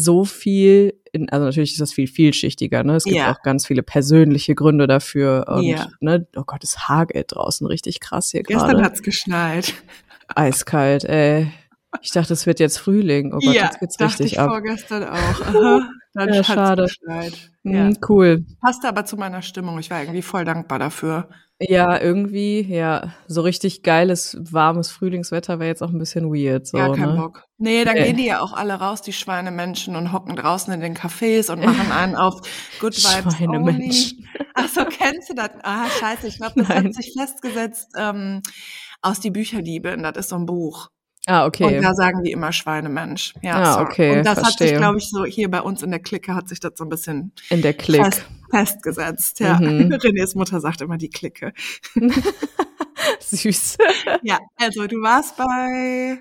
so 0.01 0.25
viel, 0.25 0.95
in, 1.11 1.29
also 1.29 1.45
natürlich 1.47 1.73
ist 1.73 1.81
das 1.81 1.93
viel 1.93 2.07
vielschichtiger, 2.07 2.85
ne? 2.85 2.95
Es 2.95 3.03
gibt 3.05 3.17
Ja. 3.17 3.33
auch 3.33 3.43
ganz 3.43 3.67
viele 3.67 3.83
persönliche 3.83 4.55
Gründe 4.55 4.87
dafür 4.87 5.47
und, 5.49 5.65
Ja. 5.65 5.89
ne, 6.01 6.25
oh 6.37 6.45
Gott, 6.47 6.63
es 6.63 6.89
hagelt 6.89 7.35
draußen 7.35 7.67
richtig 7.67 7.99
krass 7.99 8.31
hier 8.31 8.45
Gestern 8.45 8.69
gerade. 8.71 8.85
hat's 8.85 9.03
geschneit. 9.03 9.75
Eiskalt, 10.29 11.05
ey. 11.05 11.51
Ich 12.03 12.13
dachte, 12.13 12.33
es 12.35 12.47
wird 12.47 12.61
jetzt 12.61 12.79
Frühling. 12.79 13.33
Oh 13.33 13.39
Gott, 13.39 13.55
ja, 13.55 13.65
jetzt 13.65 13.81
geht's 13.81 13.97
dachte 13.97 14.21
richtig 14.21 14.33
ich 14.35 14.39
ab. 14.41 14.51
vorgestern 14.51 15.03
auch. 15.05 15.41
Aha, 15.41 15.91
dann 16.15 16.33
Ja, 16.35 16.45
schade. 16.45 16.83
geschneit. 16.85 17.33
Ja. 17.65 17.87
Hm, 17.87 17.97
cool. 18.09 18.45
Passte 18.61 18.89
aber 18.89 19.05
zu 19.05 19.17
meiner 19.17 19.43
Stimmung. 19.43 19.79
Ich 19.81 19.91
war 19.91 20.01
irgendwie 20.01 20.23
voll 20.23 20.45
dankbar 20.45 20.79
dafür. 20.79 21.29
Ja, 21.61 22.01
irgendwie, 22.01 22.61
ja. 22.61 23.15
So 23.27 23.41
richtig 23.41 23.83
geiles, 23.83 24.37
warmes 24.41 24.91
Frühlingswetter 24.93 25.59
wäre 25.59 25.69
jetzt 25.69 25.83
auch 25.83 25.91
ein 25.91 25.99
bisschen 25.99 26.33
weird. 26.33 26.69
So, 26.69 26.79
Ja, 26.79 26.93
kein 26.95 27.11
ne? 27.11 27.17
Bock. 27.17 27.45
Nee, 27.59 27.85
dann 27.85 27.95
Nee. 27.95 28.05
gehen 28.05 28.17
die 28.17 28.27
ja 28.27 28.41
auch 28.41 28.53
alle 28.53 28.75
raus, 28.75 29.03
die 29.03 29.13
Schweinemenschen, 29.13 29.97
und 29.97 30.13
hocken 30.13 30.37
draußen 30.37 30.73
in 30.73 30.81
den 30.81 30.95
Cafés 30.97 31.51
und 31.51 31.65
machen 31.65 31.91
einen 31.91 32.15
auf 32.15 32.43
Good 32.81 32.97
Vibes 32.97 33.35
Only. 33.35 33.37
Schweinemenschen. 33.37 34.29
Ach 34.55 34.69
so, 34.69 34.85
kennst 34.85 35.31
du 35.31 35.35
das? 35.35 35.51
Ah, 35.65 35.89
scheiße, 35.91 36.29
ich 36.29 36.37
glaube, 36.39 36.55
das 36.61 36.69
Nein. 36.69 36.85
hat 36.87 36.95
sich 36.95 37.13
festgesetzt 37.19 37.89
ähm, 37.99 38.41
aus 39.03 39.19
Die 39.19 39.31
Bücherdiebin. 39.33 40.05
Das 40.05 40.17
ist 40.17 40.29
so 40.29 40.37
ein 40.37 40.47
Buch. 40.47 40.89
Ah, 41.29 41.43
Und 41.45 41.49
okay. 41.49 41.81
da 41.83 41.93
sagen 41.95 42.23
die 42.25 42.33
immer 42.33 42.53
Schweinemensch. 42.53 43.35
Ja, 43.43 43.57
Ah, 43.57 43.73
sorry. 43.75 43.85
okay, 43.85 44.19
Und 44.19 44.25
das 44.27 44.39
hat 44.39 44.47
sich, 44.47 44.57
verstehe. 44.57 44.79
glaube 44.79 44.99
ich, 44.99 45.09
so 45.11 45.25
hier 45.27 45.51
bei 45.51 45.61
uns 45.61 45.83
in 45.83 45.91
der 45.91 46.01
Clique 46.01 46.35
hat 46.35 46.49
sich 46.49 46.59
das 46.59 46.73
so 46.77 46.85
ein 46.85 46.89
bisschen 46.89 47.33
In 47.51 47.61
der 47.63 47.75
Klick. 47.75 48.03
fest, 48.05 48.25
festgesetzt. 48.51 49.39
Ja. 49.41 49.61
Mhm. 49.61 49.93
Renés 49.93 50.37
Mutter 50.37 50.61
sagt 50.61 50.81
immer 50.81 50.97
die 50.97 51.11
Clique. 51.11 51.53
Süß. 53.21 53.77
Ja, 54.23 54.39
also 54.57 54.87
du 54.87 54.97
warst 55.03 55.37
bei. 55.37 56.19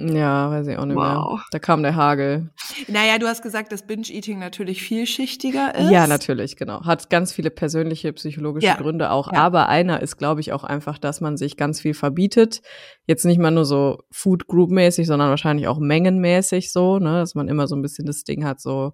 Ja, 0.00 0.50
weiß 0.50 0.66
ich 0.68 0.76
auch 0.78 0.84
nicht 0.84 0.96
Wow. 0.96 1.32
mehr. 1.32 1.44
Da 1.50 1.58
kam 1.58 1.82
der 1.82 1.96
Hagel. 1.96 2.50
Naja, 2.86 3.18
du 3.18 3.26
hast 3.26 3.42
gesagt, 3.42 3.72
dass 3.72 3.86
Binge-Eating 3.86 4.38
natürlich 4.38 4.80
vielschichtiger 4.82 5.74
ist. 5.74 5.90
Ja, 5.90 6.06
natürlich, 6.06 6.56
genau. 6.56 6.84
Hat 6.84 7.10
ganz 7.10 7.32
viele 7.32 7.50
persönliche, 7.50 8.12
psychologische 8.12 8.66
Ja, 8.66 8.76
Gründe 8.76 9.10
auch. 9.10 9.32
ja. 9.32 9.38
Aber 9.40 9.68
einer 9.68 10.00
ist, 10.00 10.16
glaube 10.16 10.40
ich, 10.40 10.52
auch 10.52 10.62
einfach, 10.64 10.98
dass 10.98 11.20
man 11.20 11.36
sich 11.36 11.56
ganz 11.56 11.80
viel 11.80 11.94
verbietet. 11.94 12.62
Jetzt 13.06 13.24
nicht 13.24 13.38
mal 13.38 13.50
nur 13.50 13.64
so 13.64 14.04
Food 14.12 14.46
Group 14.46 14.70
mäßig, 14.70 15.06
sondern 15.06 15.30
wahrscheinlich 15.30 15.66
auch 15.66 15.78
mengenmäßig 15.78 16.70
so, 16.70 16.98
ne, 16.98 17.18
dass 17.20 17.34
man 17.34 17.48
immer 17.48 17.66
so 17.66 17.74
ein 17.74 17.82
bisschen 17.82 18.06
das 18.06 18.22
Ding 18.24 18.44
hat, 18.44 18.60
so, 18.60 18.92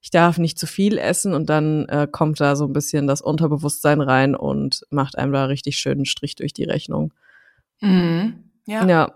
ich 0.00 0.10
darf 0.10 0.38
nicht 0.38 0.58
zu 0.58 0.66
viel 0.66 0.98
essen 0.98 1.32
und 1.34 1.48
dann 1.48 1.86
äh, 1.86 2.08
kommt 2.10 2.40
da 2.40 2.56
so 2.56 2.64
ein 2.64 2.72
bisschen 2.72 3.06
das 3.06 3.20
Unterbewusstsein 3.20 4.00
rein 4.00 4.34
und 4.34 4.80
macht 4.90 5.16
einem 5.16 5.32
da 5.32 5.44
richtig 5.44 5.76
schönen 5.78 6.06
Strich 6.06 6.34
durch 6.34 6.52
die 6.52 6.64
Rechnung. 6.64 7.12
Mhm. 7.80 8.50
Ja. 8.66 8.84
Ja. 8.88 9.12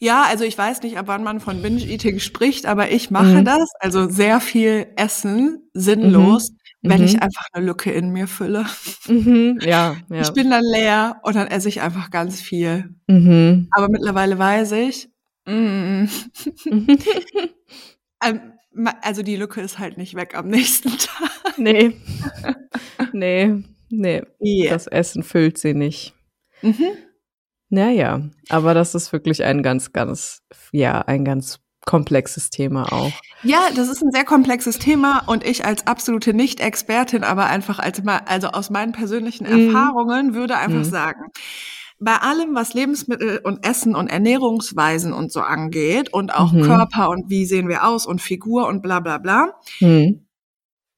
Ja, 0.00 0.22
also 0.28 0.44
ich 0.44 0.56
weiß 0.56 0.82
nicht, 0.82 0.96
ab 0.98 1.06
wann 1.08 1.24
man 1.24 1.40
von 1.40 1.60
Binge-Eating 1.62 2.20
spricht, 2.20 2.66
aber 2.66 2.90
ich 2.90 3.10
mache 3.10 3.40
Mhm. 3.40 3.44
das, 3.44 3.68
also 3.80 4.08
sehr 4.08 4.40
viel 4.40 4.86
Essen, 4.96 5.68
sinnlos, 5.74 6.52
wenn 6.82 6.98
Mhm. 7.00 7.04
ich 7.06 7.20
einfach 7.22 7.46
eine 7.52 7.66
Lücke 7.66 7.90
in 7.90 8.10
mir 8.10 8.28
fülle. 8.28 8.64
Mhm. 9.08 9.58
Ja, 9.62 9.96
ja. 10.10 10.20
Ich 10.22 10.32
bin 10.32 10.50
dann 10.50 10.62
leer 10.64 11.20
und 11.24 11.34
dann 11.34 11.48
esse 11.48 11.68
ich 11.68 11.80
einfach 11.80 12.10
ganz 12.10 12.40
viel. 12.40 12.94
mhm. 13.08 13.68
Aber 13.72 13.88
mittlerweile 13.88 14.38
weiß 14.38 14.72
ich, 14.72 15.08
mm, 15.46 16.04
ähm, 18.24 18.40
also 19.02 19.22
die 19.22 19.36
Lücke 19.36 19.60
ist 19.60 19.78
halt 19.78 19.98
nicht 19.98 20.14
weg 20.14 20.34
am 20.36 20.48
nächsten 20.48 20.90
Tag. 20.98 21.58
nee. 21.58 21.92
nee. 23.12 23.62
Nee. 23.90 24.22
Yeah. 24.40 24.70
Das 24.74 24.86
Essen 24.86 25.22
füllt 25.22 25.56
sie 25.58 25.72
nicht. 25.74 26.14
Mhm. 26.62 26.88
Naja, 27.70 28.22
aber 28.48 28.74
das 28.74 28.94
ist 28.94 29.12
wirklich 29.12 29.44
ein 29.44 29.62
ganz, 29.62 29.92
ganz, 29.92 30.42
ja, 30.72 31.00
ein 31.02 31.24
ganz 31.24 31.60
komplexes 31.84 32.50
Thema 32.50 32.92
auch. 32.92 33.12
Ja, 33.42 33.68
das 33.74 33.88
ist 33.88 34.02
ein 34.02 34.10
sehr 34.10 34.24
komplexes 34.24 34.78
Thema 34.78 35.22
und 35.26 35.44
ich 35.44 35.64
als 35.64 35.86
absolute 35.86 36.34
Nicht-Expertin, 36.34 37.24
aber 37.24 37.46
einfach 37.46 37.78
als 37.78 38.02
also 38.26 38.48
aus 38.48 38.70
meinen 38.70 38.92
persönlichen 38.92 39.44
Mhm. 39.44 39.68
Erfahrungen 39.68 40.34
würde 40.34 40.56
einfach 40.58 40.80
Mhm. 40.80 40.84
sagen, 40.84 41.22
bei 42.00 42.16
allem, 42.16 42.54
was 42.54 42.74
Lebensmittel 42.74 43.40
und 43.42 43.66
Essen 43.66 43.96
und 43.96 44.08
Ernährungsweisen 44.08 45.12
und 45.12 45.32
so 45.32 45.40
angeht 45.40 46.12
und 46.12 46.34
auch 46.34 46.52
Mhm. 46.52 46.62
Körper 46.62 47.08
und 47.10 47.28
wie 47.28 47.44
sehen 47.44 47.68
wir 47.68 47.86
aus 47.86 48.06
und 48.06 48.20
Figur 48.22 48.68
und 48.68 48.82
bla 48.82 49.00
bla 49.00 49.18
bla, 49.18 49.54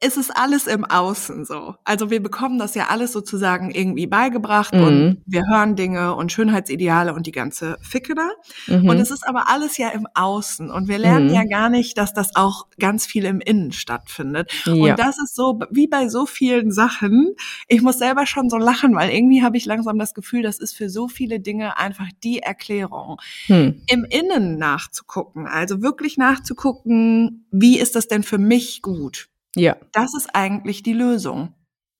Hm. 0.02 0.08
ist 0.08 0.16
es 0.16 0.30
alles 0.30 0.66
im 0.66 0.84
Außen 0.84 1.44
so. 1.44 1.74
Also 1.84 2.10
wir 2.10 2.22
bekommen 2.22 2.58
das 2.58 2.74
ja 2.74 2.86
alles 2.88 3.12
sozusagen 3.12 3.70
irgendwie 3.70 4.06
beigebracht 4.06 4.72
Mhm. 4.74 4.82
und 4.82 5.22
wir 5.26 5.42
hören 5.48 5.76
Dinge 5.76 6.14
und 6.14 6.32
Schönheitsideale 6.32 7.12
und 7.14 7.26
die 7.26 7.32
ganze 7.32 7.76
Ficke 7.82 8.14
da. 8.14 8.28
Mhm. 8.74 8.88
Und 8.88 8.98
es 8.98 9.10
ist 9.10 9.26
aber 9.28 9.48
alles 9.48 9.76
ja 9.76 9.90
im 9.90 10.06
Außen. 10.14 10.70
Und 10.70 10.88
wir 10.88 10.98
lernen 10.98 11.28
Mhm. 11.28 11.34
ja 11.34 11.44
gar 11.44 11.68
nicht, 11.68 11.98
dass 11.98 12.14
das 12.14 12.34
auch 12.34 12.66
ganz 12.78 13.04
viel 13.06 13.24
im 13.24 13.40
Innen 13.40 13.72
stattfindet. 13.72 14.50
ja. 14.66 14.72
Und 14.72 14.98
das 14.98 15.18
ist 15.18 15.34
so, 15.34 15.60
wie 15.70 15.86
bei 15.86 16.08
so 16.08 16.26
vielen 16.26 16.72
Sachen. 16.72 17.34
Ich 17.68 17.82
muss 17.82 17.98
selber 17.98 18.26
schon 18.26 18.48
so 18.48 18.56
lachen, 18.56 18.94
weil 18.94 19.10
irgendwie 19.10 19.42
habe 19.42 19.56
ich 19.56 19.66
langsam 19.66 19.98
das 19.98 20.14
Gefühl, 20.14 20.42
das 20.42 20.58
ist 20.58 20.74
für 20.74 20.88
so 20.88 21.08
viele 21.08 21.40
Dinge 21.40 21.76
einfach 21.78 22.06
die 22.24 22.38
Erklärung. 22.40 23.18
hm. 23.46 23.82
Im 23.86 24.04
Innen 24.04 24.56
nachzugucken, 24.58 25.46
also 25.46 25.82
wirklich 25.82 26.16
nachzugucken, 26.16 27.46
wie 27.50 27.78
ist 27.78 27.96
das 27.96 28.08
denn 28.08 28.22
für 28.22 28.38
mich 28.38 28.82
gut? 28.82 29.28
Ja, 29.56 29.76
Das 29.92 30.14
ist 30.16 30.28
eigentlich 30.34 30.82
die 30.82 30.92
Lösung. 30.92 31.54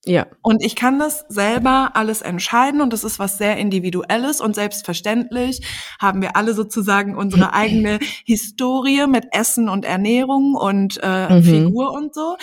ja, 0.05 0.25
Und 0.41 0.63
ich 0.63 0.75
kann 0.75 0.97
das 0.99 1.25
selber 1.29 1.91
alles 1.95 2.21
entscheiden 2.21 2.81
und 2.81 2.91
das 2.93 3.03
ist 3.03 3.19
was 3.19 3.37
sehr 3.37 3.57
Individuelles 3.57 4.41
und 4.41 4.55
selbstverständlich 4.55 5.61
haben 5.99 6.21
wir 6.21 6.35
alle 6.35 6.53
sozusagen 6.53 7.15
unsere 7.15 7.53
eigene 7.53 7.99
Historie 8.25 9.05
mit 9.07 9.27
Essen 9.31 9.69
und 9.69 9.85
Ernährung 9.85 10.55
und 10.55 10.99
äh, 11.03 11.29
Mhm. 11.35 11.43
Figur 11.43 11.91
und 11.93 12.13
so. 12.15 12.37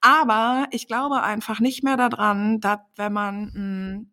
Aber 0.00 0.66
ich 0.70 0.86
glaube 0.86 1.22
einfach 1.22 1.60
nicht 1.60 1.82
mehr 1.84 1.96
daran, 1.96 2.60
dass 2.60 2.78
wenn 2.96 3.12
man 3.12 3.52
mh, 3.54 4.06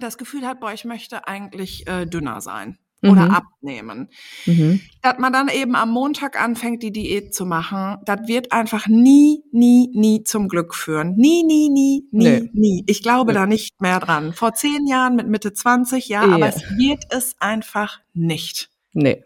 das 0.00 0.18
Gefühl 0.18 0.46
hat, 0.46 0.60
boah, 0.60 0.72
ich 0.72 0.84
möchte 0.84 1.26
eigentlich 1.26 1.86
äh, 1.88 2.06
dünner 2.06 2.40
sein 2.40 2.78
oder 3.02 3.26
Mhm. 3.26 3.30
abnehmen, 3.30 4.08
mhm. 4.46 4.80
dass 5.02 5.18
man 5.18 5.32
dann 5.32 5.48
eben 5.48 5.76
am 5.76 5.90
Montag 5.90 6.40
anfängt, 6.40 6.82
die 6.82 6.90
Diät 6.90 7.32
zu 7.32 7.46
machen, 7.46 7.98
das 8.04 8.26
wird 8.26 8.50
einfach 8.50 8.88
nie, 8.88 9.44
nie, 9.52 9.90
nie 9.94 10.24
zum 10.24 10.48
Glück 10.48 10.74
führen. 10.74 11.14
Nie, 11.16 11.44
nie, 11.44 11.68
nie, 11.70 12.08
nie, 12.10 12.24
Nee. 12.40 12.50
nie. 12.54 12.84
Ich 12.88 13.02
glaube 13.02 13.32
Nee. 13.32 13.38
da 13.38 13.46
nicht 13.46 13.80
mehr 13.80 14.00
dran. 14.00 14.32
Vor 14.32 14.54
zehn 14.54 14.86
Jahren 14.88 15.14
mit 15.14 15.28
Mitte 15.28 15.52
20, 15.52 16.08
ja, 16.08 16.26
Ja. 16.26 16.34
aber 16.34 16.48
es 16.48 16.62
wird 16.76 17.04
es 17.10 17.36
einfach 17.38 18.00
nicht. 18.14 18.68
Nee. 18.92 19.24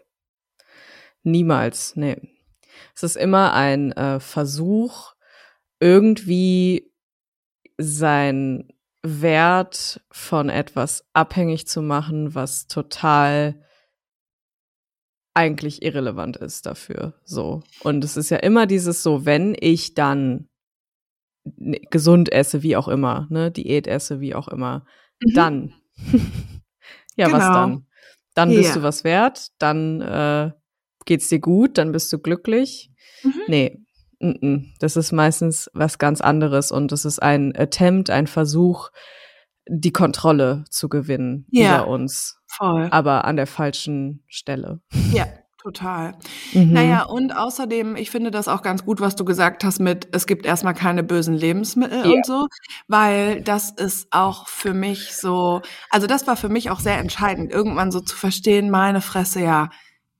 Niemals, 1.23 1.95
nee. 1.95 2.17
Es 2.95 3.01
ist 3.03 3.15
immer 3.17 3.53
ein 3.53 3.91
äh, 3.93 4.19
Versuch, 4.19 5.13
irgendwie 5.79 6.91
sein 7.77 8.67
Wert 9.05 10.01
von 10.11 10.49
etwas 10.49 11.05
abhängig 11.13 11.67
zu 11.67 11.81
machen, 11.81 12.35
was 12.35 12.67
total 12.67 13.61
eigentlich 15.35 15.81
irrelevant 15.81 16.37
ist 16.37 16.65
dafür. 16.65 17.13
So. 17.25 17.63
Und 17.81 18.03
es 18.03 18.17
ist 18.17 18.29
ja 18.29 18.37
immer 18.37 18.65
dieses 18.67 19.03
so, 19.03 19.25
wenn 19.25 19.55
ich 19.59 19.93
dann 19.93 20.47
gesund 21.91 22.31
esse, 22.31 22.63
wie 22.63 22.75
auch 22.77 22.87
immer, 22.87 23.27
ne, 23.29 23.51
Diät 23.51 23.87
esse, 23.87 24.19
wie 24.21 24.35
auch 24.35 24.47
immer, 24.47 24.85
Mhm. 25.21 25.33
dann. 25.33 25.73
ja, 27.17 27.31
was 27.31 27.41
Genau. 27.43 27.53
dann? 27.53 27.87
Dann 28.35 28.49
bist 28.49 28.69
Ja. 28.69 28.75
du 28.75 28.83
was 28.83 29.03
wert, 29.03 29.47
dann 29.59 30.01
äh, 30.01 30.51
geht's 31.05 31.29
dir 31.29 31.39
gut, 31.39 31.77
dann 31.77 31.91
bist 31.91 32.11
du 32.13 32.19
glücklich. 32.19 32.91
Mhm. 33.23 33.41
Nee. 33.47 33.82
Das 34.79 34.95
ist 34.95 35.11
meistens 35.11 35.69
was 35.73 35.97
ganz 35.97 36.21
anderes 36.21 36.71
und 36.71 36.91
es 36.91 37.05
ist 37.05 37.21
ein 37.21 37.53
Attempt, 37.57 38.09
ein 38.09 38.27
Versuch, 38.27 38.89
die 39.67 39.91
Kontrolle 39.91 40.65
zu 40.69 40.89
gewinnen 40.89 41.45
Ja. 41.51 41.75
über 41.83 41.87
uns, 41.87 42.37
Voll. 42.47 42.87
aber 42.91 43.25
an 43.25 43.35
der 43.37 43.47
falschen 43.47 44.23
Stelle. 44.27 44.81
Ja, 45.11 45.25
total. 45.63 46.15
Mhm. 46.53 46.73
Naja, 46.73 47.03
und 47.03 47.31
außerdem, 47.35 47.95
ich 47.95 48.11
finde 48.11 48.29
das 48.31 48.49
auch 48.49 48.61
ganz 48.61 48.83
gut, 48.83 48.99
was 48.99 49.15
du 49.15 49.23
gesagt 49.23 49.63
hast 49.63 49.79
mit, 49.79 50.09
es 50.11 50.27
gibt 50.27 50.45
erstmal 50.45 50.73
keine 50.73 51.03
bösen 51.03 51.33
Lebensmittel 51.35 51.99
Ja. 52.05 52.11
und 52.11 52.25
so, 52.25 52.47
weil 52.89 53.41
das 53.41 53.71
ist 53.71 54.07
auch 54.11 54.47
für 54.49 54.73
mich 54.73 55.15
so, 55.15 55.61
also 55.89 56.05
das 56.07 56.27
war 56.27 56.35
für 56.35 56.49
mich 56.49 56.69
auch 56.69 56.81
sehr 56.81 56.97
entscheidend, 56.97 57.51
irgendwann 57.51 57.91
so 57.93 58.01
zu 58.01 58.15
verstehen, 58.17 58.69
meine 58.69 58.99
Fresse, 58.99 59.41
ja, 59.41 59.69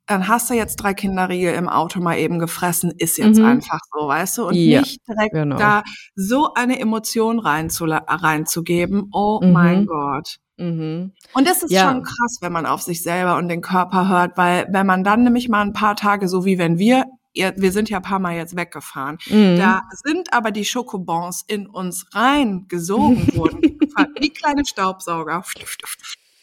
dann 0.08 0.28
hast 0.28 0.50
du 0.50 0.54
jetzt 0.54 0.76
drei 0.78 0.94
Kinderriegel 0.94 1.54
im 1.54 1.70
Auto 1.70 2.00
mal 2.02 2.18
eben 2.18 2.38
gefressen, 2.40 2.92
ist 2.98 3.18
jetzt 3.18 3.40
Mhm. 3.40 3.46
einfach 3.46 3.80
so, 3.92 4.08
weißt 4.08 4.38
du, 4.38 4.48
und 4.48 4.56
Ja, 4.56 4.82
nicht 4.82 5.00
direkt 5.08 5.34
genau. 5.34 5.58
da 5.58 5.84
so 6.16 6.54
eine 6.54 6.80
Emotion 6.80 7.40
reinzugeben, 7.40 9.10
oh 9.14 9.40
Mhm. 9.42 9.52
mein 9.52 9.86
Gott. 9.86 10.38
Mhm. 10.58 11.14
Und 11.34 11.48
das 11.48 11.64
ist 11.64 11.72
Ja. 11.72 11.90
schon 11.90 12.04
krass, 12.04 12.38
wenn 12.42 12.52
man 12.52 12.66
auf 12.66 12.82
sich 12.82 13.02
selber 13.02 13.38
und 13.38 13.48
den 13.48 13.62
Körper 13.62 14.08
hört, 14.10 14.38
weil 14.38 14.68
wenn 14.72 14.86
man 14.86 15.04
dann 15.04 15.24
nämlich 15.24 15.50
mal 15.50 15.62
ein 15.62 15.74
paar 15.74 15.96
Tage, 15.96 16.28
so 16.28 16.46
wie 16.46 16.58
wenn 16.58 16.78
wir, 16.78 17.06
wir 17.34 17.72
sind 17.72 17.90
ja 17.90 17.98
ein 17.98 18.04
paar 18.04 18.20
Mal 18.20 18.36
jetzt 18.36 18.56
weggefahren, 18.56 19.18
Mhm. 19.28 19.58
da 19.58 19.82
sind 20.04 20.32
aber 20.34 20.52
die 20.52 20.66
Schokobons 20.66 21.44
in 21.48 21.66
uns 21.66 22.06
reingesogen 22.14 23.36
worden, 23.36 23.62
wie 24.20 24.30
kleine 24.30 24.66
Staubsauger. 24.66 25.44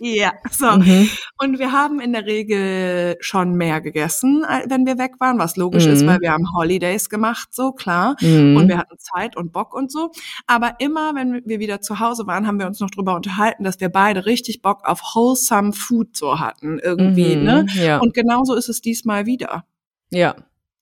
Ja, 0.02 0.32
so. 0.50 0.78
Mhm. 0.78 1.10
Und 1.42 1.58
wir 1.58 1.72
haben 1.72 2.00
in 2.00 2.14
der 2.14 2.24
Regel 2.24 3.16
schon 3.20 3.52
mehr 3.54 3.82
gegessen, 3.82 4.46
wenn 4.66 4.86
wir 4.86 4.96
weg 4.96 5.12
waren, 5.18 5.38
was 5.38 5.56
logisch 5.56 5.84
ist, 5.84 6.02
Mhm. 6.02 6.06
weil 6.06 6.20
wir 6.20 6.32
haben 6.32 6.46
Holidays 6.56 7.10
gemacht, 7.10 7.48
so 7.52 7.72
klar. 7.72 8.16
Mhm. 8.22 8.56
Und 8.56 8.68
wir 8.68 8.78
hatten 8.78 8.96
Zeit 8.98 9.36
und 9.36 9.52
Bock 9.52 9.74
und 9.74 9.92
so. 9.92 10.10
Aber 10.46 10.76
immer, 10.78 11.14
wenn 11.14 11.42
wir 11.44 11.58
wieder 11.60 11.82
zu 11.82 12.00
Hause 12.00 12.26
waren, 12.26 12.46
haben 12.46 12.58
wir 12.58 12.66
uns 12.66 12.80
noch 12.80 12.90
drüber 12.90 13.14
unterhalten, 13.14 13.62
dass 13.62 13.78
wir 13.78 13.90
beide 13.90 14.24
richtig 14.24 14.62
Bock 14.62 14.80
auf 14.84 15.02
wholesome 15.14 15.74
Food 15.74 16.16
so 16.16 16.40
hatten, 16.40 16.78
irgendwie, 16.78 17.36
Mhm. 17.36 17.44
ne? 17.44 17.66
Ja. 17.74 17.98
Und 17.98 18.14
genauso 18.14 18.54
ist 18.54 18.70
es 18.70 18.80
diesmal 18.80 19.26
wieder. 19.26 19.64
ja. 20.10 20.34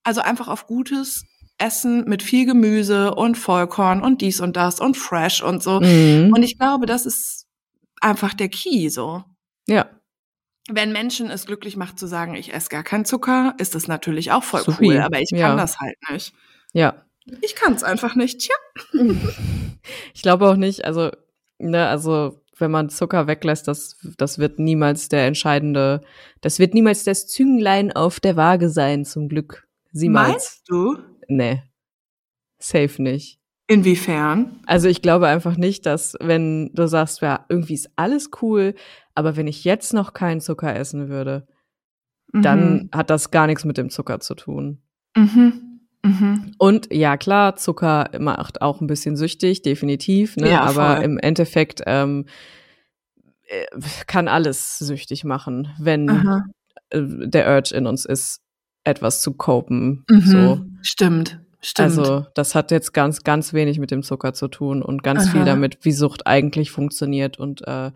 Also 0.05 0.21
einfach 0.23 0.47
auf 0.49 0.67
gutes, 0.69 1.25
essen 1.59 2.05
mit 2.09 2.23
viel 2.23 2.47
Gemüse 2.47 3.15
und 3.17 3.37
Vollkorn 3.37 4.01
und 4.01 4.21
dies 4.23 4.41
und 4.41 4.57
das 4.57 4.81
und 4.81 4.97
fresh 4.97 5.43
und 5.43 5.61
so. 5.62 5.81
Mhm. 5.81 6.33
Und 6.35 6.43
ich 6.45 6.57
glaube, 6.57 6.87
das 6.87 7.05
ist 7.05 7.47
einfach 8.01 8.34
der 8.34 8.49
Key 8.49 8.88
so. 8.88 9.24
Ja. 9.66 9.88
Wenn 10.70 10.92
Menschen 10.92 11.30
es 11.30 11.46
glücklich 11.46 11.76
macht 11.76 11.99
zu 11.99 12.07
sagen, 12.07 12.34
ich 12.34 12.53
esse 12.53 12.68
gar 12.68 12.82
keinen 12.82 13.05
Zucker, 13.07 13.55
ist 13.59 13.74
das 13.74 13.88
natürlich 13.88 14.32
auch 14.32 14.42
voll 14.44 14.62
Supi. 14.62 14.88
cool, 14.88 14.99
aber 15.01 15.20
ich 15.20 15.30
kann 15.30 15.38
Ja. 15.38 15.57
das 15.57 15.78
halt 15.80 15.96
nicht. 16.11 16.34
Ja. 16.72 17.05
Ich 17.42 17.55
kann 17.57 17.72
es 17.74 17.82
einfach 17.84 18.14
nicht. 18.14 18.40
Tja. 18.40 18.55
Ich 20.14 20.20
glaube 20.22 20.46
auch 20.49 20.57
nicht, 20.57 20.84
also, 20.84 21.11
ne, 21.59 21.86
also, 21.88 22.42
wenn 22.59 22.70
man 22.70 22.90
Zucker 22.90 23.26
weglässt, 23.26 23.68
das, 23.68 23.96
das 24.18 24.38
wird 24.38 24.59
niemals 24.59 25.09
der 25.09 25.26
entscheidende, 25.26 26.03
das 26.42 26.59
wird 26.59 26.74
niemals 26.74 27.05
das 27.05 27.26
Zünglein 27.26 27.92
auf 27.92 28.20
der 28.20 28.36
Waage 28.36 28.68
sein, 28.68 29.05
zum 29.07 29.28
Glück. 29.28 29.66
Siemals. 29.92 30.28
Meinst 30.28 30.62
du? 30.68 30.99
Nee. 31.28 31.62
Safe 32.59 33.01
nicht. 33.03 33.38
Inwiefern? 33.69 34.61
Also 34.66 34.89
ich 34.89 35.03
glaube 35.03 35.29
einfach 35.29 35.57
nicht, 35.57 35.87
dass 35.87 36.16
wenn 36.21 36.71
du 36.73 36.89
sagst, 36.89 37.21
ja, 37.21 37.45
irgendwie 37.49 37.75
ist 37.75 37.91
alles 37.97 38.31
cool, 38.43 38.75
aber 39.14 39.37
wenn 39.37 39.47
ich 39.47 39.64
jetzt 39.64 39.93
noch 39.93 40.14
keinen 40.14 40.41
Zucker 40.41 40.75
essen 40.75 41.09
würde, 41.09 41.47
dann 42.33 42.89
hat 42.93 43.11
das 43.11 43.31
gar 43.31 43.47
nichts 43.47 43.64
mit 43.64 43.79
dem 43.79 43.91
Zucker 43.91 44.21
zu 44.21 44.35
tun. 44.35 44.83
Mhm. 45.16 45.81
Mhm. 46.03 46.53
Und 46.59 46.93
ja, 46.93 47.16
klar, 47.16 47.57
Zucker 47.57 48.11
macht 48.19 48.62
auch 48.62 48.81
ein 48.81 48.87
bisschen 48.87 49.16
süchtig, 49.16 49.62
definitiv, 49.62 50.37
ne? 50.37 50.51
Ja, 50.51 50.62
aber 50.62 50.97
voll. 50.97 51.05
im 51.05 51.19
Endeffekt 51.19 51.83
ähm, 51.87 52.27
äh, 53.49 53.64
kann 54.07 54.29
alles 54.29 54.79
süchtig 54.79 55.25
machen, 55.25 55.69
wenn 55.79 56.09
Aha. 56.09 56.45
äh, 56.91 57.01
der 57.03 57.49
Urge 57.49 57.75
in 57.75 57.87
uns 57.87 58.05
ist, 58.05 58.41
etwas 58.85 59.21
zu 59.21 59.35
copen. 59.35 60.05
Mhm. 60.09 60.21
So. 60.21 60.61
Stimmt. 60.83 61.41
Stimmt. 61.61 61.99
Also 61.99 62.27
das 62.35 62.55
hat 62.55 62.71
jetzt 62.71 62.93
ganz, 62.93 63.25
ganz 63.25 63.53
wenig 63.53 63.79
mit 63.79 63.91
dem 63.91 64.03
Zucker 64.03 64.33
zu 64.33 64.49
tun 64.49 64.83
und 64.83 65.03
ganz 65.03 65.29
viel 65.31 65.41
Aha. 65.41 65.47
damit, 65.47 65.79
wie 65.83 65.93
Sucht 65.93 66.27
eigentlich 66.27 66.71
funktioniert. 66.71 67.39
Und 67.39 67.67
äh, 67.67 67.91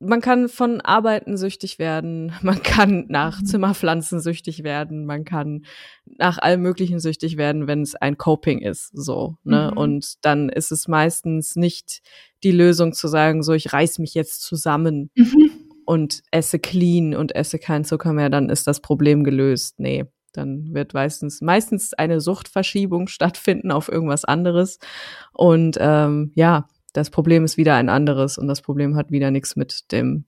man 0.00 0.20
kann 0.20 0.48
von 0.48 0.80
Arbeiten 0.80 1.36
süchtig 1.36 1.78
werden, 1.78 2.32
man 2.42 2.62
kann 2.62 3.04
nach 3.08 3.40
Mhm. 3.40 3.46
Zimmerpflanzen 3.46 4.20
süchtig 4.20 4.64
werden, 4.64 5.04
man 5.06 5.24
kann 5.24 5.64
nach 6.18 6.38
allem 6.38 6.62
Möglichen 6.62 7.00
süchtig 7.00 7.36
werden, 7.36 7.66
wenn 7.66 7.82
es 7.82 7.94
ein 7.94 8.16
Coping 8.16 8.60
ist. 8.60 8.90
So, 8.94 9.36
ne? 9.44 9.70
Mhm. 9.72 9.78
Und 9.78 10.24
dann 10.24 10.48
ist 10.48 10.72
es 10.72 10.88
meistens 10.88 11.56
nicht 11.56 12.00
die 12.42 12.52
Lösung 12.52 12.92
zu 12.92 13.08
sagen, 13.08 13.42
so 13.42 13.52
ich 13.52 13.72
reiß 13.72 13.98
mich 13.98 14.14
jetzt 14.14 14.42
zusammen 14.42 15.10
Mhm. 15.14 15.50
und 15.84 16.22
esse 16.30 16.58
clean 16.58 17.14
und 17.14 17.34
esse 17.34 17.58
keinen 17.58 17.84
Zucker 17.84 18.12
mehr, 18.14 18.30
dann 18.30 18.48
ist 18.48 18.66
das 18.66 18.80
Problem 18.80 19.22
gelöst. 19.22 19.78
Nee, 19.80 20.04
dann 20.36 20.74
wird 20.74 20.94
meistens, 20.94 21.40
meistens 21.40 21.94
eine 21.94 22.20
Suchtverschiebung 22.20 23.08
stattfinden 23.08 23.70
auf 23.70 23.88
irgendwas 23.88 24.24
anderes. 24.24 24.78
Und 25.32 25.76
ähm, 25.80 26.32
ja, 26.34 26.68
das 26.92 27.10
Problem 27.10 27.44
ist 27.44 27.56
wieder 27.56 27.74
ein 27.74 27.88
anderes 27.88 28.38
und 28.38 28.46
das 28.48 28.62
Problem 28.62 28.96
hat 28.96 29.10
wieder 29.10 29.30
nichts 29.30 29.56
mit 29.56 29.90
dem, 29.92 30.24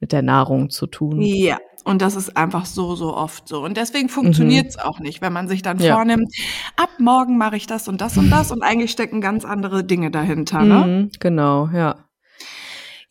mit 0.00 0.12
der 0.12 0.22
Nahrung 0.22 0.70
zu 0.70 0.86
tun. 0.86 1.20
Ja, 1.20 1.58
und 1.84 2.00
das 2.02 2.16
ist 2.16 2.36
einfach 2.36 2.64
so, 2.66 2.94
so 2.96 3.14
oft 3.16 3.46
so. 3.48 3.62
Und 3.64 3.76
deswegen 3.76 4.08
funktioniert 4.08 4.68
es 4.68 4.78
auch 4.78 5.00
nicht, 5.00 5.20
wenn 5.20 5.32
man 5.32 5.48
sich 5.48 5.62
dann 5.62 5.76
Mhm. 5.76 5.82
Ja. 5.82 5.94
vornimmt, 5.94 6.34
ab 6.76 6.90
morgen 6.98 7.38
mache 7.38 7.56
ich 7.56 7.66
das 7.66 7.88
und 7.88 8.00
das 8.00 8.16
und 8.16 8.30
das 8.30 8.50
und 8.50 8.62
eigentlich 8.62 8.90
stecken 8.90 9.20
ganz 9.20 9.44
andere 9.44 9.84
Dinge 9.84 10.10
dahinter. 10.10 10.62
Ne? 10.62 10.86
Mhm, 10.86 11.10
genau, 11.20 11.68
ja. 11.72 11.96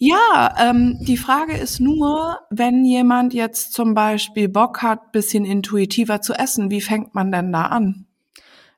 Ja, 0.04 0.56
ähm, 0.60 0.97
die 0.99 1.16
Frage 1.16 1.56
ist 1.56 1.80
nur, 1.80 2.39
wenn 2.49 2.86
jemand 2.86 3.36
jetzt 3.36 3.74
zum 3.74 3.93
Beispiel 3.93 4.49
Bock 4.49 4.82
hat, 4.82 5.12
bisschen 5.12 5.45
intuitiver 5.45 6.22
zu 6.22 6.34
essen, 6.34 6.72
wie 6.72 6.82
fängt 6.82 7.14
man 7.14 7.32
denn 7.32 7.52
da 7.52 7.68
an? 7.68 8.08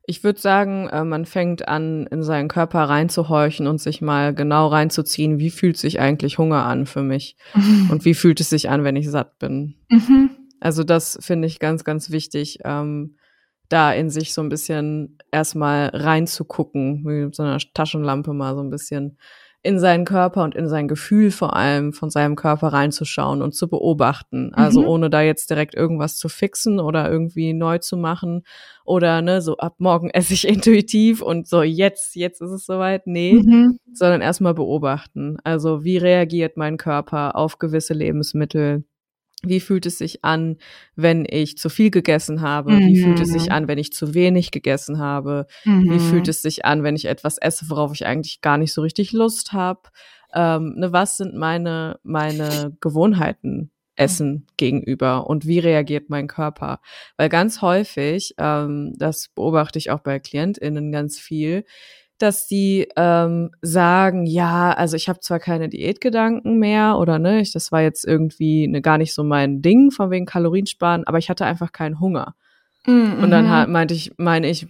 Ich 0.06 0.26
würde 0.26 0.42
sagen, 0.42 0.90
äh, 0.90 1.06
man 1.06 1.26
fängt 1.26 1.66
an, 1.66 2.08
in 2.08 2.24
seinen 2.24 2.50
Körper 2.50 2.84
reinzuhorchen 2.90 3.68
und 3.68 3.80
sich 3.80 4.02
mal 4.02 4.36
genau 4.36 4.68
reinzuziehen, 4.68 5.40
wie 5.40 5.50
fühlt 5.50 5.78
sich 5.78 6.02
eigentlich 6.02 6.40
Hunger 6.40 6.66
an 6.66 6.86
für 6.86 7.04
mich 7.04 7.38
und 7.90 8.04
wie 8.04 8.16
fühlt 8.16 8.42
es 8.42 8.50
sich 8.50 8.70
an, 8.70 8.84
wenn 8.84 8.98
ich 8.98 9.10
satt 9.10 9.40
bin. 9.40 9.76
Mhm. 9.88 10.32
Also 10.60 10.84
das 10.84 11.18
finde 11.22 11.48
ich 11.48 11.60
ganz, 11.60 11.86
ganz 11.86 12.12
wichtig, 12.12 12.60
ähm, 12.66 13.16
da 13.70 13.94
in 13.94 14.10
sich 14.10 14.34
so 14.34 14.42
ein 14.42 14.50
bisschen 14.50 15.20
erstmal 15.32 15.88
reinzugucken, 15.94 17.04
mit 17.04 17.34
so 17.34 17.44
einer 17.44 17.60
Taschenlampe 17.74 18.34
mal 18.34 18.56
so 18.56 18.62
ein 18.62 18.70
bisschen 18.70 19.18
in 19.66 19.80
seinen 19.80 20.04
Körper 20.04 20.44
und 20.44 20.56
in 20.56 20.68
sein 20.68 20.88
Gefühl 20.90 21.32
vor 21.32 21.56
allem 21.56 21.94
von 21.94 22.10
seinem 22.10 22.36
Körper 22.36 22.68
reinzuschauen 22.68 23.42
und 23.42 23.56
zu 23.56 23.70
beobachten. 23.70 24.54
Also 24.54 24.82
Mhm. 24.82 24.88
ohne 24.88 25.10
da 25.10 25.22
jetzt 25.22 25.50
direkt 25.50 25.74
irgendwas 25.74 26.18
zu 26.18 26.28
fixen 26.28 26.80
oder 26.82 27.10
irgendwie 27.10 27.54
neu 27.54 27.78
zu 27.78 27.96
machen 27.96 28.44
oder 28.84 29.22
ne, 29.22 29.42
so 29.42 29.56
ab 29.58 29.76
morgen 29.78 30.10
esse 30.14 30.34
ich 30.34 30.46
intuitiv 30.48 31.22
und 31.22 31.48
so 31.48 31.62
jetzt, 31.64 32.16
jetzt 32.16 32.42
ist 32.42 32.52
es 32.52 32.66
soweit. 32.66 33.08
Nee, 33.08 33.36
Mhm. 33.42 33.78
sondern 33.94 34.20
erstmal 34.22 34.54
beobachten. 34.54 35.38
Also 35.46 35.84
wie 35.86 35.98
reagiert 35.98 36.58
mein 36.58 36.76
Körper 36.78 37.36
auf 37.38 37.58
gewisse 37.58 37.94
Lebensmittel? 37.94 38.84
Wie 39.46 39.60
fühlt 39.60 39.86
es 39.86 39.98
sich 39.98 40.24
an, 40.24 40.58
wenn 40.96 41.26
ich 41.30 41.58
zu 41.58 41.68
viel 41.70 41.92
gegessen 41.92 42.42
habe? 42.42 42.80
Wie 42.86 42.96
fühlt 42.96 43.20
es 43.20 43.32
sich 43.34 43.52
Mhm. 43.52 43.52
an, 43.52 43.68
wenn 43.68 43.78
ich 43.78 43.92
zu 43.92 44.14
wenig 44.14 44.52
gegessen 44.52 45.00
habe? 45.00 45.48
Mhm. 45.66 45.90
Wie 45.90 46.00
fühlt 46.00 46.30
es 46.30 46.42
sich 46.42 46.64
an, 46.64 46.84
wenn 46.84 46.96
ich 46.96 47.06
etwas 47.06 47.38
esse, 47.38 47.70
worauf 47.70 47.94
ich 47.94 48.06
eigentlich 48.06 48.40
gar 48.42 48.58
nicht 48.58 48.74
so 48.74 48.82
richtig 48.82 49.12
Lust 49.12 49.52
habe? 49.52 49.82
Ähm, 50.34 50.76
ne, 50.78 50.94
was 50.94 51.18
sind 51.18 51.36
meine, 51.36 52.00
meine 52.04 52.76
Gewohnheiten 52.80 53.70
Essen 53.96 54.48
gegenüber 54.58 55.28
und 55.28 55.46
wie 55.46 55.60
reagiert 55.60 56.10
mein 56.10 56.28
Körper? 56.28 56.80
Weil 57.18 57.28
ganz 57.30 57.62
häufig, 57.62 58.34
ähm, 58.38 58.94
das 58.98 59.28
beobachte 59.36 59.78
ich 59.78 59.92
auch 59.92 60.00
bei 60.00 60.20
KlientInnen 60.20 60.92
ganz 60.92 61.20
viel, 61.20 61.66
dass 62.18 62.48
die 62.48 62.88
ähm, 62.96 63.52
sagen, 63.62 64.26
ja, 64.26 64.72
also 64.72 64.96
ich 64.96 65.10
habe 65.10 65.20
zwar 65.20 65.40
keine 65.40 65.70
Diätgedanken 65.70 66.60
mehr 66.60 66.98
oder 66.98 67.20
ne, 67.20 67.42
ich, 67.42 67.52
das 67.52 67.72
war 67.72 67.82
jetzt 67.82 68.06
irgendwie 68.06 68.68
ne, 68.68 68.82
gar 68.82 68.98
nicht 68.98 69.14
so 69.14 69.24
mein 69.24 69.62
Ding 69.62 69.92
von 69.92 70.12
wegen 70.12 70.26
Kaloriensparen, 70.26 71.06
aber 71.06 71.18
ich 71.18 71.30
hatte 71.30 71.46
einfach 71.46 71.72
keinen 71.72 72.00
Hunger. 72.00 72.36
Mhm. 72.86 73.24
Und 73.24 73.32
dann 73.32 73.50
ha- 73.50 73.68
meinte 73.68 73.94
ich, 73.94 74.12
meine 74.18 74.50
ich, 74.50 74.68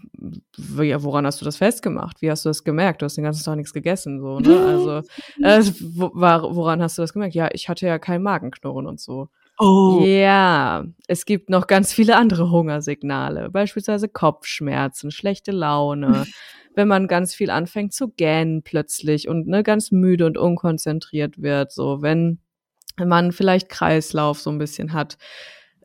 woran 0.57 1.25
hast 1.25 1.41
du 1.41 1.45
das 1.45 1.57
festgemacht? 1.57 2.21
Wie 2.21 2.29
hast 2.29 2.45
du 2.45 2.49
das 2.49 2.63
gemerkt? 2.63 3.01
Du 3.01 3.05
hast 3.05 3.17
den 3.17 3.23
ganzen 3.23 3.43
Tag 3.43 3.55
nichts 3.55 3.73
gegessen, 3.73 4.19
so, 4.19 4.39
ne? 4.39 4.49
Also, 4.67 5.01
äh, 5.41 5.63
woran 5.81 6.81
hast 6.81 6.97
du 6.97 7.01
das 7.01 7.13
gemerkt? 7.13 7.33
Ja, 7.35 7.49
ich 7.53 7.69
hatte 7.69 7.87
ja 7.87 7.97
kein 7.99 8.21
Magenknurren 8.21 8.85
und 8.85 8.99
so. 8.99 9.29
Oh. 9.59 10.03
Ja, 10.03 10.83
es 11.07 11.25
gibt 11.25 11.49
noch 11.49 11.67
ganz 11.67 11.93
viele 11.93 12.15
andere 12.17 12.49
Hungersignale, 12.49 13.49
beispielsweise 13.49 14.09
Kopfschmerzen, 14.09 15.11
schlechte 15.11 15.51
Laune, 15.51 16.25
wenn 16.76 16.88
man 16.88 17.07
ganz 17.07 17.34
viel 17.36 17.49
anfängt 17.49 17.93
zu 17.93 18.09
gähnen 18.09 18.63
plötzlich 18.63 19.28
und 19.28 19.47
ne, 19.47 19.63
ganz 19.63 19.91
müde 19.91 20.26
und 20.26 20.38
unkonzentriert 20.38 21.41
wird, 21.41 21.71
so 21.71 22.01
wenn 22.01 22.39
man 23.03 23.32
vielleicht 23.32 23.69
Kreislauf 23.69 24.39
so 24.39 24.49
ein 24.51 24.57
bisschen 24.59 24.93
hat. 24.93 25.17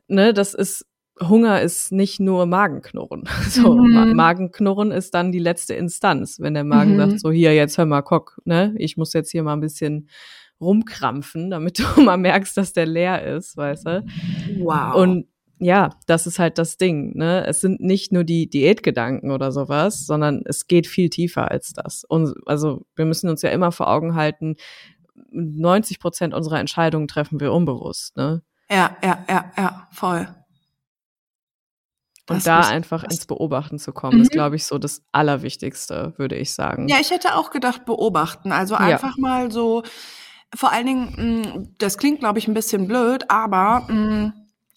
Ne, 0.07 0.33
das 0.33 0.53
ist 0.53 0.85
Hunger 1.21 1.61
ist 1.61 1.91
nicht 1.91 2.19
nur 2.21 2.45
Magenknurren. 2.45 3.23
So, 3.49 3.75
Mhm. 3.75 3.93
Ma 3.93 4.05
Magenknurren 4.13 4.91
ist 4.91 5.13
dann 5.13 5.31
die 5.33 5.39
letzte 5.39 5.73
Instanz, 5.73 6.39
wenn 6.39 6.53
der 6.53 6.63
Magen 6.63 6.93
Mhm. 6.93 6.97
sagt, 6.97 7.19
so 7.19 7.29
hier, 7.31 7.53
jetzt 7.53 7.77
hör 7.77 7.85
mal, 7.85 8.01
Kock, 8.03 8.39
ne? 8.45 8.73
Ich 8.77 8.95
muss 8.95 9.11
jetzt 9.13 9.31
hier 9.31 9.43
mal 9.43 9.53
ein 9.53 9.59
bisschen 9.59 10.07
rumkrampfen, 10.61 11.49
damit 11.49 11.79
du 11.97 12.01
mal 12.01 12.17
merkst, 12.17 12.55
dass 12.57 12.73
der 12.73 12.85
leer 12.85 13.23
ist, 13.35 13.57
weißt 13.57 13.85
du? 13.87 14.05
Wow. 14.59 14.95
Und 14.95 15.27
ja, 15.59 15.91
das 16.07 16.25
ist 16.27 16.39
halt 16.39 16.57
das 16.57 16.77
Ding, 16.77 17.15
ne? 17.17 17.45
Es 17.45 17.61
sind 17.61 17.81
nicht 17.81 18.11
nur 18.11 18.23
die 18.23 18.49
Diätgedanken 18.49 19.31
oder 19.31 19.51
sowas, 19.51 20.05
sondern 20.05 20.41
es 20.45 20.67
geht 20.67 20.87
viel 20.87 21.09
tiefer 21.09 21.51
als 21.51 21.73
das. 21.73 22.03
Und 22.05 22.33
also 22.45 22.85
wir 22.95 23.05
müssen 23.05 23.29
uns 23.29 23.41
ja 23.41 23.49
immer 23.51 23.71
vor 23.71 23.89
Augen 23.89 24.15
halten, 24.15 24.55
90 25.31 25.99
Prozent 25.99 26.33
unserer 26.33 26.59
Entscheidungen 26.59 27.07
treffen 27.07 27.39
wir 27.39 27.53
unbewusst, 27.53 28.15
ne? 28.17 28.41
ja, 28.71 28.95
ja, 29.03 29.25
ja, 29.29 29.51
ja, 29.57 29.87
voll. 29.91 30.27
Und 32.29 32.37
Das 32.37 32.43
da 32.43 32.61
einfach 32.61 33.03
ins 33.03 33.25
Beobachten 33.25 33.79
zu 33.79 33.91
kommen, 33.91 34.17
Mhm. 34.17 34.21
ist, 34.21 34.31
glaube 34.31 34.55
ich, 34.55 34.65
so 34.65 34.77
das 34.77 35.01
Allerwichtigste, 35.11 36.13
würde 36.17 36.35
ich 36.35 36.53
sagen. 36.53 36.87
Ja, 36.87 36.97
ich 37.01 37.09
hätte 37.09 37.35
auch 37.35 37.49
gedacht, 37.49 37.85
beobachten. 37.85 38.51
Also 38.51 38.75
Ja. 38.75 38.81
einfach 38.81 39.17
mal 39.17 39.51
so, 39.51 39.81
vor 40.55 40.71
allen 40.71 40.85
Dingen, 40.85 41.41
mh, 41.41 41.67
das 41.79 41.97
klingt, 41.97 42.19
glaube 42.19 42.37
ich, 42.37 42.47
ein 42.47 42.53
bisschen 42.53 42.87
blöd, 42.87 43.25
aber 43.29 43.87
mh, 43.91 44.33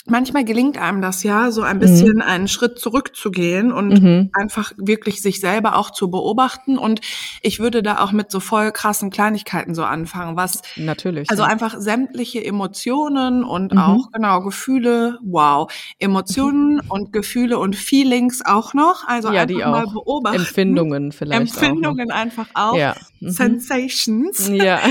manchmal 0.06 0.44
gelingt 0.44 0.78
einem 0.78 1.00
das 1.02 1.22
ja, 1.22 1.50
so 1.50 1.62
ein 1.62 1.78
bisschen 1.78 2.20
einen 2.22 2.48
Schritt 2.48 2.78
zurückzugehen 2.78 3.70
und 3.72 4.02
Mhm. 4.02 4.30
einfach 4.32 4.72
wirklich 4.76 5.22
sich 5.22 5.40
selber 5.40 5.76
auch 5.76 5.90
zu 5.90 6.10
beobachten. 6.10 6.78
Und 6.78 7.00
ich 7.42 7.60
würde 7.60 7.82
da 7.82 7.98
auch 7.98 8.12
mit 8.12 8.30
so 8.30 8.40
voll 8.40 8.72
krassen 8.72 9.10
Kleinigkeiten 9.10 9.74
so 9.74 9.84
anfangen, 9.84 10.36
was 10.36 10.62
Natürlich. 10.76 11.30
also 11.30 11.42
ja. 11.44 11.48
einfach 11.48 11.74
sämtliche 11.78 12.44
Emotionen 12.44 13.44
und 13.44 13.72
Mhm. 13.72 13.78
auch 13.78 14.10
genau 14.12 14.40
Gefühle, 14.42 15.18
wow, 15.24 15.72
Emotionen 15.98 16.80
und 16.88 17.12
Gefühle 17.12 17.58
und 17.58 17.76
Feelings 17.76 18.44
auch 18.44 18.74
noch. 18.74 19.06
Also 19.06 19.28
Ja, 19.32 19.42
einfach 19.42 19.54
die 19.54 19.60
mal 19.62 19.84
auch. 19.84 19.92
beobachten. 19.92 20.36
Empfindungen 20.38 21.12
vielleicht 21.12 21.40
Empfindungen 21.40 22.10
einfach 22.10 22.48
auch. 22.54 22.62
auch. 22.62 22.72
noch. 22.72 22.78
Ja. 22.78 22.94
Mhm. 23.20 23.30
Sensations. 23.30 24.48
Ja. 24.48 24.80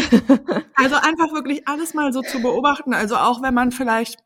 Also 0.76 0.96
einfach 0.96 1.32
wirklich 1.34 1.68
alles 1.68 1.94
mal 1.94 2.12
so 2.12 2.22
zu 2.22 2.42
beobachten. 2.42 2.94
Also 2.96 3.16
auch 3.16 3.44
wenn 3.44 3.54
man 3.54 3.72
vielleicht 3.72 4.18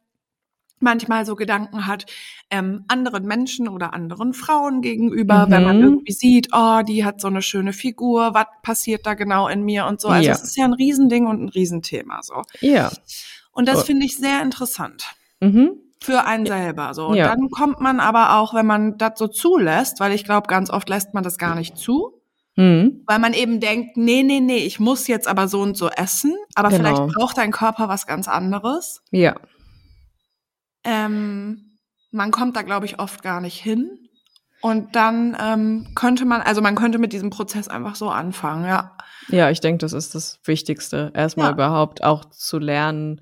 manchmal 0.86 1.26
so 1.26 1.36
Gedanken 1.36 1.86
hat 1.86 2.06
ähm, 2.50 2.86
anderen 2.88 3.26
Menschen 3.26 3.68
oder 3.68 3.94
anderen 3.94 4.34
Frauen 4.34 4.82
gegenüber, 4.82 5.48
mhm. 5.48 5.52
wenn 5.52 5.64
man 5.64 5.78
mhm. 5.78 5.84
irgendwie 5.84 6.14
sieht, 6.14 6.50
oh, 6.54 6.82
die 6.88 7.04
hat 7.04 7.20
so 7.20 7.28
eine 7.28 7.42
schöne 7.42 7.74
Figur, 7.74 8.34
was 8.34 8.46
passiert 8.64 9.06
da 9.06 9.16
genau 9.16 9.50
in 9.50 9.64
mir 9.64 9.86
und 9.86 10.00
so. 10.00 10.08
Also 10.08 10.30
es 10.30 10.44
ist 10.44 10.56
ja 10.56 10.64
ein 10.64 10.74
Riesending 10.74 11.28
und 11.28 11.44
ein 11.44 11.50
Riesenthema 11.50 12.22
so. 12.24 12.44
Ja. 12.62 12.90
Und 13.52 13.68
das 13.68 13.80
oh. 13.80 13.86
finde 13.86 14.06
ich 14.06 14.16
sehr 14.16 14.42
interessant. 14.42 15.06
Mhm. 15.42 15.74
Für 16.02 16.26
einen 16.26 16.46
selber. 16.46 16.94
So. 16.94 17.08
Und 17.08 17.16
ja. 17.16 17.28
dann 17.28 17.50
kommt 17.50 17.82
man 17.82 18.00
aber 18.00 18.38
auch, 18.38 18.54
wenn 18.54 18.66
man 18.66 18.98
das 18.98 19.14
so 19.18 19.28
zulässt, 19.28 20.00
weil 20.00 20.14
ich 20.14 20.24
glaube, 20.24 20.48
ganz 20.48 20.70
oft 20.70 20.88
lässt 20.88 21.14
man 21.14 21.24
das 21.24 21.38
gar 21.38 21.56
nicht 21.56 21.78
zu. 21.78 22.22
Mhm. 22.58 23.04
Weil 23.06 23.20
man 23.20 23.34
eben 23.34 23.60
denkt, 23.60 23.98
nee, 23.98 24.24
nee, 24.24 24.40
nee, 24.40 24.58
ich 24.58 24.80
muss 24.80 25.08
jetzt 25.08 25.28
aber 25.28 25.48
so 25.48 25.62
und 25.62 25.76
so 25.76 25.90
essen, 25.90 26.36
aber 26.56 26.70
genau. 26.70 26.84
vielleicht 26.84 27.14
braucht 27.14 27.38
dein 27.38 27.52
Körper 27.52 27.90
was 27.90 28.08
ganz 28.08 28.28
anderes. 28.28 29.02
Ja. 29.12 29.36
Ähm, 30.86 31.78
man 32.12 32.32
kommt 32.32 32.56
da, 32.56 32.62
glaube 32.62 32.86
ich, 32.86 33.00
oft 33.00 33.22
gar 33.24 33.42
nicht 33.42 33.62
hin. 33.62 34.00
Und 34.62 34.96
dann 34.96 35.38
ähm, 35.40 35.88
könnte 35.96 36.26
man, 36.26 36.42
also 36.42 36.62
man 36.62 36.76
könnte 36.76 36.98
mit 36.98 37.14
diesem 37.14 37.30
Prozess 37.30 37.68
einfach 37.68 37.96
so 37.96 38.10
anfangen, 38.10 38.66
ja. 38.66 38.98
Ja, 39.28 39.50
ich 39.50 39.60
denke, 39.60 39.80
das 39.80 39.94
ist 39.94 40.16
das 40.16 40.40
Wichtigste. 40.46 41.12
Erstmal 41.14 41.48
ja. 41.48 41.54
überhaupt 41.54 42.04
auch 42.04 42.26
zu 42.26 42.58
lernen, 42.58 43.22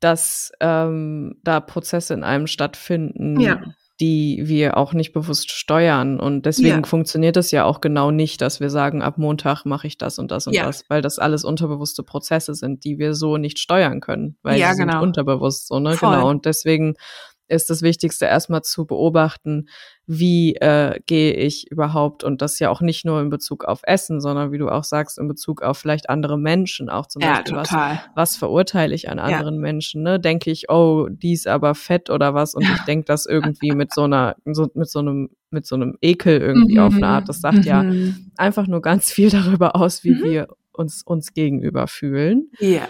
dass 0.00 0.52
ähm, 0.60 1.38
da 1.44 1.60
Prozesse 1.60 2.14
in 2.14 2.24
einem 2.24 2.46
stattfinden, 2.46 3.38
ja 3.40 3.60
die 4.00 4.42
wir 4.44 4.76
auch 4.76 4.92
nicht 4.92 5.12
bewusst 5.12 5.50
steuern. 5.50 6.20
Und 6.20 6.44
deswegen 6.44 6.82
ja. 6.82 6.86
funktioniert 6.86 7.36
es 7.36 7.50
ja 7.50 7.64
auch 7.64 7.80
genau 7.80 8.10
nicht, 8.10 8.42
dass 8.42 8.60
wir 8.60 8.68
sagen, 8.68 9.02
ab 9.02 9.16
Montag 9.16 9.64
mache 9.64 9.86
ich 9.86 9.96
das 9.96 10.18
und 10.18 10.30
das 10.30 10.46
und 10.46 10.54
ja. 10.54 10.66
das, 10.66 10.84
weil 10.88 11.00
das 11.00 11.18
alles 11.18 11.44
unterbewusste 11.44 12.02
Prozesse 12.02 12.54
sind, 12.54 12.84
die 12.84 12.98
wir 12.98 13.14
so 13.14 13.38
nicht 13.38 13.58
steuern 13.58 14.00
können, 14.00 14.36
weil 14.42 14.58
ja, 14.58 14.72
sie 14.74 14.80
genau. 14.80 14.94
sind 14.94 15.02
unterbewusst 15.02 15.68
so, 15.68 15.78
ne? 15.80 15.96
Voll. 15.96 16.14
Genau. 16.14 16.28
Und 16.28 16.44
deswegen 16.44 16.96
ist 17.48 17.70
das 17.70 17.82
Wichtigste 17.82 18.26
erstmal 18.26 18.62
zu 18.62 18.86
beobachten, 18.86 19.68
wie 20.06 20.54
äh, 20.56 21.00
gehe 21.06 21.32
ich 21.32 21.70
überhaupt 21.70 22.22
und 22.24 22.42
das 22.42 22.58
ja 22.58 22.70
auch 22.70 22.80
nicht 22.80 23.04
nur 23.04 23.20
in 23.20 23.28
Bezug 23.28 23.64
auf 23.64 23.80
Essen, 23.82 24.20
sondern 24.20 24.52
wie 24.52 24.58
du 24.58 24.68
auch 24.68 24.84
sagst, 24.84 25.18
in 25.18 25.26
Bezug 25.28 25.62
auf 25.62 25.78
vielleicht 25.78 26.08
andere 26.08 26.38
Menschen 26.38 26.88
auch 26.88 27.06
zum 27.06 27.22
ja, 27.22 27.34
Beispiel. 27.34 27.56
Total. 27.56 27.92
Was, 27.92 28.00
was 28.14 28.36
verurteile 28.36 28.94
ich 28.94 29.08
an 29.08 29.18
anderen 29.18 29.56
ja. 29.56 29.60
Menschen? 29.60 30.02
Ne? 30.02 30.20
Denke 30.20 30.50
ich, 30.50 30.70
oh, 30.70 31.08
die 31.10 31.32
ist 31.32 31.48
aber 31.48 31.74
fett 31.74 32.10
oder 32.10 32.34
was 32.34 32.54
und 32.54 32.62
ich 32.62 32.82
denke 32.84 33.04
das 33.04 33.26
irgendwie 33.26 33.72
mit 33.72 33.92
so 33.92 34.02
einer, 34.02 34.36
so, 34.44 34.68
mit 34.74 34.88
so 34.88 35.00
einem 35.00 35.30
mit 35.50 35.64
so 35.64 35.76
einem 35.76 35.96
Ekel 36.02 36.40
irgendwie 36.40 36.74
mhm. 36.74 36.80
auf 36.80 36.94
eine 36.94 37.06
Art. 37.06 37.28
Das 37.28 37.40
sagt 37.40 37.58
mhm. 37.58 37.62
ja 37.62 37.84
einfach 38.36 38.66
nur 38.66 38.82
ganz 38.82 39.10
viel 39.10 39.30
darüber 39.30 39.76
aus, 39.76 40.04
wie 40.04 40.14
mhm. 40.14 40.24
wir 40.24 40.48
uns 40.72 41.02
uns 41.02 41.32
gegenüber 41.32 41.86
fühlen. 41.86 42.50
Ja. 42.58 42.88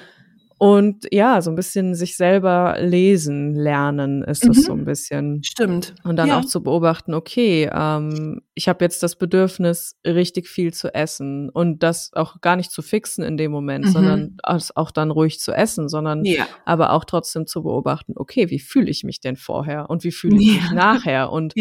Und 0.58 1.06
ja, 1.12 1.42
so 1.42 1.50
ein 1.50 1.56
bisschen 1.56 1.94
sich 1.94 2.16
selber 2.16 2.76
lesen 2.80 3.54
lernen 3.54 4.22
ist 4.22 4.48
es 4.48 4.58
mhm. 4.58 4.62
so 4.62 4.72
ein 4.72 4.84
bisschen. 4.84 5.44
Stimmt. 5.44 5.94
Und 6.02 6.16
dann 6.16 6.28
ja. 6.28 6.38
auch 6.38 6.44
zu 6.46 6.62
beobachten, 6.62 7.12
okay, 7.12 7.70
ähm, 7.72 8.40
ich 8.54 8.68
habe 8.68 8.82
jetzt 8.82 9.02
das 9.02 9.16
Bedürfnis, 9.16 9.96
richtig 10.06 10.48
viel 10.48 10.72
zu 10.72 10.94
essen 10.94 11.50
und 11.50 11.82
das 11.82 12.10
auch 12.14 12.40
gar 12.40 12.56
nicht 12.56 12.70
zu 12.70 12.80
fixen 12.80 13.22
in 13.22 13.36
dem 13.36 13.52
Moment, 13.52 13.84
mhm. 13.84 13.90
sondern 13.90 14.36
auch 14.42 14.90
dann 14.90 15.10
ruhig 15.10 15.40
zu 15.40 15.52
essen, 15.52 15.90
sondern 15.90 16.24
ja. 16.24 16.46
aber 16.64 16.92
auch 16.92 17.04
trotzdem 17.04 17.46
zu 17.46 17.62
beobachten, 17.62 18.14
okay, 18.16 18.48
wie 18.48 18.58
fühle 18.58 18.90
ich 18.90 19.04
mich 19.04 19.20
denn 19.20 19.36
vorher 19.36 19.90
und 19.90 20.04
wie 20.04 20.12
fühle 20.12 20.38
ich 20.40 20.46
ja. 20.46 20.62
mich 20.62 20.70
nachher 20.72 21.32
und, 21.32 21.52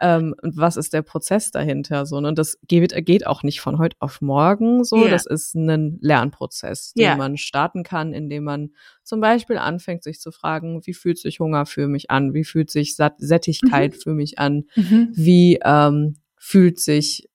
ähm, 0.00 0.34
was 0.42 0.76
ist 0.76 0.92
der 0.92 1.02
Prozess 1.02 1.50
dahinter 1.50 2.06
so. 2.06 2.20
Ne? 2.20 2.28
Und 2.28 2.38
das 2.38 2.58
geht, 2.68 2.94
geht 3.04 3.26
auch 3.26 3.42
nicht 3.42 3.60
von 3.60 3.78
heute 3.78 3.96
auf 3.98 4.20
morgen 4.20 4.84
so. 4.84 5.08
Das 5.08 5.26
ist 5.26 5.54
ein 5.54 5.98
Lernprozess, 6.00 6.92
den 6.94 7.18
man 7.18 7.36
starten 7.36 7.82
kann, 7.82 8.12
indem 8.12 8.43
man 8.44 8.70
zum 9.02 9.20
Beispiel 9.20 9.58
anfängt, 9.58 10.04
sich 10.04 10.20
zu 10.20 10.30
fragen, 10.30 10.80
wie 10.84 10.94
fühlt 10.94 11.18
sich 11.18 11.40
Hunger 11.40 11.66
für 11.66 11.88
mich 11.88 12.10
an? 12.10 12.34
Wie 12.34 12.44
fühlt 12.44 12.70
sich 12.70 12.94
Sat 12.96 13.14
Sättigkeit 13.18 13.94
mhm. 13.94 13.98
für 13.98 14.14
mich 14.14 14.38
an? 14.38 14.64
Mhm. 14.76 15.08
Wie 15.14 15.58
ähm, 15.64 16.16
fühlt 16.36 16.78
sich 16.78 17.28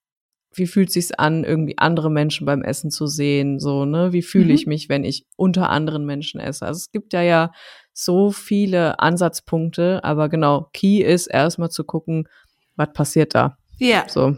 wie 0.53 0.68
fühlt 0.68 0.91
sich's 0.91 1.12
an, 1.12 1.43
irgendwie 1.43 1.78
andere 1.78 2.10
Menschen 2.10 2.45
beim 2.45 2.64
Essen 2.64 2.89
zu 2.89 3.05
sehen, 3.07 3.60
so, 3.60 3.86
ne? 3.86 4.14
Wie 4.14 4.24
fühle 4.24 4.45
mhm. 4.45 4.51
ich 4.51 4.68
mich, 4.68 4.89
wenn 4.89 5.03
ich 5.03 5.26
unter 5.38 5.70
anderen 5.70 6.05
Menschen 6.05 6.39
esse? 6.39 6.66
Also 6.66 6.78
es 6.78 6.91
gibt 6.91 7.14
ja 7.14 7.22
ja 7.22 7.51
so 7.93 8.32
viele 8.32 8.99
Ansatzpunkte, 8.99 10.03
aber 10.03 10.30
genau, 10.30 10.70
Key 10.74 11.01
ist 11.01 11.28
erstmal 11.28 11.70
zu 11.70 11.84
gucken, 11.84 12.28
was 12.76 12.93
passiert 12.93 13.36
da? 13.36 13.57
Ja. 13.78 13.88
Yeah. 13.88 14.10
So. 14.10 14.36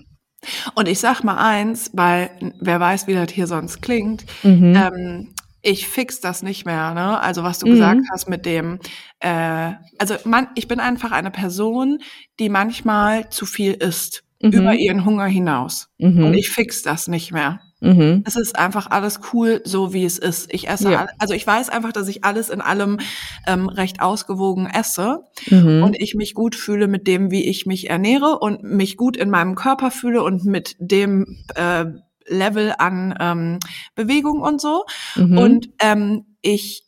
Und 0.75 0.87
ich 0.87 0.99
sag 0.99 1.23
mal 1.23 1.37
eins, 1.37 1.91
weil 1.93 2.31
wer 2.59 2.79
weiß, 2.79 3.07
wie 3.07 3.13
das 3.13 3.31
hier 3.31 3.47
sonst 3.47 3.81
klingt. 3.81 4.25
Mhm. 4.43 4.75
Ähm, 4.75 5.33
ich 5.61 5.87
fix 5.87 6.19
das 6.19 6.43
nicht 6.43 6.65
mehr, 6.65 6.93
ne? 6.93 7.19
Also 7.19 7.43
was 7.43 7.59
du 7.59 7.67
mhm. 7.67 7.71
gesagt 7.71 8.01
hast 8.11 8.29
mit 8.29 8.45
dem, 8.45 8.79
äh, 9.19 9.73
also 9.97 10.15
man, 10.25 10.47
ich 10.55 10.67
bin 10.67 10.79
einfach 10.79 11.11
eine 11.11 11.31
Person, 11.31 11.99
die 12.39 12.49
manchmal 12.49 13.29
zu 13.29 13.45
viel 13.45 13.73
isst 13.73 14.23
mhm. 14.41 14.51
über 14.51 14.73
ihren 14.73 15.05
Hunger 15.05 15.25
hinaus. 15.25 15.89
Mhm. 15.97 16.25
Und 16.25 16.33
ich 16.33 16.49
fix 16.49 16.81
das 16.81 17.07
nicht 17.07 17.31
mehr. 17.31 17.59
Mhm. 17.81 18.23
Es 18.27 18.35
ist 18.35 18.57
einfach 18.57 18.91
alles 18.91 19.19
cool, 19.33 19.61
so 19.63 19.91
wie 19.91 20.05
es 20.05 20.19
ist. 20.19 20.53
Ich 20.53 20.69
esse, 20.69 20.91
ja. 20.91 21.07
also 21.17 21.33
ich 21.33 21.45
weiß 21.45 21.69
einfach, 21.69 21.91
dass 21.91 22.07
ich 22.07 22.23
alles 22.23 22.49
in 22.49 22.61
allem 22.61 22.99
ähm, 23.47 23.67
recht 23.69 24.01
ausgewogen 24.01 24.67
esse 24.67 25.23
mhm. 25.49 25.81
und 25.83 25.99
ich 25.99 26.13
mich 26.13 26.35
gut 26.35 26.55
fühle 26.55 26.87
mit 26.87 27.07
dem, 27.07 27.31
wie 27.31 27.45
ich 27.45 27.65
mich 27.65 27.89
ernähre 27.89 28.37
und 28.39 28.63
mich 28.63 28.97
gut 28.97 29.17
in 29.17 29.31
meinem 29.31 29.55
Körper 29.55 29.89
fühle 29.89 30.21
und 30.23 30.45
mit 30.45 30.75
dem 30.79 31.43
äh, 31.55 31.85
Level 32.31 32.73
an 32.77 33.15
ähm, 33.19 33.59
Bewegung 33.95 34.41
und 34.41 34.59
so. 34.59 34.85
Mhm. 35.15 35.37
Und 35.37 35.69
ähm, 35.79 36.25
ich 36.41 36.83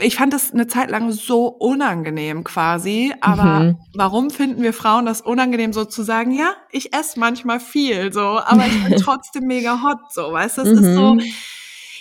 ich 0.00 0.16
fand 0.16 0.32
das 0.32 0.52
eine 0.52 0.66
Zeit 0.66 0.90
lang 0.90 1.12
so 1.12 1.46
unangenehm 1.46 2.42
quasi, 2.42 3.14
aber 3.20 3.60
mhm. 3.60 3.78
warum 3.94 4.30
finden 4.30 4.62
wir 4.62 4.72
Frauen 4.72 5.06
das 5.06 5.20
unangenehm, 5.20 5.72
so 5.72 5.84
zu 5.84 6.02
sagen, 6.02 6.32
ja, 6.32 6.52
ich 6.70 6.92
esse 6.92 7.20
manchmal 7.20 7.60
viel, 7.60 8.12
so, 8.12 8.20
aber 8.20 8.66
ich 8.66 8.84
bin 8.84 8.96
trotzdem 9.00 9.44
mega 9.46 9.82
hot, 9.82 10.12
so, 10.12 10.32
weißt 10.32 10.58
du, 10.58 10.62
das 10.62 10.72
mhm. 10.72 10.78
ist 10.78 10.94
so, 10.94 11.14
mhm. 11.14 11.22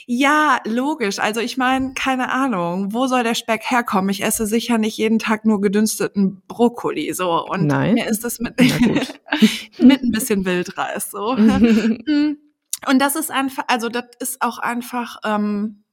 ja, 0.07 0.57
logisch. 0.65 1.19
Also 1.19 1.39
ich 1.39 1.57
meine, 1.57 1.93
keine 1.93 2.31
Ahnung, 2.31 2.93
wo 2.93 3.05
soll 3.05 3.23
der 3.23 3.35
Speck 3.35 3.69
herkommen? 3.69 4.09
Ich 4.09 4.23
esse 4.23 4.47
sicher 4.47 4.79
nicht 4.79 4.97
jeden 4.97 5.19
Tag 5.19 5.45
nur 5.45 5.61
gedünsteten 5.61 6.41
Brokkoli, 6.47 7.13
so, 7.13 7.45
und 7.45 7.67
Nein. 7.67 7.93
mir 7.93 8.07
ist 8.07 8.23
das 8.23 8.39
mit, 8.39 8.57
mit 9.79 10.01
ein 10.01 10.11
bisschen 10.11 10.45
Wildreis, 10.45 11.11
so. 11.11 11.37
Und 12.87 12.99
das 12.99 13.15
ist 13.15 13.31
einfach, 13.31 13.65
also 13.67 13.89
das 13.89 14.05
ist 14.19 14.41
auch 14.41 14.59
einfach 14.59 15.17
ähm, 15.23 15.83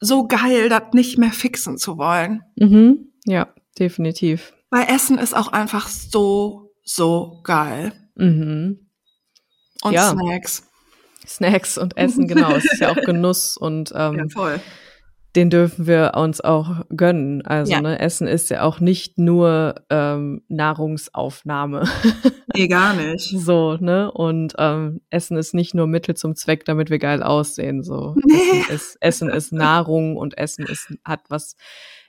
so 0.00 0.26
geil, 0.26 0.68
das 0.68 0.92
nicht 0.92 1.18
mehr 1.18 1.32
fixen 1.32 1.78
zu 1.78 1.98
wollen. 1.98 2.42
Mhm. 2.56 3.12
Ja, 3.24 3.48
definitiv. 3.78 4.52
Weil 4.70 4.88
Essen 4.88 5.18
ist 5.18 5.36
auch 5.36 5.48
einfach 5.48 5.88
so, 5.88 6.72
so 6.84 7.40
geil. 7.44 7.92
Mhm. 8.14 8.88
Und 9.82 9.92
ja. 9.92 10.10
Snacks. 10.10 10.66
Snacks 11.26 11.78
und 11.78 11.96
Essen, 11.96 12.26
genau. 12.26 12.52
es 12.52 12.64
ist 12.64 12.80
ja 12.80 12.90
auch 12.90 13.00
Genuss 13.04 13.56
und 13.56 13.92
ähm, 13.94 14.16
ja, 14.16 14.28
voll 14.28 14.60
den 15.36 15.48
dürfen 15.50 15.86
wir 15.86 16.12
uns 16.16 16.40
auch 16.40 16.84
gönnen. 16.94 17.42
Also 17.42 17.72
ja. 17.72 17.80
ne, 17.80 18.00
Essen 18.00 18.26
ist 18.26 18.50
ja 18.50 18.62
auch 18.62 18.80
nicht 18.80 19.18
nur 19.18 19.76
ähm, 19.90 20.42
Nahrungsaufnahme. 20.48 21.84
Nee, 22.52 22.66
gar 22.66 22.94
nicht. 22.94 23.30
so, 23.30 23.76
ne? 23.76 24.10
Und 24.10 24.54
ähm, 24.58 25.02
Essen 25.08 25.36
ist 25.36 25.54
nicht 25.54 25.72
nur 25.72 25.86
Mittel 25.86 26.16
zum 26.16 26.34
Zweck, 26.34 26.64
damit 26.64 26.90
wir 26.90 26.98
geil 26.98 27.22
aussehen. 27.22 27.84
So. 27.84 28.16
Nee. 28.26 28.34
Essen, 28.34 28.74
ist, 28.74 28.96
Essen 29.00 29.28
ist 29.30 29.52
Nahrung 29.52 30.16
und 30.16 30.36
Essen 30.36 30.66
ist, 30.66 30.92
hat 31.04 31.20
was 31.28 31.54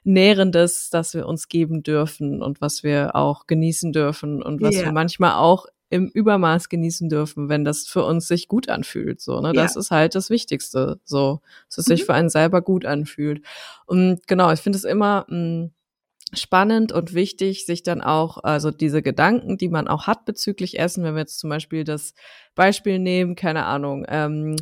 Nährendes, 0.03 0.89
das 0.89 1.13
wir 1.13 1.27
uns 1.27 1.47
geben 1.47 1.83
dürfen 1.83 2.41
und 2.41 2.59
was 2.59 2.81
wir 2.81 3.15
auch 3.15 3.45
genießen 3.45 3.91
dürfen 3.91 4.41
und 4.41 4.61
was 4.61 4.75
yeah. 4.75 4.85
wir 4.85 4.91
manchmal 4.93 5.33
auch 5.35 5.67
im 5.91 6.07
Übermaß 6.07 6.69
genießen 6.69 7.09
dürfen, 7.09 7.49
wenn 7.49 7.65
das 7.65 7.85
für 7.85 8.05
uns 8.05 8.27
sich 8.27 8.47
gut 8.47 8.69
anfühlt. 8.69 9.19
So, 9.21 9.41
ne? 9.41 9.49
Ja. 9.49 9.61
Das 9.61 9.75
ist 9.75 9.91
halt 9.91 10.15
das 10.15 10.29
Wichtigste. 10.29 10.99
So, 11.03 11.41
dass 11.67 11.79
es 11.79 11.87
mhm. 11.87 11.91
sich 11.91 12.05
für 12.05 12.13
einen 12.13 12.29
selber 12.29 12.61
gut 12.61 12.85
anfühlt. 12.85 13.45
Und 13.85 14.25
genau, 14.25 14.51
ich 14.51 14.61
finde 14.61 14.77
es 14.77 14.85
immer 14.85 15.25
mh, 15.27 15.35
hm, 15.35 15.71
spannend 16.33 16.93
und 16.93 17.13
wichtig, 17.13 17.65
sich 17.65 17.83
dann 17.83 18.01
auch, 18.01 18.37
also 18.41 18.71
diese 18.71 19.01
Gedanken, 19.01 19.57
die 19.57 19.67
man 19.67 19.89
auch 19.89 20.07
hat 20.07 20.23
bezüglich 20.23 20.79
Essen, 20.79 21.03
wenn 21.03 21.15
wir 21.15 21.21
jetzt 21.21 21.39
zum 21.39 21.49
Beispiel 21.49 21.83
das 21.83 22.13
Beispiel 22.55 22.97
nehmen, 22.97 23.35
keine 23.35 23.65
Ahnung, 23.65 24.05
ähm, 24.07 24.55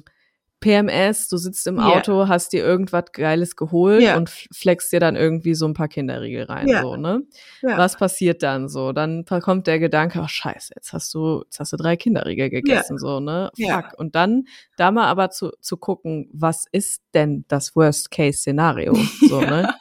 PMS, 0.59 1.29
du 1.29 1.37
sitzt 1.37 1.65
im 1.67 1.79
Auto, 1.79 2.17
yeah. 2.19 2.27
hast 2.27 2.51
dir 2.51 2.65
irgendwas 2.65 3.05
Geiles 3.13 3.55
geholt 3.55 4.01
yeah. 4.01 4.17
und 4.17 4.29
flexst 4.29 4.91
dir 4.91 4.99
dann 4.99 5.15
irgendwie 5.15 5.53
so 5.53 5.65
ein 5.65 5.73
paar 5.73 5.87
Kinderriegel 5.87 6.43
rein, 6.43 6.67
yeah. 6.67 6.81
so, 6.81 6.97
ne? 6.97 7.23
Was 7.61 7.95
passiert 7.95 8.43
dann 8.43 8.67
so? 8.67 8.91
Dann 8.91 9.25
kommt 9.25 9.67
der 9.67 9.79
Gedanke, 9.79 10.19
oh 10.21 10.27
scheiße, 10.27 10.73
jetzt 10.75 10.91
hast 10.91 11.13
du, 11.13 11.43
jetzt 11.45 11.59
hast 11.59 11.71
du 11.71 11.77
drei 11.77 11.95
Kinderriegel 11.95 12.49
gegessen, 12.49 12.97
so, 12.97 13.19
ne? 13.19 13.51
Fuck. 13.57 13.97
Und 13.97 14.15
dann, 14.15 14.45
da 14.75 14.91
mal 14.91 15.07
aber 15.07 15.29
zu, 15.29 15.51
zu 15.61 15.77
gucken, 15.77 16.29
was 16.33 16.65
ist 16.71 17.03
denn 17.13 17.45
das 17.47 17.75
Worst-Case-Szenario, 17.75 18.93
so, 19.29 19.39
ne? 19.39 19.73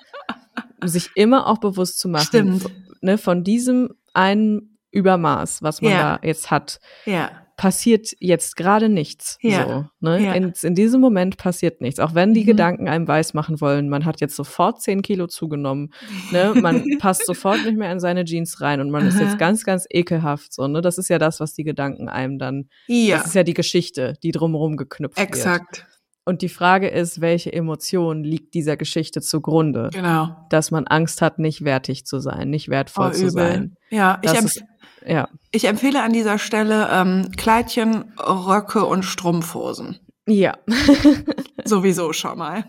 Sich 0.85 1.11
immer 1.17 1.49
auch 1.49 1.59
bewusst 1.59 1.99
zu 1.99 2.09
machen, 2.09 2.27
Stimmt. 2.27 2.67
ne, 3.01 3.19
von 3.19 3.43
diesem 3.43 3.95
einen 4.15 4.79
Übermaß, 4.91 5.63
was 5.63 5.83
man 5.83 5.93
da 5.93 6.21
jetzt 6.23 6.51
hat. 6.51 6.79
Ja 7.05 7.48
passiert 7.59 8.09
jetzt 8.21 8.57
gerade 8.57 8.89
nichts. 8.89 9.37
Ja. 9.43 9.67
So, 9.67 9.85
ne? 10.09 10.25
Ja. 10.25 10.33
in, 10.33 10.55
in 10.63 10.75
diesem 10.75 11.01
Moment 11.03 11.37
passiert 11.37 11.83
nichts. 11.83 12.01
Auch 12.01 12.15
wenn 12.15 12.33
die 12.33 12.43
Mhm. 12.45 12.47
Gedanken 12.47 12.89
einem 12.89 13.07
weismachen 13.07 13.61
wollen, 13.61 13.91
man 13.91 14.07
hat 14.07 14.23
jetzt 14.23 14.37
sofort 14.37 14.81
10 14.81 15.03
Kilo 15.03 15.27
zugenommen, 15.27 15.93
ne? 16.33 16.55
man 16.55 16.83
passt 17.01 17.27
sofort 17.27 17.63
nicht 17.67 17.77
mehr 17.77 17.93
in 17.93 18.01
seine 18.01 18.25
Jeans 18.25 18.63
rein 18.63 18.81
und 18.81 18.91
man 18.91 19.07
ist 19.07 19.17
Aha. 19.17 19.25
jetzt 19.25 19.39
ganz, 19.39 19.65
ganz 19.65 19.85
ekelhaft. 19.91 20.55
So, 20.55 20.67
ne? 20.69 20.81
Das 20.81 20.97
ist 20.97 21.09
ja 21.11 21.19
das, 21.19 21.41
was 21.41 21.53
die 21.53 21.65
Gedanken 21.65 22.09
einem 22.09 22.39
dann, 22.39 22.69
Ja, 22.87 23.19
das 23.19 23.27
ist 23.27 23.35
ja 23.35 23.43
die 23.43 23.55
Geschichte, 23.55 24.15
die 24.23 24.31
drumherum 24.31 24.77
geknüpft 24.79 25.19
wird. 25.19 25.29
exakt. 25.29 25.85
Und 26.25 26.43
die 26.43 26.51
Frage 26.51 26.89
ist, 26.89 27.21
welche 27.23 27.53
Emotion 27.53 28.23
liegt 28.23 28.53
dieser 28.55 28.77
Geschichte 28.77 29.21
zugrunde? 29.23 29.89
Genau. 29.93 30.37
Dass 30.51 30.71
man 30.71 30.87
Angst 30.87 31.23
hat, 31.23 31.39
nicht 31.39 31.65
wertig 31.65 32.05
zu 32.05 32.21
sein, 32.21 32.51
nicht 32.51 32.69
wertvoll 32.69 33.09
Oh, 33.09 33.13
zu 33.19 33.31
sein. 33.31 33.75
Ja, 33.91 34.19
ich, 34.23 34.31
Das 34.31 34.39
empf 34.39 34.57
ist, 34.57 34.65
ja. 35.07 35.29
ich 35.51 35.65
empfehle 35.67 36.03
an 36.03 36.13
dieser 36.13 36.39
Stelle 36.39 36.89
ähm, 36.93 37.31
Kleidchen, 37.37 38.13
Röcke 38.19 38.85
und 38.85 39.05
Strumpfhosen. 39.05 39.99
Ja. 40.27 40.59
Sowieso 41.65 42.13
schon 42.13 42.37
mal. 42.39 42.65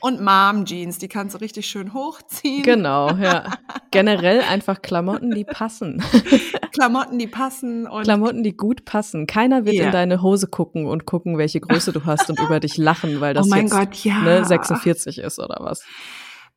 Und 0.00 0.20
Mom-Jeans, 0.20 0.98
die 0.98 1.08
kannst 1.08 1.34
du 1.34 1.40
richtig 1.40 1.66
schön 1.66 1.94
hochziehen. 1.94 2.62
genau, 2.62 3.10
ja. 3.12 3.44
Generell 3.90 4.42
einfach 4.42 4.82
Klamotten, 4.82 5.30
die 5.30 5.44
passen. 5.44 6.02
Klamotten, 6.72 7.18
die 7.18 7.26
passen 7.26 7.86
und 7.86 8.04
Klamotten, 8.04 8.42
die 8.42 8.54
gut 8.54 8.84
passen. 8.84 9.26
Keiner 9.26 9.64
wird 9.64 9.76
Ja. 9.76 9.86
in 9.86 9.92
deine 9.92 10.20
Hose 10.20 10.46
gucken 10.46 10.86
und 10.86 11.06
gucken, 11.06 11.38
welche 11.38 11.60
Größe 11.60 11.92
du 11.92 12.04
hast 12.04 12.28
und 12.28 12.38
über 12.38 12.60
dich 12.60 12.76
lachen, 12.76 13.20
weil 13.20 13.32
das 13.32 13.46
oh 13.46 13.48
mein 13.48 13.62
jetzt 13.62 13.72
Gott, 13.72 13.94
ja. 14.04 14.18
ne, 14.20 14.44
46 14.44 15.18
ist 15.18 15.38
oder 15.38 15.56
was. 15.60 15.82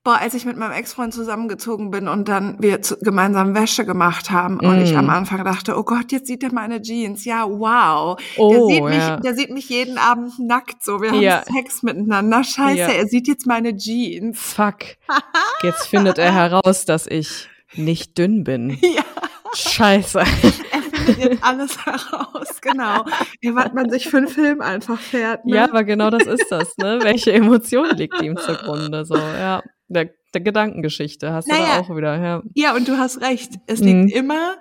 Boah, 0.08 0.20
als 0.22 0.34
ich 0.36 0.46
mit 0.46 0.56
meinem 0.56 0.72
Ex-Freund 0.72 1.14
zusammengezogen 1.14 1.92
bin 1.92 2.08
und 2.08 2.30
dann 2.30 2.56
wir 2.62 2.82
zu, 2.82 2.96
gemeinsam 3.00 3.54
Wäsche 3.56 3.86
gemacht 3.86 4.32
haben 4.32 4.58
und 4.62 4.80
ich 4.82 4.94
Mm. 4.94 5.00
am 5.00 5.10
Anfang 5.10 5.44
dachte, 5.44 5.78
oh 5.78 5.84
Gott, 5.84 6.14
jetzt 6.14 6.28
sieht 6.28 6.44
er 6.44 6.54
meine 6.54 6.82
Jeans. 6.82 7.26
Ja, 7.26 7.44
wow. 7.46 8.18
der, 8.38 8.42
Oh, 8.42 8.70
sieht 8.70 8.84
mich, 8.86 8.96
ja. 8.96 9.18
der 9.18 9.36
sieht 9.36 9.50
mich 9.50 9.68
jeden 9.68 9.98
Abend 9.98 10.40
nackt 10.40 10.82
so. 10.82 11.02
Wir 11.02 11.12
haben 11.12 11.20
Ja. 11.20 11.44
Sex 11.54 11.84
miteinander. 11.84 12.42
Scheiße, 12.46 12.78
Ja. 12.80 12.88
er 12.88 13.06
sieht 13.08 13.28
jetzt 13.28 13.46
meine 13.48 13.76
Jeans. 13.76 14.40
Fuck. 14.40 14.78
Jetzt 15.64 15.88
findet 15.88 16.18
er 16.20 16.34
heraus, 16.34 16.86
dass 16.86 17.06
ich 17.06 17.50
nicht 17.76 18.18
dünn 18.18 18.46
bin. 18.46 18.78
Ja, 18.82 19.04
Scheiße. 19.56 20.20
er 20.20 20.26
findet 20.26 21.18
jetzt 21.18 21.44
alles 21.44 21.86
heraus. 21.86 22.62
Genau. 22.62 23.04
Was 23.56 23.74
man 23.74 23.90
sich 23.90 24.08
für 24.08 24.18
einen 24.18 24.28
Film 24.30 24.62
einfach 24.62 25.00
fährt. 25.00 25.46
Ne? 25.46 25.56
Ja, 25.58 25.64
aber 25.66 25.84
genau 25.84 26.10
das 26.10 26.26
ist 26.28 26.46
das, 26.50 26.78
ne? 26.78 27.00
Welche 27.02 27.34
Emotion 27.34 27.90
liegt 27.96 28.22
ihm 28.22 28.38
zugrunde? 28.38 29.04
So, 29.04 29.16
ja. 29.18 29.64
Der, 29.90 30.10
der 30.34 30.42
Gedankengeschichte 30.42 31.32
hast 31.32 31.48
du 31.50 31.54
Naja. 31.54 31.66
da 31.76 31.80
auch 31.82 31.96
wieder, 31.96 32.22
ja. 32.22 32.44
Ja, 32.54 32.76
und 32.76 32.88
du 32.88 32.98
hast 32.98 33.22
recht. 33.22 33.54
Es 33.68 33.80
liegt 33.80 34.06
Mhm. 34.06 34.08
immer, 34.10 34.56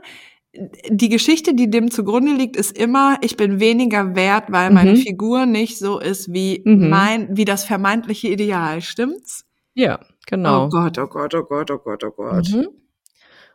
die 0.88 1.08
Geschichte, 1.08 1.54
die 1.54 1.68
dem 1.70 1.90
zugrunde 1.90 2.32
liegt, 2.32 2.56
ist 2.56 2.76
immer, 2.78 3.18
ich 3.20 3.36
bin 3.36 3.60
weniger 3.60 4.14
wert, 4.14 4.44
weil 4.48 4.70
meine 4.70 4.92
Mhm. 4.92 4.96
Figur 4.96 5.44
nicht 5.46 5.78
so 5.78 5.98
ist 5.98 6.32
wie 6.32 6.62
Mhm. 6.64 6.88
mein, 6.88 7.36
wie 7.36 7.44
das 7.44 7.64
vermeintliche 7.64 8.28
Ideal. 8.28 8.80
Stimmt's? 8.80 9.44
Ja, 9.74 10.00
genau. 10.26 10.66
Oh 10.66 10.68
Gott, 10.70 10.98
oh 10.98 11.06
Gott, 11.08 11.34
oh 11.34 11.42
Gott, 11.42 11.70
oh 11.70 11.78
Gott, 11.78 12.04
oh 12.04 12.10
Gott. 12.10 12.48
Mhm. 12.54 12.68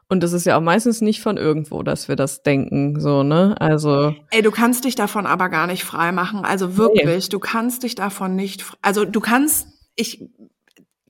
Und 0.09 0.24
es 0.26 0.34
ist 0.34 0.45
ja 0.45 0.57
auch 0.57 0.61
meistens 0.61 0.99
nicht 0.99 1.22
von 1.22 1.38
irgendwo, 1.38 1.84
dass 1.84 2.09
wir 2.09 2.17
das 2.17 2.43
denken, 2.43 2.99
so, 2.99 3.24
ne? 3.24 3.55
Also, 3.61 4.13
Ey, 4.30 4.41
du 4.41 4.51
kannst 4.51 4.84
dich 4.84 4.95
davon 4.95 5.26
aber 5.26 5.47
gar 5.47 5.67
nicht 5.67 5.86
frei 5.86 6.11
machen. 6.11 6.43
Also 6.43 6.76
wirklich, 6.78 7.30
du 7.30 7.39
kannst 7.39 7.84
dich 7.84 7.95
davon 7.95 8.36
nicht, 8.36 8.65
also 8.82 9.05
du 9.05 9.22
kannst, 9.22 9.67
ich 9.95 10.30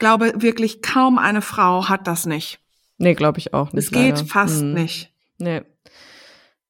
glaube 0.01 0.33
wirklich, 0.35 0.81
kaum 0.81 1.17
eine 1.19 1.41
Frau 1.41 1.87
hat 1.87 2.07
das 2.07 2.25
nicht. 2.25 2.59
nee, 2.97 3.13
glaube 3.13 3.37
ich 3.39 3.53
auch 3.53 3.71
nicht. 3.71 3.85
Es 3.85 3.91
geht 3.91 4.15
leider. 4.15 4.25
fast 4.25 4.63
Mhm. 4.63 4.73
nicht. 4.73 5.13
Nee. 5.37 5.61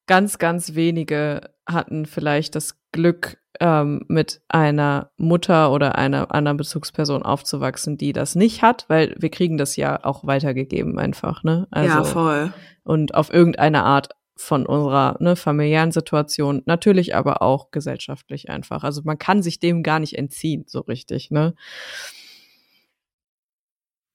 Ganz, 0.06 0.38
ganz 0.38 0.74
wenige 0.74 1.50
hatten 1.66 2.06
vielleicht 2.06 2.54
das 2.54 2.76
Glück, 2.92 3.38
ähm, 3.60 4.04
mit 4.08 4.42
einer 4.48 5.10
Mutter 5.16 5.72
oder 5.72 5.96
einer 5.96 6.34
anderen 6.34 6.56
Bezugsperson 6.56 7.22
aufzuwachsen, 7.22 7.96
die 7.96 8.12
das 8.12 8.34
nicht 8.34 8.62
hat, 8.62 8.84
weil 8.88 9.14
wir 9.18 9.30
kriegen 9.30 9.56
das 9.56 9.76
ja 9.76 10.04
auch 10.04 10.26
weitergegeben 10.26 10.98
einfach, 10.98 11.42
ne? 11.42 11.66
Also, 11.70 11.88
ja, 11.88 12.04
voll. 12.04 12.52
und 12.84 13.14
auf 13.14 13.32
irgendeine 13.32 13.84
Art 13.84 14.10
von 14.36 14.66
unserer 14.66 15.16
ne, 15.20 15.36
familiären 15.36 15.92
Situation, 15.92 16.62
natürlich 16.66 17.14
aber 17.14 17.42
auch 17.42 17.70
gesellschaftlich 17.70 18.50
einfach. 18.50 18.82
Also 18.82 19.02
man 19.04 19.18
kann 19.18 19.42
sich 19.42 19.60
dem 19.60 19.82
gar 19.82 20.00
nicht 20.00 20.18
entziehen, 20.18 20.64
so 20.66 20.80
richtig, 20.80 21.30
ne? 21.30 21.54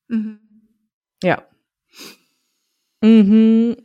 Mhm. 0.07 0.39
Ja. 1.23 1.43
Mhm. 3.01 3.77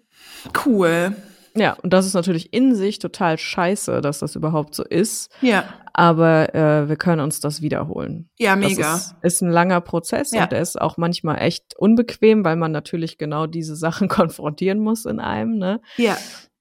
Cool. 0.65 1.17
Ja, 1.55 1.75
und 1.83 1.93
das 1.93 2.07
ist 2.07 2.15
natürlich 2.15 2.55
in 2.55 2.75
sich 2.75 2.99
total 2.99 3.37
scheiße, 3.37 4.01
dass 4.01 4.21
das 4.21 4.37
überhaupt 4.37 4.75
so 4.75 4.83
ist. 4.85 5.31
Ja, 5.43 5.65
Aber 5.93 6.55
äh, 6.55 6.89
wir 6.89 6.97
können 6.97 7.21
uns 7.21 7.41
das 7.41 7.61
wiederholen. 7.61 8.31
ja, 8.39 8.57
mega. 8.57 8.81
Das 8.81 9.07
ist, 9.09 9.15
ist 9.23 9.43
ein 9.43 9.51
langer 9.51 9.83
Prozess 9.83 10.31
Ja. 10.33 10.45
und 10.45 10.53
der 10.53 10.63
ist 10.63 10.81
auch 10.81 10.97
manchmal 10.97 11.43
echt 11.43 11.75
unbequem, 11.77 12.43
weil 12.45 12.57
man 12.57 12.73
natürlich 12.73 13.19
genau 13.19 13.47
diese 13.47 13.77
Sachen 13.77 14.09
konfrontieren 14.09 14.79
muss 14.79 15.05
in 15.05 15.21
einem, 15.21 15.59
ne? 15.59 15.81
Ja, 15.99 16.17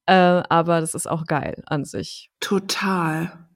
Äh, 0.06 0.42
aber 0.50 0.80
das 0.82 0.94
ist 0.94 1.08
auch 1.08 1.24
geil 1.24 1.62
an 1.66 1.84
sich. 1.84 2.30
total. 2.40 3.48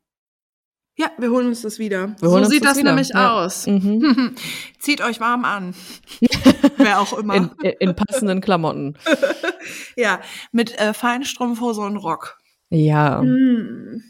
Ja, 0.99 1.11
wir 1.19 1.31
holen 1.31 1.47
uns 1.49 1.61
das 1.61 1.79
wieder. 1.79 2.17
Wir 2.21 2.31
holen 2.31 2.45
so 2.45 2.47
uns 2.47 2.49
sieht 2.49 2.65
das 2.65 2.75
das, 2.75 2.83
nämlich 2.83 3.09
ja. 3.11 3.33
aus. 3.33 3.67
Mhm. 3.67 4.35
Zieht 4.79 5.03
euch 5.03 5.21
warm 5.21 5.45
an. 5.45 5.75
Wer 6.79 7.01
auch 7.01 7.19
immer. 7.19 7.35
In, 7.35 7.51
in 7.61 7.95
passenden 7.95 8.41
Klamotten. 8.41 8.97
ja, 9.97 10.21
mit 10.53 10.79
äh, 10.79 10.95
Feinstrumpfhose 10.95 11.83
und 11.83 11.99
Rock. 11.99 12.39
Ja. 12.71 13.21
Mm. 13.21 14.03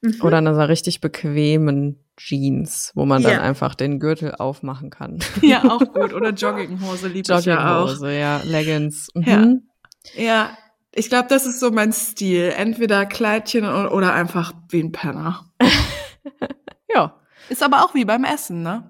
Mhm. 0.00 0.14
Oder 0.20 0.38
in 0.40 0.48
einer 0.48 0.68
richtig 0.68 1.00
bequemen 1.00 2.04
Jeans, 2.16 2.90
wo 2.96 3.06
man 3.06 3.22
dann 3.22 3.32
Ja. 3.32 3.40
einfach 3.40 3.76
den 3.76 4.00
Gürtel 4.00 4.34
aufmachen 4.34 4.90
kann. 4.90 5.20
Ja, 5.42 5.62
auch 5.64 5.78
gut. 5.92 6.12
Oder 6.12 6.30
Jogginghose 6.30 7.06
lieb 7.06 7.26
ich 7.30 7.44
ja 7.44 7.78
auch. 7.78 7.88
Jogginghose, 7.88 8.18
ja, 8.18 8.40
Leggings. 8.44 9.08
Ja. 9.14 9.38
Mhm. 9.38 9.62
Ja, 10.16 10.58
ich 10.92 11.08
glaube, 11.08 11.28
das 11.28 11.46
ist 11.46 11.60
so 11.60 11.70
mein 11.70 11.92
Stil. 11.92 12.52
Entweder 12.56 13.06
Kleidchen 13.06 13.64
oder 13.64 14.12
einfach 14.12 14.52
wie 14.70 14.82
ein 14.82 14.90
Penner. 14.92 15.46
Ja. 16.94 17.20
Ist 17.48 17.62
aber 17.62 17.84
auch 17.84 17.94
wie 17.94 18.04
beim 18.04 18.24
Essen, 18.24 18.62
ne? 18.62 18.88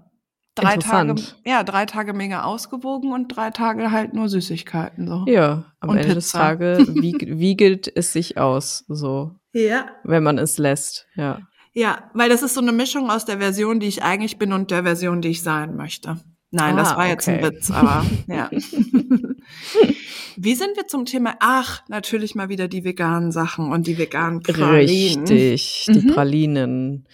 Drei 0.55 0.77
Tage, 0.77 1.11
Interessant. 1.13 1.41
ja, 1.47 1.63
drei 1.65 1.87
Tage 1.87 2.13
mega 2.13 2.43
ausgewogen 2.43 3.13
und 3.13 3.29
drei 3.29 3.51
Tage 3.51 3.91
halt 3.91 4.13
nur 4.13 4.29
Süßigkeiten 4.29 5.09
so. 5.09 5.25
Ja, 5.27 5.65
am 5.81 5.89
Und 5.91 5.97
Ende 5.99 6.15
des 6.15 6.27
Pizza. 6.27 6.39
Tages 6.39 6.95
wieg, 6.95 7.25
wiegelt 7.27 7.91
es 7.97 8.13
sich 8.13 8.37
aus, 8.37 8.85
so, 8.87 9.35
Ja. 9.55 9.87
wenn 10.05 10.23
man 10.23 10.37
es 10.37 10.59
lässt, 10.59 11.07
ja. 11.15 11.39
Ja, 11.73 12.11
weil 12.13 12.29
das 12.29 12.43
ist 12.43 12.53
so 12.53 12.61
eine 12.61 12.73
Mischung 12.73 13.11
aus 13.11 13.25
der 13.25 13.39
Version, 13.39 13.81
die 13.81 13.87
ich 13.87 14.03
eigentlich 14.03 14.37
bin 14.37 14.53
und 14.53 14.71
der 14.71 14.83
Version, 14.83 15.23
die 15.23 15.29
ich 15.31 15.43
sein 15.43 15.75
möchte. 15.75 16.19
Nein, 16.51 16.77
das 16.77 16.93
Ah, 16.93 16.97
war 16.99 17.07
jetzt 17.07 17.27
ein. 17.31 17.43
Witz, 17.43 17.71
aber 17.71 18.05
ja. 18.27 18.51
Wie 20.37 20.55
sind 20.55 20.77
wir 20.77 20.87
zum 20.87 21.05
Thema? 21.05 21.35
Ach, 21.41 21.83
natürlich 21.89 22.35
mal 22.35 22.49
wieder 22.49 22.69
die 22.69 22.85
veganen 22.85 23.33
Sachen 23.33 23.71
und 23.73 23.87
die 23.87 23.99
veganen 23.99 24.43
Pralinen. 24.43 25.25
Richtig, 25.27 25.87
die 25.89 26.01
Mhm. 26.01 26.07
Pralinen, 26.09 27.07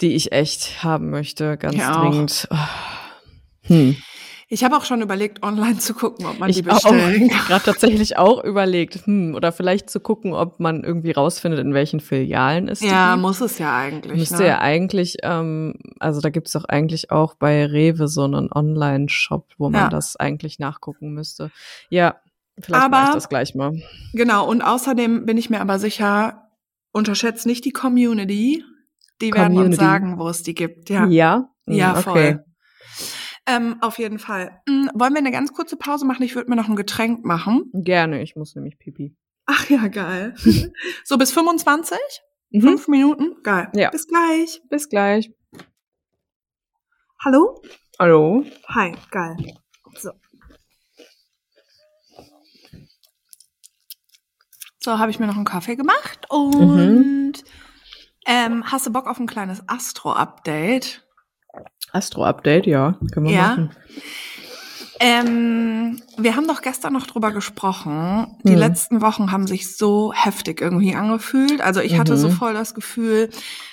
die 0.00 0.14
ich 0.14 0.32
echt 0.32 0.82
haben 0.84 1.10
möchte, 1.10 1.56
ganz 1.56 1.76
Ja, 1.76 1.92
auch. 1.96 2.00
dringend. 2.10 2.48
Oh. 2.50 2.56
Hm. 3.66 3.96
Ich 4.48 4.62
habe 4.62 4.76
auch 4.76 4.84
schon 4.84 5.00
überlegt, 5.00 5.42
online 5.42 5.78
zu 5.78 5.94
gucken, 5.94 6.26
ob 6.26 6.38
man 6.38 6.52
die 6.52 6.60
Ich 6.60 6.68
auch 6.70 6.74
bestellen 6.82 7.30
kann. 7.30 7.46
gerade 7.46 7.64
tatsächlich 7.64 8.18
auch 8.18 8.44
überlegt, 8.44 9.06
hm, 9.06 9.34
oder 9.34 9.52
vielleicht 9.52 9.88
zu 9.88 10.00
gucken, 10.00 10.34
ob 10.34 10.60
man 10.60 10.84
irgendwie 10.84 11.12
rausfindet, 11.12 11.60
in 11.60 11.72
welchen 11.72 11.98
Filialen 11.98 12.68
es 12.68 12.80
die 12.80 12.86
Ja, 12.86 13.12
gibt. 13.12 13.22
muss 13.22 13.40
es 13.40 13.58
ja 13.58 13.74
eigentlich. 13.76 14.18
Müsste 14.18 14.42
ne? 14.42 14.48
ja 14.48 14.58
eigentlich, 14.60 15.16
ähm, 15.22 15.74
also 15.98 16.20
da 16.20 16.28
gibt's 16.28 16.52
doch 16.52 16.66
eigentlich 16.66 17.10
auch 17.10 17.34
bei 17.34 17.64
Rewe 17.64 18.06
so 18.06 18.22
einen 18.24 18.52
Online-Shop, 18.52 19.46
wo 19.56 19.70
man 19.70 19.84
Ja. 19.84 19.88
das 19.88 20.16
eigentlich 20.16 20.58
nachgucken 20.58 21.14
müsste. 21.14 21.50
Ja, 21.88 22.16
vielleicht 22.60 22.84
Aber- 22.84 22.96
mache 22.98 23.08
ich 23.08 23.14
das 23.14 23.28
gleich 23.28 23.54
mal. 23.54 23.72
Genau, 24.12 24.48
und 24.48 24.62
außerdem 24.62 25.26
bin 25.26 25.36
ich 25.36 25.50
mir 25.50 25.60
aber 25.60 25.78
sicher, 25.78 26.50
unterschätzt 26.92 27.46
nicht 27.46 27.64
die 27.64 27.72
Community. 27.72 28.64
Die 29.20 29.32
werden 29.32 29.52
uns 29.52 29.54
Community. 29.56 29.76
sagen, 29.84 30.18
wo 30.18 30.28
es 30.28 30.42
die 30.42 30.54
gibt. 30.54 30.90
Ja, 30.90 31.06
Ja, 31.06 31.48
ja 31.66 31.92
okay. 31.92 32.02
voll. 32.02 32.44
Ähm, 33.46 33.76
auf 33.82 33.98
jeden 33.98 34.18
Fall. 34.18 34.60
Hm, 34.68 34.90
wollen 34.94 35.12
wir 35.12 35.18
eine 35.18 35.30
ganz 35.30 35.52
kurze 35.52 35.76
Pause 35.76 36.06
machen? 36.06 36.22
Ich 36.22 36.34
würde 36.34 36.48
mir 36.50 36.56
noch 36.56 36.68
ein 36.68 36.76
Getränk 36.76 37.24
machen. 37.24 37.70
Gerne, 37.74 38.22
ich 38.22 38.36
muss 38.36 38.54
nämlich 38.54 38.78
pipi. 38.78 39.14
Ach 39.46 39.68
ja, 39.68 39.88
geil. 39.88 40.34
so 41.04 41.18
bis 41.18 41.30
25? 41.32 41.98
Mhm. 42.50 42.60
Fünf 42.62 42.88
Minuten? 42.88 43.36
Geil. 43.42 43.68
Ja. 43.74 43.90
Bis 43.90 44.06
gleich. 44.08 44.62
Bis 44.70 44.88
gleich. 44.88 45.30
Hallo? 47.24 47.60
Hallo. 47.98 48.44
Hi, 48.68 48.92
geil. 49.10 49.36
So. 49.96 50.10
So, 54.84 54.98
habe 54.98 55.10
ich 55.10 55.18
mir 55.18 55.26
noch 55.26 55.36
einen 55.36 55.46
Kaffee 55.46 55.76
gemacht 55.76 56.26
und 56.28 57.42
ähm, 58.26 58.70
hast 58.70 58.84
du 58.86 58.92
Bock 58.92 59.06
auf 59.06 59.18
ein 59.18 59.26
kleines 59.26 59.66
Astro-Update? 59.66 61.02
Astro-Update, 61.92 62.66
ja, 62.66 62.98
können 63.10 63.24
wir 63.24 63.32
Ja. 63.32 63.48
machen. 63.48 63.70
Ähm, 65.00 66.02
wir 66.16 66.36
haben 66.36 66.46
doch 66.46 66.62
gestern 66.62 66.92
noch 66.92 67.06
drüber 67.06 67.32
gesprochen. 67.32 68.36
Die 68.44 68.52
Hm. 68.52 68.58
letzten 68.58 69.00
Wochen 69.00 69.32
haben 69.32 69.46
sich 69.48 69.76
so 69.76 70.12
heftig 70.14 70.60
irgendwie 70.60 70.94
angefühlt. 70.94 71.60
Also 71.60 71.80
ich 71.80 71.98
hatte 71.98 72.16
so 72.16 72.28
Mhm. 72.28 72.32
voll 72.32 72.54
das 72.54 72.74
Gefühl, 72.74 73.30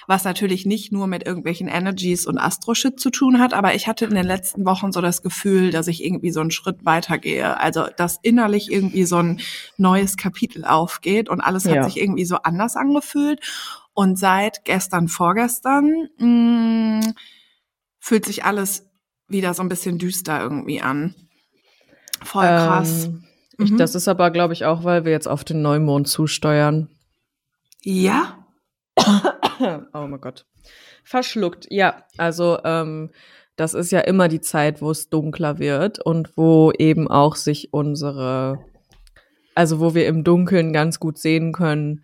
was 0.07 0.23
natürlich 0.23 0.65
nicht 0.65 0.91
nur 0.91 1.05
mit 1.05 1.23
irgendwelchen 1.25 1.67
Energies 1.67 2.25
und 2.25 2.39
Astro-Shit 2.39 2.99
zu 2.99 3.11
tun 3.11 3.39
hat, 3.39 3.53
aber 3.53 3.75
ich 3.75 3.87
hatte 3.87 4.05
in 4.05 4.15
den 4.15 4.25
letzten 4.25 4.65
Wochen 4.65 4.91
so 4.91 4.99
das 4.99 5.21
Gefühl, 5.21 5.69
dass 5.69 5.87
ich 5.87 6.03
irgendwie 6.03 6.31
so 6.31 6.39
einen 6.41 6.51
Schritt 6.51 6.85
weitergehe. 6.85 7.59
Also 7.59 7.85
dass 7.97 8.17
innerlich 8.23 8.71
irgendwie 8.71 9.05
so 9.05 9.17
ein 9.17 9.39
neues 9.77 10.17
Kapitel 10.17 10.65
aufgeht 10.65 11.29
und 11.29 11.39
alles 11.41 11.65
hat 11.65 11.75
Ja. 11.75 11.83
sich 11.83 11.97
irgendwie 12.01 12.25
so 12.25 12.37
anders 12.37 12.75
angefühlt. 12.75 13.39
Und 13.93 14.17
seit 14.17 14.65
gestern, 14.65 15.07
vorgestern 15.07 16.07
mh, 16.17 17.13
fühlt 17.99 18.25
sich 18.25 18.43
alles 18.45 18.87
wieder 19.31 19.53
so 19.53 19.61
ein 19.63 19.69
bisschen 19.69 19.97
düster 19.97 20.41
irgendwie 20.41 20.81
an. 20.81 21.15
Voll 22.23 22.45
krass. 22.45 23.05
Ähm, 23.05 23.23
ich, 23.57 23.71
Mhm. 23.71 23.77
das 23.77 23.95
ist 23.95 24.07
aber, 24.07 24.31
glaube 24.31 24.53
ich, 24.53 24.65
auch, 24.65 24.83
weil 24.83 25.05
wir 25.05 25.11
jetzt 25.11 25.27
auf 25.27 25.43
den 25.43 25.61
Neumond 25.61 26.07
zusteuern. 26.07 26.89
Ja? 27.83 28.37
oh 29.93 30.07
mein 30.07 30.21
Gott. 30.21 30.45
Verschluckt. 31.03 31.67
Ja, 31.69 32.03
also 32.17 32.59
ähm, 32.63 33.11
das 33.55 33.73
ist 33.73 33.91
ja 33.91 33.99
immer 34.01 34.27
die 34.27 34.41
Zeit, 34.41 34.81
wo 34.81 34.91
es 34.91 35.09
dunkler 35.09 35.59
wird 35.59 35.99
und 35.99 36.35
wo 36.37 36.71
eben 36.77 37.07
auch 37.09 37.35
sich 37.35 37.73
unsere, 37.73 38.63
also 39.55 39.79
wo 39.79 39.93
wir 39.93 40.07
im 40.07 40.23
Dunkeln 40.23 40.73
ganz 40.73 40.99
gut 40.99 41.17
sehen 41.17 41.51
können, 41.51 42.03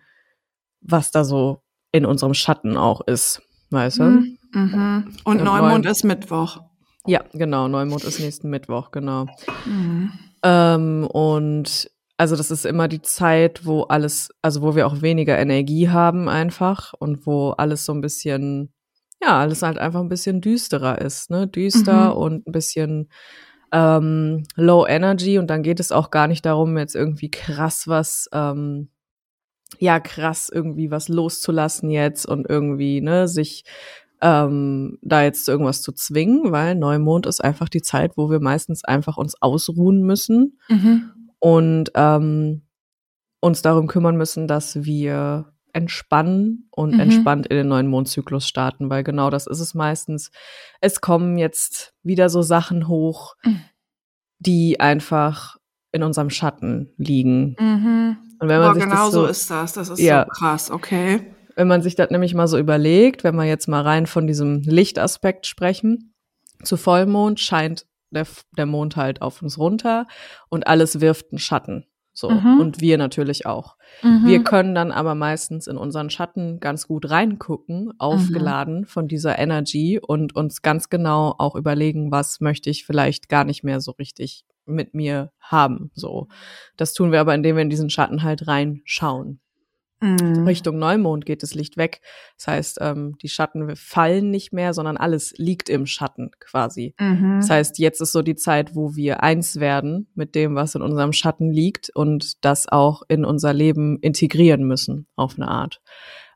was 0.80 1.10
da 1.10 1.24
so 1.24 1.62
in 1.92 2.04
unserem 2.04 2.34
Schatten 2.34 2.76
auch 2.76 3.00
ist. 3.06 3.42
Weißt 3.70 3.98
du? 3.98 4.02
Mhm. 4.04 4.38
Mhm. 4.52 5.16
Und 5.24 5.42
Neumond 5.42 5.84
Neum- 5.84 5.90
ist 5.92 6.04
Mittwoch. 6.04 6.60
Ja, 7.08 7.24
genau. 7.32 7.68
Neumond 7.68 8.04
ist 8.04 8.20
nächsten 8.20 8.50
Mittwoch, 8.50 8.90
genau. 8.90 9.26
Mhm. 9.64 10.12
Ähm, 10.42 11.06
und 11.06 11.90
also 12.16 12.36
das 12.36 12.50
ist 12.50 12.66
immer 12.66 12.88
die 12.88 13.02
Zeit, 13.02 13.64
wo 13.64 13.82
alles, 13.84 14.30
also 14.42 14.62
wo 14.62 14.74
wir 14.74 14.86
auch 14.86 15.02
weniger 15.02 15.38
Energie 15.38 15.88
haben 15.88 16.28
einfach 16.28 16.92
und 16.98 17.26
wo 17.26 17.50
alles 17.50 17.84
so 17.84 17.92
ein 17.94 18.00
bisschen, 18.00 18.72
ja, 19.22 19.38
alles 19.40 19.62
halt 19.62 19.78
einfach 19.78 20.00
ein 20.00 20.08
bisschen 20.08 20.40
düsterer 20.40 21.00
ist, 21.00 21.30
ne? 21.30 21.46
Düster 21.46 22.10
Mhm. 22.10 22.16
und 22.20 22.46
ein 22.46 22.52
bisschen 22.52 23.08
ähm, 23.72 24.44
low 24.56 24.86
energy 24.86 25.38
und 25.38 25.48
dann 25.48 25.62
geht 25.62 25.80
es 25.80 25.92
auch 25.92 26.10
gar 26.10 26.26
nicht 26.26 26.44
darum, 26.46 26.76
jetzt 26.78 26.94
irgendwie 26.94 27.30
krass 27.30 27.86
was, 27.86 28.28
ähm, 28.32 28.88
ja, 29.78 30.00
krass 30.00 30.50
irgendwie 30.52 30.90
was 30.90 31.08
loszulassen 31.08 31.90
jetzt 31.90 32.26
und 32.26 32.48
irgendwie, 32.48 33.00
ne, 33.00 33.28
sich 33.28 33.64
ähm, 34.20 34.98
da 35.02 35.22
jetzt 35.22 35.44
zu 35.44 35.50
irgendwas 35.52 35.82
zu 35.82 35.92
zwingen, 35.92 36.50
weil 36.52 36.74
Neumond 36.74 37.26
ist 37.26 37.42
einfach 37.42 37.68
die 37.68 37.82
Zeit, 37.82 38.12
wo 38.16 38.30
wir 38.30 38.40
meistens 38.40 38.84
einfach 38.84 39.16
uns 39.16 39.40
ausruhen 39.40 40.02
müssen 40.02 40.58
Mhm. 40.68 41.10
und 41.38 41.90
ähm, 41.94 42.62
uns 43.40 43.62
darum 43.62 43.86
kümmern 43.86 44.16
müssen, 44.16 44.48
dass 44.48 44.84
wir 44.84 45.52
entspannen 45.72 46.68
und 46.72 46.94
Mhm. 46.94 47.00
entspannt 47.00 47.46
in 47.46 47.56
den 47.56 47.68
neuen 47.68 47.86
Mondzyklus 47.86 48.48
starten, 48.48 48.90
weil 48.90 49.04
genau 49.04 49.30
das 49.30 49.46
ist 49.46 49.60
es 49.60 49.74
meistens. 49.74 50.30
Es 50.80 51.00
kommen 51.00 51.38
jetzt 51.38 51.94
wieder 52.02 52.30
so 52.30 52.42
Sachen 52.42 52.88
hoch, 52.88 53.36
Mhm. 53.44 53.60
die 54.40 54.80
einfach 54.80 55.56
in 55.92 56.02
unserem 56.02 56.30
Schatten 56.30 56.92
liegen. 56.96 57.54
Mhm. 57.60 58.16
Und 58.40 58.48
wenn 58.48 58.58
man 58.60 58.68
Boah, 58.68 58.74
sich 58.74 58.84
genau 58.84 59.04
das 59.04 59.12
so 59.12 59.20
so, 59.22 59.26
ist 59.26 59.50
das. 59.50 59.72
Das 59.74 59.88
ist 59.88 60.00
Ja. 60.00 60.24
so 60.24 60.30
krass, 60.30 60.70
okay. 60.70 61.34
Wenn 61.58 61.66
man 61.66 61.82
sich 61.82 61.96
das 61.96 62.10
nämlich 62.10 62.34
mal 62.34 62.46
so 62.46 62.56
überlegt, 62.56 63.24
wenn 63.24 63.34
wir 63.34 63.42
jetzt 63.42 63.66
mal 63.66 63.82
rein 63.82 64.06
von 64.06 64.28
diesem 64.28 64.60
Lichtaspekt 64.60 65.44
sprechen, 65.44 66.14
zu 66.62 66.76
Vollmond 66.76 67.40
scheint 67.40 67.84
der, 68.10 68.28
der 68.56 68.66
Mond 68.66 68.94
halt 68.94 69.22
auf 69.22 69.42
uns 69.42 69.58
runter 69.58 70.06
und 70.50 70.68
alles 70.68 71.00
wirft 71.00 71.32
einen 71.32 71.40
Schatten. 71.40 71.84
So. 72.12 72.30
Mhm. 72.30 72.60
Und 72.60 72.80
wir 72.80 72.96
natürlich 72.96 73.44
auch. 73.44 73.76
Mhm. 74.04 74.24
Wir 74.24 74.44
können 74.44 74.72
dann 74.76 74.92
aber 74.92 75.16
meistens 75.16 75.66
in 75.66 75.76
unseren 75.76 76.10
Schatten 76.10 76.60
ganz 76.60 76.86
gut 76.86 77.10
reingucken, 77.10 77.92
aufgeladen 77.98 78.86
von 78.86 79.08
dieser 79.08 79.36
Energy 79.36 79.98
und 80.00 80.36
uns 80.36 80.62
ganz 80.62 80.90
genau 80.90 81.34
auch 81.38 81.56
überlegen, 81.56 82.12
was 82.12 82.38
möchte 82.38 82.70
ich 82.70 82.86
vielleicht 82.86 83.28
gar 83.28 83.42
nicht 83.42 83.64
mehr 83.64 83.80
so 83.80 83.90
richtig 83.90 84.44
mit 84.64 84.94
mir 84.94 85.32
haben. 85.40 85.90
So. 85.94 86.28
Das 86.76 86.92
tun 86.92 87.10
wir 87.10 87.18
aber, 87.18 87.34
indem 87.34 87.56
wir 87.56 87.62
in 87.62 87.70
diesen 87.70 87.90
Schatten 87.90 88.22
halt 88.22 88.46
reinschauen. 88.46 89.40
Mhm. 90.00 90.46
Richtung 90.46 90.78
Neumond 90.78 91.26
geht 91.26 91.42
das 91.42 91.54
Licht 91.54 91.76
weg. 91.76 92.00
Das 92.36 92.46
heißt, 92.46 92.78
ähm, 92.80 93.16
die 93.20 93.28
Schatten 93.28 93.74
fallen 93.76 94.30
nicht 94.30 94.52
mehr, 94.52 94.72
sondern 94.72 94.96
alles 94.96 95.34
liegt 95.36 95.68
im 95.68 95.86
Schatten 95.86 96.30
quasi. 96.40 96.94
Mhm. 97.00 97.38
Das 97.40 97.50
heißt, 97.50 97.78
jetzt 97.78 98.00
ist 98.00 98.12
so 98.12 98.22
die 98.22 98.36
Zeit, 98.36 98.74
wo 98.74 98.94
wir 98.94 99.22
eins 99.22 99.60
werden 99.60 100.08
mit 100.14 100.34
dem, 100.34 100.54
was 100.54 100.74
in 100.74 100.82
unserem 100.82 101.12
Schatten 101.12 101.50
liegt 101.50 101.90
und 101.94 102.44
das 102.44 102.68
auch 102.68 103.02
in 103.08 103.24
unser 103.24 103.52
Leben 103.52 103.98
integrieren 104.00 104.64
müssen, 104.64 105.06
auf 105.16 105.36
eine 105.36 105.48
Art. 105.48 105.80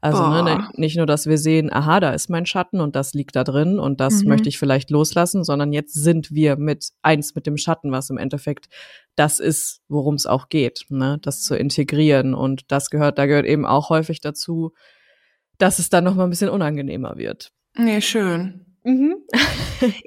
Also 0.03 0.27
ne, 0.27 0.69
nicht 0.75 0.97
nur, 0.97 1.07
dass 1.07 1.27
wir 1.27 1.39
sehen, 1.39 1.73
aha, 1.73 2.01
da 2.01 2.11
ist 2.11 2.29
mein 2.29 2.45
Schatten 2.45 2.81
und 2.81 2.97
das 2.97 3.15
liegt 3.15 3.37
da 3.37 3.45
drin 3.45 3.79
und 3.79 4.01
das 4.01 4.23
Mhm. 4.23 4.29
möchte 4.31 4.49
ich 4.49 4.59
vielleicht 4.59 4.91
loslassen, 4.91 5.45
sondern 5.45 5.73
jetzt 5.73 5.95
sind 5.95 6.33
wir 6.33 6.57
mit 6.57 6.91
eins 7.03 7.35
mit 7.37 7.47
dem 7.47 7.57
Schatten, 7.57 7.93
was 7.93 8.11
im 8.11 8.19
Endeffekt 8.19 8.67
das 9.15 9.39
ist, 9.39 9.81
worum 9.89 10.17
es 10.17 10.27
auch 10.27 10.49
geht, 10.49 10.87
ne, 10.89 11.19
das 11.23 11.43
zu 11.43 11.55
integrieren 11.57 12.35
und 12.35 12.71
das 12.73 12.91
gehört, 12.91 13.17
da 13.19 13.27
gehört 13.27 13.47
eben 13.47 13.65
auch 13.65 13.91
häufig 13.91 14.21
dazu, 14.21 14.73
dass 15.59 15.79
es 15.79 15.89
dann 15.89 16.03
noch 16.05 16.17
mal 16.17 16.25
ein 16.25 16.31
bisschen 16.31 16.51
unangenehmer 16.51 17.17
wird. 17.17 17.53
Nee, 17.77 18.01
schön. 18.01 18.67
Mhm. 18.85 19.15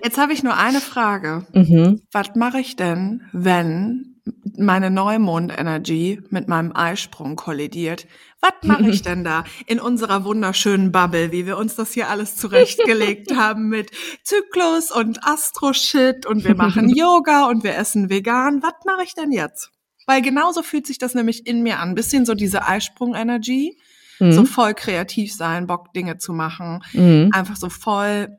Jetzt 0.04 0.18
habe 0.18 0.34
ich 0.34 0.43
nur 0.43 0.58
eine 0.58 0.82
Frage. 0.82 1.48
Mhm. 1.54 2.02
Was 2.12 2.36
mache 2.36 2.60
ich 2.60 2.76
denn, 2.76 3.22
wenn 3.32 4.14
meine 4.57 4.89
Neumond-Energy 4.89 6.21
mit 6.30 6.47
meinem 6.47 6.71
Eisprung 6.76 7.36
kollidiert? 7.36 8.07
Was 8.41 8.53
mache 8.63 8.89
ich 8.89 9.01
denn 9.01 9.23
da 9.23 9.43
in 9.65 9.80
unserer 9.80 10.23
wunderschönen 10.23 10.91
Bubble, 10.91 11.32
wie 11.32 11.45
wir 11.45 11.57
uns 11.57 11.76
das 11.76 11.91
hier 11.93 12.09
alles 12.09 12.36
zurechtgelegt 12.36 13.32
haben 13.36 13.69
mit 13.69 13.91
Zyklus 14.23 14.91
und 14.91 15.23
Astro-Shit 15.23 16.26
und 16.26 16.43
wir 16.43 16.55
machen 16.55 16.89
Yoga 16.89 17.45
und 17.47 17.63
wir 17.63 17.76
essen 17.76 18.09
vegan? 18.09 18.61
Was 18.61 18.73
mache 18.86 19.03
ich 19.03 19.13
denn 19.15 19.32
jetzt? 19.32 19.71
Weil 20.07 20.21
genauso 20.21 20.61
fühlt 20.61 20.86
sich 20.86 20.99
das 20.99 21.15
nämlich 21.15 21.47
in 21.47 21.63
mir 21.63 21.80
an. 21.80 21.95
Bisschen 21.95 22.26
so 22.26 22.34
diese 22.36 22.67
Eisprung-Energy, 22.67 23.78
Mhm. 24.19 24.32
so 24.32 24.45
voll 24.45 24.73
kreativ 24.76 25.34
sein, 25.34 25.67
Bock 25.67 25.91
Dinge 25.93 26.17
zu 26.17 26.32
machen, 26.32 26.82
Mhm. 26.93 27.32
einfach 27.34 27.57
so 27.57 27.69
voll, 27.69 28.30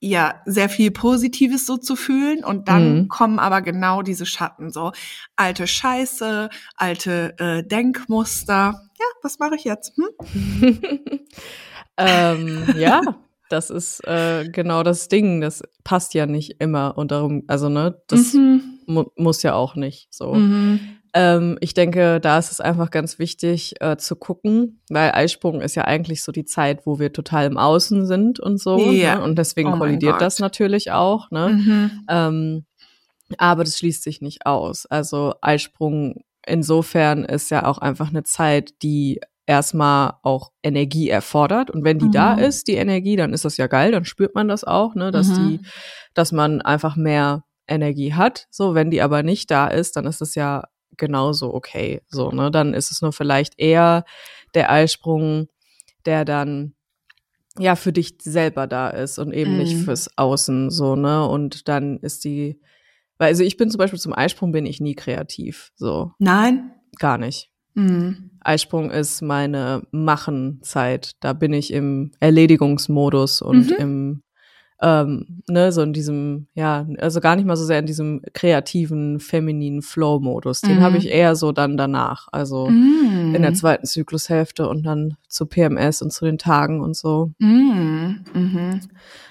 ja, 0.00 0.42
sehr 0.44 0.68
viel 0.68 0.90
Positives 0.90 1.64
so 1.66 1.76
zu 1.78 1.96
fühlen 1.96 2.44
und 2.44 2.68
dann 2.68 3.02
Mhm. 3.02 3.08
kommen 3.08 3.38
aber 3.38 3.62
genau 3.62 4.02
diese 4.02 4.26
Schatten, 4.26 4.70
so 4.70 4.92
alte 5.36 5.66
Scheiße, 5.66 6.50
alte 6.76 7.34
äh, 7.38 7.62
Denkmuster. 7.66 8.74
Ja, 8.98 9.06
was 9.22 9.38
mache 9.38 9.56
ich 9.56 9.64
jetzt? 9.64 9.94
Hm? 9.96 10.80
ähm, 11.96 12.66
ja, 12.76 13.00
das 13.48 13.70
ist 13.70 14.00
äh, 14.06 14.44
genau 14.50 14.82
das 14.82 15.08
Ding. 15.08 15.40
Das 15.40 15.62
passt 15.84 16.14
ja 16.14 16.26
nicht 16.26 16.56
immer 16.60 16.96
und 16.98 17.10
darum, 17.10 17.44
also 17.46 17.68
ne, 17.68 18.00
das 18.08 18.34
Mhm. 18.34 18.80
mu 18.86 19.04
muss 19.16 19.42
ja 19.42 19.54
auch 19.54 19.76
nicht 19.76 20.08
so. 20.12 20.34
Mhm. 20.34 20.95
Ähm, 21.18 21.56
ich 21.62 21.72
denke, 21.72 22.20
da 22.20 22.38
ist 22.38 22.52
es 22.52 22.60
einfach 22.60 22.90
ganz 22.90 23.18
wichtig 23.18 23.80
äh, 23.80 23.96
zu 23.96 24.16
gucken, 24.16 24.82
weil 24.90 25.12
Eisprung 25.12 25.62
ist 25.62 25.74
ja 25.74 25.84
eigentlich 25.86 26.22
so 26.22 26.30
die 26.30 26.44
Zeit, 26.44 26.84
wo 26.84 26.98
wir 26.98 27.10
total 27.10 27.46
im 27.46 27.56
Außen 27.56 28.04
sind 28.04 28.38
und 28.38 28.58
so. 28.58 28.90
Ja. 28.92 29.14
Ne? 29.16 29.24
Und 29.24 29.38
deswegen 29.38 29.72
Oh 29.72 29.78
kollidiert 29.78 30.20
das 30.20 30.40
natürlich 30.40 30.92
auch. 30.92 31.30
Ne? 31.30 31.48
Mhm. 31.48 31.90
Ähm, 32.10 32.66
aber 33.38 33.64
das 33.64 33.78
schließt 33.78 34.02
sich 34.02 34.20
nicht 34.20 34.44
aus. 34.44 34.84
Also 34.84 35.32
Eisprung 35.40 36.22
insofern 36.46 37.24
ist 37.24 37.50
ja 37.50 37.64
auch 37.64 37.78
einfach 37.78 38.10
eine 38.10 38.22
Zeit, 38.22 38.74
die 38.82 39.20
erstmal 39.46 40.14
auch 40.22 40.50
Energie 40.62 41.08
erfordert. 41.08 41.70
Und 41.70 41.82
wenn 41.82 41.98
die 41.98 42.06
Mhm. 42.08 42.12
da 42.12 42.34
ist, 42.34 42.68
die 42.68 42.74
Energie, 42.74 43.16
dann 43.16 43.32
ist 43.32 43.44
das 43.46 43.56
ja 43.56 43.68
geil, 43.68 43.90
dann 43.90 44.04
spürt 44.04 44.34
man 44.34 44.48
das 44.48 44.64
auch, 44.64 44.94
ne, 44.94 45.12
dass 45.12 45.28
Mhm. 45.28 45.34
die, 45.34 45.60
dass 46.14 46.30
man 46.30 46.60
einfach 46.60 46.94
mehr 46.96 47.44
Energie 47.68 48.12
hat. 48.12 48.46
So, 48.50 48.74
wenn 48.74 48.90
die 48.90 49.00
aber 49.02 49.22
nicht 49.22 49.50
da 49.50 49.66
ist, 49.66 49.96
dann 49.96 50.04
ist 50.06 50.20
es 50.20 50.34
ja 50.34 50.64
genauso 50.98 51.52
okay. 51.54 52.02
So, 52.08 52.30
ne, 52.30 52.50
dann 52.50 52.74
ist 52.74 52.90
es 52.90 53.02
nur 53.02 53.12
vielleicht 53.12 53.58
eher 53.58 54.04
der 54.54 54.70
Eisprung, 54.70 55.48
der 56.04 56.24
dann 56.24 56.74
ja 57.58 57.74
für 57.76 57.92
dich 57.92 58.16
selber 58.20 58.66
da 58.66 58.88
ist 58.90 59.18
und 59.18 59.32
eben 59.32 59.56
nicht 59.56 59.74
Mhm. 59.76 59.84
fürs 59.84 60.10
Außen 60.18 60.70
so, 60.70 60.94
ne? 60.96 61.26
Und 61.26 61.68
dann 61.68 61.98
ist 61.98 62.24
die, 62.24 62.60
weil 63.18 63.28
also 63.28 63.42
ich 63.44 63.56
bin 63.56 63.70
zum 63.70 63.78
Beispiel 63.78 63.98
zum 63.98 64.12
Eisprung 64.12 64.52
bin 64.52 64.66
ich 64.66 64.80
nie 64.80 64.94
kreativ, 64.94 65.72
so 65.74 66.12
Nein? 66.18 66.72
gar 66.98 67.16
nicht. 67.18 67.50
Mhm. 67.74 68.30
Eisprung 68.40 68.90
ist 68.90 69.22
meine 69.22 69.82
Machenzeit. 69.90 71.12
Da 71.20 71.32
bin 71.32 71.52
ich 71.52 71.72
im 71.72 72.12
Erledigungsmodus 72.20 73.42
und 73.42 73.70
Mhm. 73.70 73.76
im 73.78 74.22
ähm, 74.80 75.42
ne, 75.48 75.72
so 75.72 75.82
in 75.82 75.92
diesem, 75.92 76.48
ja, 76.54 76.86
also 76.98 77.20
gar 77.20 77.34
nicht 77.36 77.46
mal 77.46 77.56
so 77.56 77.64
sehr 77.64 77.78
in 77.78 77.86
diesem 77.86 78.20
kreativen, 78.34 79.20
femininen 79.20 79.80
Flow-Modus. 79.82 80.60
Den 80.60 80.76
Mhm. 80.78 80.82
habe 80.82 80.98
ich 80.98 81.08
eher 81.08 81.34
so 81.36 81.52
dann 81.52 81.76
danach. 81.76 82.28
Also 82.32 82.68
Mhm. 82.68 83.34
in 83.34 83.42
der 83.42 83.54
zweiten 83.54 83.86
Zyklushälfte 83.86 84.68
und 84.68 84.82
dann 84.84 85.16
zu 85.28 85.46
PMS 85.46 86.02
und 86.02 86.12
zu 86.12 86.24
den 86.26 86.38
Tagen 86.38 86.80
und 86.82 86.94
so. 86.96 87.32
Mhm. 87.38 88.24
Mhm. 88.34 88.80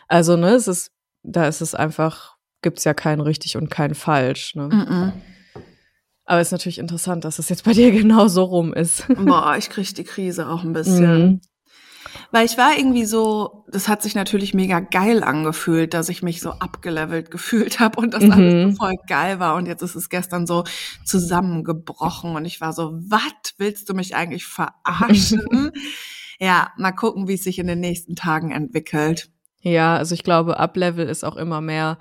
Also, 0.07 0.35
ne, 0.35 0.49
es 0.55 0.67
ist, 0.67 0.91
da 1.23 1.47
ist 1.47 1.61
es 1.61 1.75
einfach 1.75 2.35
gibt's 2.61 2.83
ja 2.83 2.95
kein 2.95 3.19
richtig 3.19 3.57
und 3.57 3.69
kein 3.69 3.93
falsch. 3.93 4.55
Ne? 4.55 4.69
Mm-mm. 4.69 5.11
Aber 6.25 6.41
ist 6.41 6.51
natürlich 6.51 6.79
interessant, 6.79 7.23
dass 7.23 7.37
es 7.37 7.49
jetzt 7.49 7.63
bei 7.63 7.73
dir 7.73 7.91
genau 7.91 8.27
so 8.27 8.43
rum 8.43 8.73
ist. 8.73 9.05
Boah, 9.15 9.55
ich 9.57 9.69
krieg 9.69 9.93
die 9.93 10.03
Krise 10.03 10.49
auch 10.49 10.63
ein 10.63 10.73
bisschen. 10.73 11.41
Weil 12.31 12.45
ich 12.45 12.57
war 12.57 12.77
irgendwie 12.77 13.05
so, 13.05 13.65
das 13.69 13.87
hat 13.87 14.01
sich 14.01 14.15
natürlich 14.15 14.53
mega 14.53 14.79
geil 14.79 15.23
angefühlt, 15.23 15.93
dass 15.93 16.09
ich 16.09 16.23
mich 16.23 16.41
so 16.41 16.51
abgelevelt 16.51 17.31
gefühlt 17.31 17.79
habe 17.79 17.99
und 17.99 18.13
das 18.13 18.23
Mhm. 18.23 18.31
alles 18.31 18.77
voll 18.77 18.95
geil 19.07 19.39
war. 19.39 19.55
Und 19.55 19.65
jetzt 19.65 19.81
ist 19.81 19.95
es 19.95 20.09
gestern 20.09 20.47
so 20.47 20.63
zusammengebrochen 21.03 22.35
und 22.35 22.45
ich 22.45 22.61
war 22.61 22.73
so, 22.73 22.93
was 23.07 23.21
willst 23.57 23.89
du 23.89 23.93
mich 23.93 24.15
eigentlich 24.15 24.45
verarschen? 24.45 25.41
ja, 26.39 26.71
mal 26.77 26.91
gucken, 26.91 27.27
wie 27.27 27.33
es 27.33 27.43
sich 27.43 27.59
in 27.59 27.67
den 27.67 27.79
nächsten 27.79 28.15
Tagen 28.15 28.51
entwickelt. 28.51 29.29
Ja, 29.61 29.95
also 29.95 30.13
ich 30.13 30.23
glaube, 30.23 30.59
Uplevel 30.59 31.07
ist 31.07 31.23
auch 31.23 31.35
immer 31.37 31.59
mehr, 31.61 31.97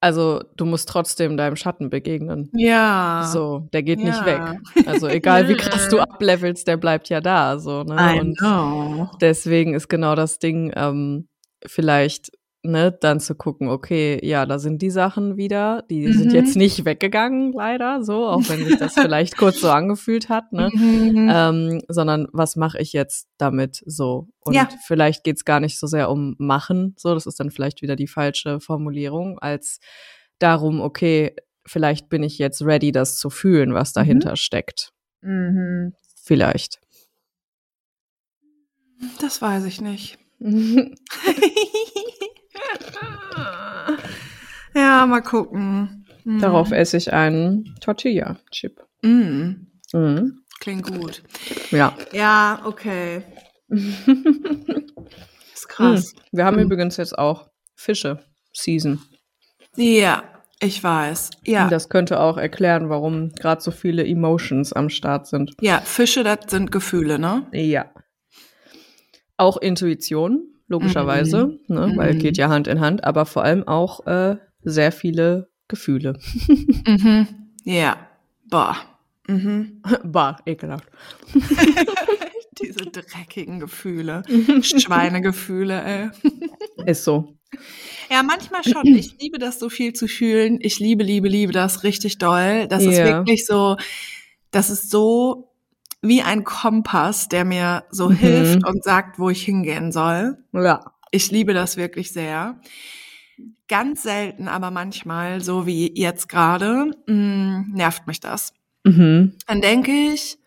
also 0.00 0.42
du 0.56 0.64
musst 0.64 0.88
trotzdem 0.88 1.36
deinem 1.36 1.56
Schatten 1.56 1.90
begegnen. 1.90 2.50
Ja. 2.54 3.28
So, 3.32 3.68
der 3.72 3.82
geht 3.82 3.98
nicht 3.98 4.20
Ja. 4.24 4.26
weg. 4.26 4.86
Also 4.86 5.06
egal 5.08 5.48
wie 5.48 5.56
krass 5.56 5.88
du 5.88 5.98
ablevelst, 6.00 6.68
der 6.68 6.76
bleibt 6.76 7.08
ja 7.08 7.20
da. 7.20 7.58
So, 7.58 7.82
ne? 7.82 7.96
I 8.16 8.20
Und 8.20 8.38
know. 8.38 9.08
deswegen 9.20 9.74
ist 9.74 9.88
genau 9.88 10.14
das 10.14 10.38
Ding, 10.38 10.72
ähm, 10.76 11.28
vielleicht, 11.66 12.30
ne, 12.64 12.90
dann 12.92 13.20
zu 13.20 13.34
gucken, 13.34 13.68
okay, 13.68 14.18
ja, 14.26 14.44
da 14.46 14.58
sind 14.58 14.82
die 14.82 14.90
Sachen 14.90 15.36
wieder, 15.36 15.84
die 15.90 16.12
sind 16.12 16.28
Mhm. 16.28 16.34
jetzt 16.34 16.56
nicht 16.56 16.84
weggegangen, 16.84 17.52
leider, 17.52 18.02
so, 18.02 18.26
auch 18.26 18.48
wenn 18.48 18.64
sich 18.64 18.76
das 18.78 18.94
vielleicht 18.94 19.36
kurz 19.36 19.60
so 19.60 19.70
angefühlt 19.70 20.28
hat, 20.28 20.52
ne? 20.52 20.70
Mhm. 20.74 21.28
ähm, 21.30 21.82
sondern 21.88 22.26
was 22.32 22.56
mache 22.56 22.78
ich 22.80 22.92
jetzt 22.92 23.28
damit 23.38 23.82
so? 23.86 24.28
Und 24.44 24.54
Ja. 24.54 24.68
vielleicht 24.86 25.24
geht's 25.24 25.44
gar 25.44 25.60
nicht 25.60 25.78
so 25.78 25.86
sehr 25.86 26.10
um 26.10 26.34
machen, 26.38 26.94
so, 26.98 27.14
das 27.14 27.26
ist 27.26 27.38
dann 27.40 27.50
vielleicht 27.50 27.80
wieder 27.82 27.96
die 27.96 28.08
falsche 28.08 28.60
Formulierung, 28.60 29.38
als 29.38 29.78
darum, 30.40 30.80
okay, 30.80 31.36
vielleicht 31.66 32.08
bin 32.08 32.22
ich 32.22 32.38
jetzt 32.38 32.62
ready, 32.62 32.92
das 32.92 33.18
zu 33.18 33.30
fühlen, 33.30 33.72
was 33.74 33.92
dahinter 33.92 34.36
steckt. 34.36 34.92
Mhm. 35.20 35.92
Vielleicht. 36.22 36.80
Das 39.20 39.40
weiß 39.40 39.64
ich 39.64 39.80
nicht. 39.80 40.18
ja, 44.74 45.06
mal 45.06 45.22
gucken. 45.22 46.04
Mhm. 46.24 46.40
Darauf 46.40 46.72
esse 46.72 46.96
ich 46.96 47.12
einen 47.12 47.74
Tortilla-Chip. 47.80 48.80
Mhm. 49.02 49.66
Mhm. 49.92 50.42
Klingt 50.60 50.86
gut. 50.86 51.22
Ja. 51.70 51.94
Ja, 52.12 52.60
okay. 52.64 53.22
Ist 53.68 55.68
krass. 55.68 56.14
Mhm. 56.14 56.20
Wir 56.32 56.44
haben 56.44 56.56
Mhm. 56.56 56.62
übrigens 56.64 56.96
jetzt 56.96 57.16
auch 57.18 57.48
Fische-Season. 57.76 59.00
Ja, 59.76 60.22
ich 60.60 60.82
weiß. 60.82 61.30
Ja. 61.44 61.68
Das 61.68 61.88
könnte 61.88 62.20
auch 62.20 62.36
erklären, 62.36 62.88
warum 62.88 63.32
gerade 63.34 63.60
so 63.60 63.70
viele 63.70 64.04
Emotions 64.06 64.72
am 64.72 64.88
Start 64.90 65.26
sind. 65.28 65.54
ja, 65.60 65.80
Fische, 65.80 66.24
das 66.24 66.38
sind 66.48 66.72
Gefühle, 66.72 67.18
ne? 67.18 67.46
Ja. 67.52 67.86
Auch 69.36 69.56
Intuition, 69.58 70.54
logischerweise, 70.68 71.58
ne, 71.68 71.92
weil 71.96 72.14
Mhm. 72.14 72.18
geht 72.20 72.36
ja 72.38 72.48
Hand 72.48 72.68
in 72.68 72.80
Hand, 72.80 73.04
aber 73.04 73.26
vor 73.26 73.44
allem 73.44 73.66
auch 73.66 74.06
äh, 74.06 74.36
sehr 74.62 74.92
viele 74.92 75.48
Gefühle. 75.68 76.18
Mhm. 76.86 77.26
Ja. 77.64 77.96
Boah. 78.50 78.76
Mhm. 79.28 79.82
Bah, 80.04 80.36
ekelhaft. 80.46 80.88
Diese 82.62 82.86
dreckigen 82.86 83.60
Gefühle. 83.60 84.22
Schweinegefühle, 84.62 85.82
ey. 85.84 86.10
Ist 86.86 87.04
so. 87.04 87.34
Ja, 88.10 88.22
manchmal 88.22 88.64
schon. 88.64 88.84
Ich 88.96 89.16
liebe 89.20 89.38
das 89.38 89.58
so 89.60 89.68
viel 89.68 89.92
zu 89.92 90.08
fühlen. 90.08 90.58
Ich 90.60 90.78
liebe, 90.80 91.04
liebe, 91.04 91.28
liebe 91.28 91.52
das 91.52 91.84
richtig 91.84 92.18
doll. 92.18 92.66
Das 92.68 92.84
ist 92.84 92.98
Ja. 92.98 93.04
wirklich 93.04 93.46
so, 93.46 93.76
das 94.50 94.70
ist 94.70 94.90
so 94.90 95.47
wie 96.02 96.22
ein 96.22 96.44
Kompass, 96.44 97.28
der 97.28 97.44
mir 97.44 97.84
so 97.90 98.08
Mhm. 98.10 98.14
hilft 98.16 98.66
und 98.66 98.84
sagt, 98.84 99.18
wo 99.18 99.30
ich 99.30 99.42
hingehen 99.44 99.92
soll. 99.92 100.38
Ja. 100.52 100.92
Ich 101.10 101.30
liebe 101.30 101.54
das 101.54 101.76
wirklich 101.76 102.12
sehr. 102.12 102.60
Ganz 103.68 104.02
selten, 104.02 104.48
aber 104.48 104.70
manchmal, 104.70 105.40
so 105.40 105.66
wie 105.66 105.92
jetzt 105.98 106.28
gerade, 106.28 106.90
mh, 107.06 107.66
nervt 107.72 108.06
mich 108.06 108.20
das. 108.20 108.52
Mhm. 108.84 109.34
Dann 109.46 109.60
denke 109.60 109.90
ich, 109.92 110.38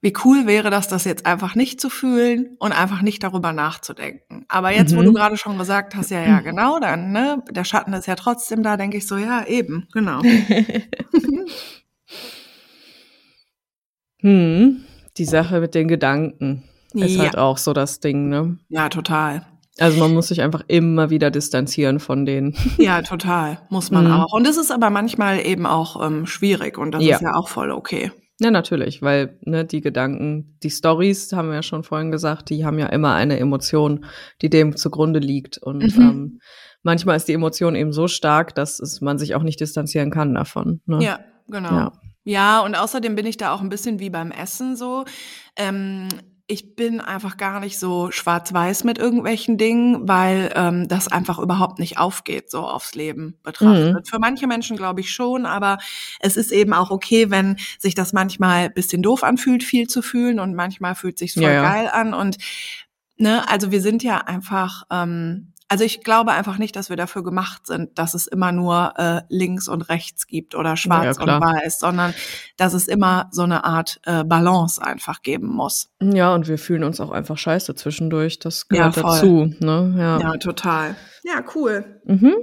wie 0.00 0.12
cool 0.24 0.46
wäre 0.46 0.68
das, 0.70 0.86
das 0.88 1.04
jetzt 1.04 1.24
einfach 1.24 1.54
nicht 1.54 1.80
zu 1.80 1.88
fühlen 1.88 2.56
und 2.58 2.72
einfach 2.72 3.00
nicht 3.00 3.22
darüber 3.22 3.52
nachzudenken. 3.52 4.44
Aber 4.48 4.70
jetzt, 4.70 4.94
wo 4.94 5.00
Mhm. 5.00 5.06
du 5.06 5.12
gerade 5.14 5.36
schon 5.38 5.56
gesagt 5.58 5.94
hast, 5.94 6.10
ja, 6.10 6.20
ja, 6.22 6.40
genau, 6.40 6.78
dann, 6.78 7.10
ne, 7.10 7.42
der 7.50 7.64
Schatten 7.64 7.94
ist 7.94 8.06
ja 8.06 8.14
trotzdem 8.14 8.62
da, 8.62 8.76
denke 8.76 8.98
ich 8.98 9.06
so, 9.06 9.16
ja, 9.16 9.46
eben, 9.46 9.88
genau. 9.92 10.20
hm. 14.24 14.80
Die 15.16 15.24
Sache 15.24 15.60
mit 15.60 15.74
den 15.76 15.86
Gedanken 15.86 16.64
ist 16.92 17.14
ja, 17.16 17.22
halt 17.24 17.38
auch 17.38 17.58
so 17.58 17.72
das 17.72 18.00
Ding, 18.00 18.28
ne? 18.28 18.58
ja, 18.68 18.88
total. 18.88 19.46
Also 19.78 19.98
man 19.98 20.14
muss 20.14 20.28
sich 20.28 20.40
einfach 20.40 20.62
immer 20.68 21.10
wieder 21.10 21.30
distanzieren 21.32 21.98
von 22.00 22.24
denen. 22.26 22.54
Ja, 22.78 23.02
total. 23.02 23.58
Muss 23.70 23.90
man 23.90 24.06
Mhm. 24.06 24.12
auch. 24.12 24.32
Und 24.32 24.46
das 24.46 24.56
ist 24.56 24.70
aber 24.72 24.90
manchmal 24.90 25.44
eben 25.44 25.66
auch 25.66 26.04
ähm, 26.04 26.26
schwierig 26.26 26.78
und 26.78 26.92
das 26.92 27.02
Ja. 27.04 27.16
ist 27.16 27.22
ja 27.22 27.34
auch 27.34 27.48
voll 27.48 27.70
okay. 27.72 28.10
Ja, 28.40 28.50
natürlich, 28.50 29.02
weil 29.02 29.38
ne, 29.42 29.64
die 29.64 29.80
Gedanken, 29.80 30.58
die 30.64 30.70
Stories, 30.70 31.32
haben 31.32 31.48
wir 31.48 31.54
ja 31.56 31.62
schon 31.62 31.84
vorhin 31.84 32.10
gesagt, 32.10 32.50
die 32.50 32.64
haben 32.64 32.78
ja 32.80 32.86
immer 32.86 33.14
eine 33.14 33.38
Emotion, 33.38 34.04
die 34.42 34.50
dem 34.50 34.76
zugrunde 34.76 35.20
liegt. 35.20 35.58
Und 35.58 35.96
Mhm. 35.96 36.02
ähm, 36.02 36.40
manchmal 36.82 37.16
ist 37.16 37.28
die 37.28 37.32
Emotion 37.34 37.76
eben 37.76 37.92
so 37.92 38.08
stark, 38.08 38.54
dass 38.56 38.80
es, 38.80 39.00
man 39.00 39.18
sich 39.18 39.34
auch 39.36 39.42
nicht 39.44 39.60
distanzieren 39.60 40.10
kann 40.10 40.34
davon. 40.34 40.80
Ne? 40.86 40.98
Ja, 41.04 41.20
genau. 41.48 41.70
Ja. 41.70 41.92
Ja. 42.24 42.60
und 42.60 42.74
außerdem 42.74 43.14
bin 43.14 43.26
ich 43.26 43.36
da 43.36 43.52
auch 43.54 43.60
ein 43.60 43.68
bisschen 43.68 43.98
wie 44.00 44.10
beim 44.10 44.30
Essen 44.30 44.76
so. 44.76 45.04
Ähm, 45.56 46.08
ich 46.46 46.76
bin 46.76 47.00
einfach 47.00 47.38
gar 47.38 47.58
nicht 47.60 47.78
so 47.78 48.10
schwarz-weiß 48.10 48.84
mit 48.84 48.98
irgendwelchen 48.98 49.56
Dingen, 49.56 50.06
weil 50.06 50.52
ähm, 50.54 50.88
das 50.88 51.08
einfach 51.08 51.38
überhaupt 51.38 51.78
nicht 51.78 51.96
aufgeht, 51.96 52.50
so 52.50 52.66
aufs 52.66 52.94
Leben 52.94 53.38
betrachtet. 53.42 53.94
Mhm. 53.94 54.04
Für 54.04 54.18
manche 54.18 54.46
Menschen 54.46 54.76
glaube 54.76 55.00
ich 55.00 55.10
schon, 55.10 55.46
aber 55.46 55.78
es 56.20 56.36
ist 56.36 56.52
eben 56.52 56.74
auch 56.74 56.90
okay, 56.90 57.30
wenn 57.30 57.56
sich 57.78 57.94
das 57.94 58.12
manchmal 58.12 58.66
ein 58.66 58.74
bisschen 58.74 59.02
doof 59.02 59.22
anfühlt, 59.24 59.64
viel 59.64 59.86
zu 59.88 60.02
fühlen 60.02 60.38
und 60.38 60.54
manchmal 60.54 60.94
fühlt 60.94 61.18
sich 61.18 61.32
voll 61.32 61.44
Ja, 61.44 61.50
ja. 61.50 61.62
geil 61.62 61.88
an 61.90 62.12
und 62.12 62.36
ne, 63.16 63.48
also 63.48 63.70
wir 63.72 63.80
sind 63.80 64.02
ja 64.02 64.18
einfach, 64.18 64.84
ähm, 64.90 65.53
also 65.74 65.82
ich 65.84 66.04
glaube 66.04 66.30
einfach 66.30 66.56
nicht, 66.58 66.76
dass 66.76 66.88
wir 66.88 66.96
dafür 66.96 67.24
gemacht 67.24 67.66
sind, 67.66 67.98
dass 67.98 68.14
es 68.14 68.28
immer 68.28 68.52
nur 68.52 68.92
äh, 68.96 69.22
links 69.28 69.66
und 69.66 69.82
rechts 69.82 70.28
gibt 70.28 70.54
oder 70.54 70.76
schwarz 70.76 71.16
Ja, 71.18 71.24
klar. 71.24 71.40
und 71.42 71.48
weiß, 71.48 71.80
sondern 71.80 72.14
dass 72.56 72.74
es 72.74 72.86
immer 72.86 73.28
so 73.32 73.42
eine 73.42 73.64
Art 73.64 74.00
äh, 74.04 74.22
Balance 74.22 74.80
einfach 74.80 75.22
geben 75.22 75.48
muss. 75.48 75.90
ja, 76.00 76.32
und 76.32 76.46
wir 76.46 76.58
fühlen 76.58 76.84
uns 76.84 77.00
auch 77.00 77.10
einfach 77.10 77.36
scheiße 77.38 77.74
zwischendurch. 77.74 78.38
Das 78.38 78.66
Ja, 78.70 78.88
gehört 78.90 78.94
voll. 78.94 79.50
dazu. 79.50 79.64
Ne? 79.64 79.94
Ja. 79.98 80.20
Ja, 80.20 80.36
total. 80.36 80.94
Ja, 81.24 81.42
cool. 81.56 82.00
Mhm. 82.04 82.34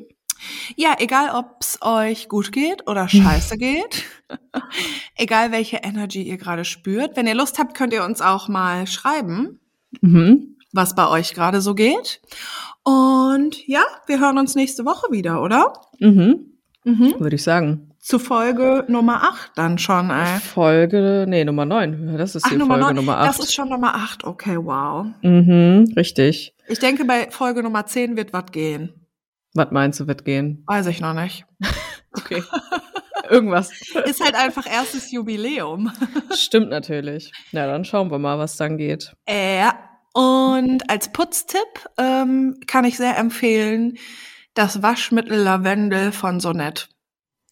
Ja, 0.76 0.96
egal 1.00 1.30
ob's 1.34 1.78
euch 1.82 2.28
gut 2.28 2.52
geht 2.52 2.86
oder 2.90 3.08
scheiße 3.08 3.58
geht, 3.58 4.04
egal 5.16 5.52
welche 5.54 5.78
Energy 5.78 6.24
ihr 6.24 6.38
gerade 6.38 6.66
spürt, 6.66 7.16
wenn 7.16 7.28
ihr 7.28 7.36
Lust 7.36 7.60
habt, 7.60 7.76
könnt 7.78 7.94
ihr 7.94 8.04
uns 8.04 8.22
auch 8.22 8.50
mal 8.50 8.88
schreiben, 8.88 9.60
Mhm. 10.02 10.58
Was 10.74 10.96
bei 10.96 11.08
euch 11.08 11.34
gerade 11.34 11.62
so 11.62 11.76
geht. 11.76 12.22
Und 12.84 13.68
ja, 13.68 13.84
wir 14.08 14.20
hören 14.20 14.38
uns 14.38 14.56
nächste 14.56 14.86
Woche 14.86 15.12
wieder, 15.12 15.42
oder? 15.42 15.74
Mhm. 16.00 16.58
Mhm. 16.84 17.16
Würde 17.20 17.36
ich 17.36 17.44
sagen. 17.44 17.92
Zu 18.00 18.18
Folge 18.18 18.86
Nummer 18.88 19.22
8 19.24 19.52
dann 19.56 19.78
schon, 19.78 20.10
ey. 20.10 20.40
Folge, 20.40 21.26
nee, 21.28 21.46
Nummer 21.46 21.66
9. 21.66 22.18
Das 22.18 22.36
ist 22.36 22.46
Ach, 22.46 22.50
die 22.50 22.58
Nummer 22.58 22.76
Folge 22.80 22.96
9. 22.96 22.96
Nummer 22.96 23.18
8. 23.20 23.30
Das 23.30 23.40
ist 23.40 23.54
schon 23.54 23.70
Nummer 23.70 23.94
8. 23.94 24.24
Okay, 24.24 24.58
wow. 24.58 25.06
mhm, 25.22 25.94
richtig. 25.96 26.56
Ich 26.68 26.80
denke, 26.80 27.06
bei 27.06 27.30
Folge 27.30 27.62
Nummer 27.62 27.86
10 27.86 28.18
wird 28.18 28.34
was 28.34 28.46
gehen. 28.52 29.08
Was 29.54 29.70
meinst 29.70 30.00
du, 30.00 30.08
wird 30.08 30.26
gehen? 30.26 30.64
Weiß 30.66 30.88
ich 30.88 31.02
noch 31.02 31.14
nicht. 31.14 31.46
Okay. 32.14 32.44
Irgendwas. 33.30 33.72
Ist 34.04 34.22
halt 34.22 34.36
einfach 34.36 34.70
erstes 34.70 35.14
Jubiläum. 35.14 35.94
Stimmt 36.36 36.70
natürlich. 36.70 37.32
Ja, 37.54 37.68
dann 37.68 37.86
schauen 37.86 38.12
wir 38.12 38.20
mal, 38.20 38.38
was 38.38 38.58
dann 38.58 38.78
geht. 38.78 39.16
Äh. 39.26 39.70
Und 40.14 40.90
als 40.90 41.12
Putztipp 41.12 41.90
ähm, 41.98 42.60
kann 42.68 42.86
ich 42.86 42.98
sehr 42.98 43.18
empfehlen 43.18 43.98
das 44.54 44.82
Waschmittel 44.82 45.38
Lavendel 45.38 46.12
von 46.12 46.40
Sonett. 46.40 46.90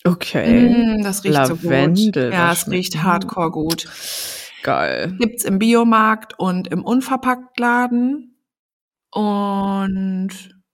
Okay. 0.03 0.69
Mm, 0.69 1.03
das 1.03 1.23
riecht 1.23 1.45
so 1.47 1.55
gut. 1.55 1.63
Lavendel 1.63 2.31
Ja, 2.31 2.51
es 2.51 2.69
riecht 2.69 3.01
hardcore 3.03 3.51
gut. 3.51 3.85
Geil. 4.63 5.15
Gibt's 5.19 5.45
im 5.45 5.59
Biomarkt 5.59 6.37
und 6.37 6.67
im 6.67 6.83
Unverpacktladen. 6.83 8.35
Und 9.11 10.29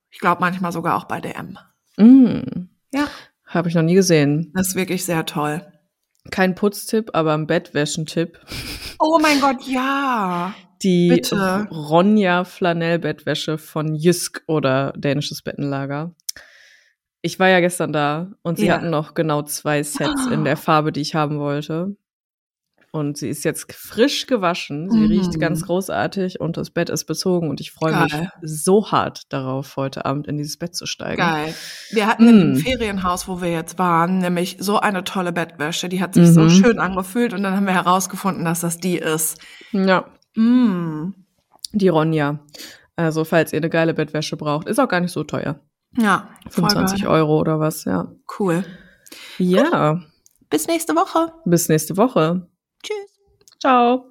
ich 0.10 0.20
glaube 0.20 0.42
manchmal 0.42 0.72
sogar 0.72 0.98
auch 0.98 1.06
bei 1.06 1.22
DM. 1.22 1.58
Mm. 1.98 2.70
Ja. 2.92 3.08
Habe 3.46 3.70
ich 3.70 3.76
noch 3.76 3.84
nie 3.84 3.96
gesehen. 3.96 4.52
Das 4.56 4.70
ist 4.70 4.76
wirklich 4.76 5.06
sehr 5.06 5.26
toll. 5.26 5.66
Kein 6.32 6.56
Putztipp, 6.56 7.12
aber 7.14 7.34
ein 7.34 7.46
Bettwäschentipp. 7.46 8.40
Oh 9.00 9.20
mein 9.22 9.40
Gott, 9.40 9.64
ja. 9.68 10.56
Die 10.86 11.10
Bitte. 11.10 11.68
Ronja 11.72 12.44
Flanellbettwäsche 12.46 13.58
von 13.58 13.96
Jysk 13.96 14.44
oder 14.48 14.94
Dänisches 14.96 15.42
Bettenlager. 15.42 16.14
ich 17.22 17.40
war 17.40 17.50
ja 17.50 17.60
gestern 17.60 17.92
da 17.92 18.30
und 18.44 18.60
sie 18.60 18.68
Ja. 18.68 18.76
hatten 18.76 18.92
noch 18.92 19.16
genau 19.16 19.42
zwei 19.42 19.82
Sets 19.82 20.28
in 20.28 20.44
der 20.46 20.56
Farbe, 20.58 20.92
die 20.92 21.02
ich 21.02 21.16
haben 21.16 21.40
wollte. 21.40 21.96
Und 22.92 23.18
sie 23.18 23.28
ist 23.30 23.44
jetzt 23.44 23.74
frisch 23.74 24.28
gewaschen. 24.28 24.90
Sie 24.92 25.00
Mhm. 25.00 25.08
riecht 25.08 25.40
ganz 25.40 25.66
großartig 25.66 26.40
und 26.40 26.56
das 26.56 26.70
Bett 26.70 26.90
ist 26.92 27.06
bezogen 27.06 27.50
und 27.50 27.60
ich 27.62 27.72
freue 27.72 28.00
mich 28.04 28.14
so 28.44 28.92
hart 28.92 29.24
darauf, 29.34 29.76
heute 29.76 30.06
Abend 30.06 30.28
in 30.28 30.38
dieses 30.38 30.58
Bett 30.60 30.76
zu 30.76 30.86
steigen. 30.86 31.18
Geil. 31.18 31.54
Wir 31.90 32.06
hatten 32.08 32.30
in 32.30 32.40
dem 32.40 32.52
Mm. 32.54 32.58
Ferienhaus, 32.58 33.28
wo 33.28 33.42
wir 33.42 33.52
jetzt 33.52 33.80
waren, 33.80 34.20
nämlich 34.20 34.58
so 34.60 34.80
eine 34.80 35.04
tolle 35.04 35.34
Bettwäsche. 35.34 35.90
Die 35.90 36.02
hat 36.02 36.14
sich 36.14 36.28
so 36.30 36.42
Mhm. 36.44 36.50
schön 36.52 36.78
angefühlt 36.80 37.34
und 37.34 37.42
dann 37.44 37.56
haben 37.56 37.66
wir 37.66 37.74
herausgefunden, 37.74 38.46
dass 38.46 38.62
das 38.62 38.78
die 38.78 38.98
ist. 39.00 39.40
Ja, 39.72 40.06
Mm. 40.36 41.14
die 41.74 41.88
Ronja. 41.90 42.40
Also, 42.96 43.26
falls 43.26 43.52
ihr 43.54 43.58
eine 43.58 43.70
geile 43.70 43.94
Bettwäsche 43.94 44.38
braucht, 44.38 44.68
ist 44.68 44.80
auch 44.80 44.88
gar 44.88 45.00
nicht 45.02 45.12
so 45.12 45.24
teuer. 45.24 45.60
Ja, 45.98 46.30
voll 46.50 46.70
25 46.70 47.02
geil. 47.04 47.10
Euro 47.12 47.40
oder 47.40 47.60
was, 47.60 47.86
ja. 47.86 48.12
Cool. 48.40 48.64
Ja, 49.38 50.02
Bis 50.50 50.68
nächste 50.68 50.96
Woche. 50.96 51.32
bis 51.46 51.70
nächste 51.70 51.98
Woche. 51.98 52.48
Tschüss. 52.84 53.20
Ciao. 53.60 54.06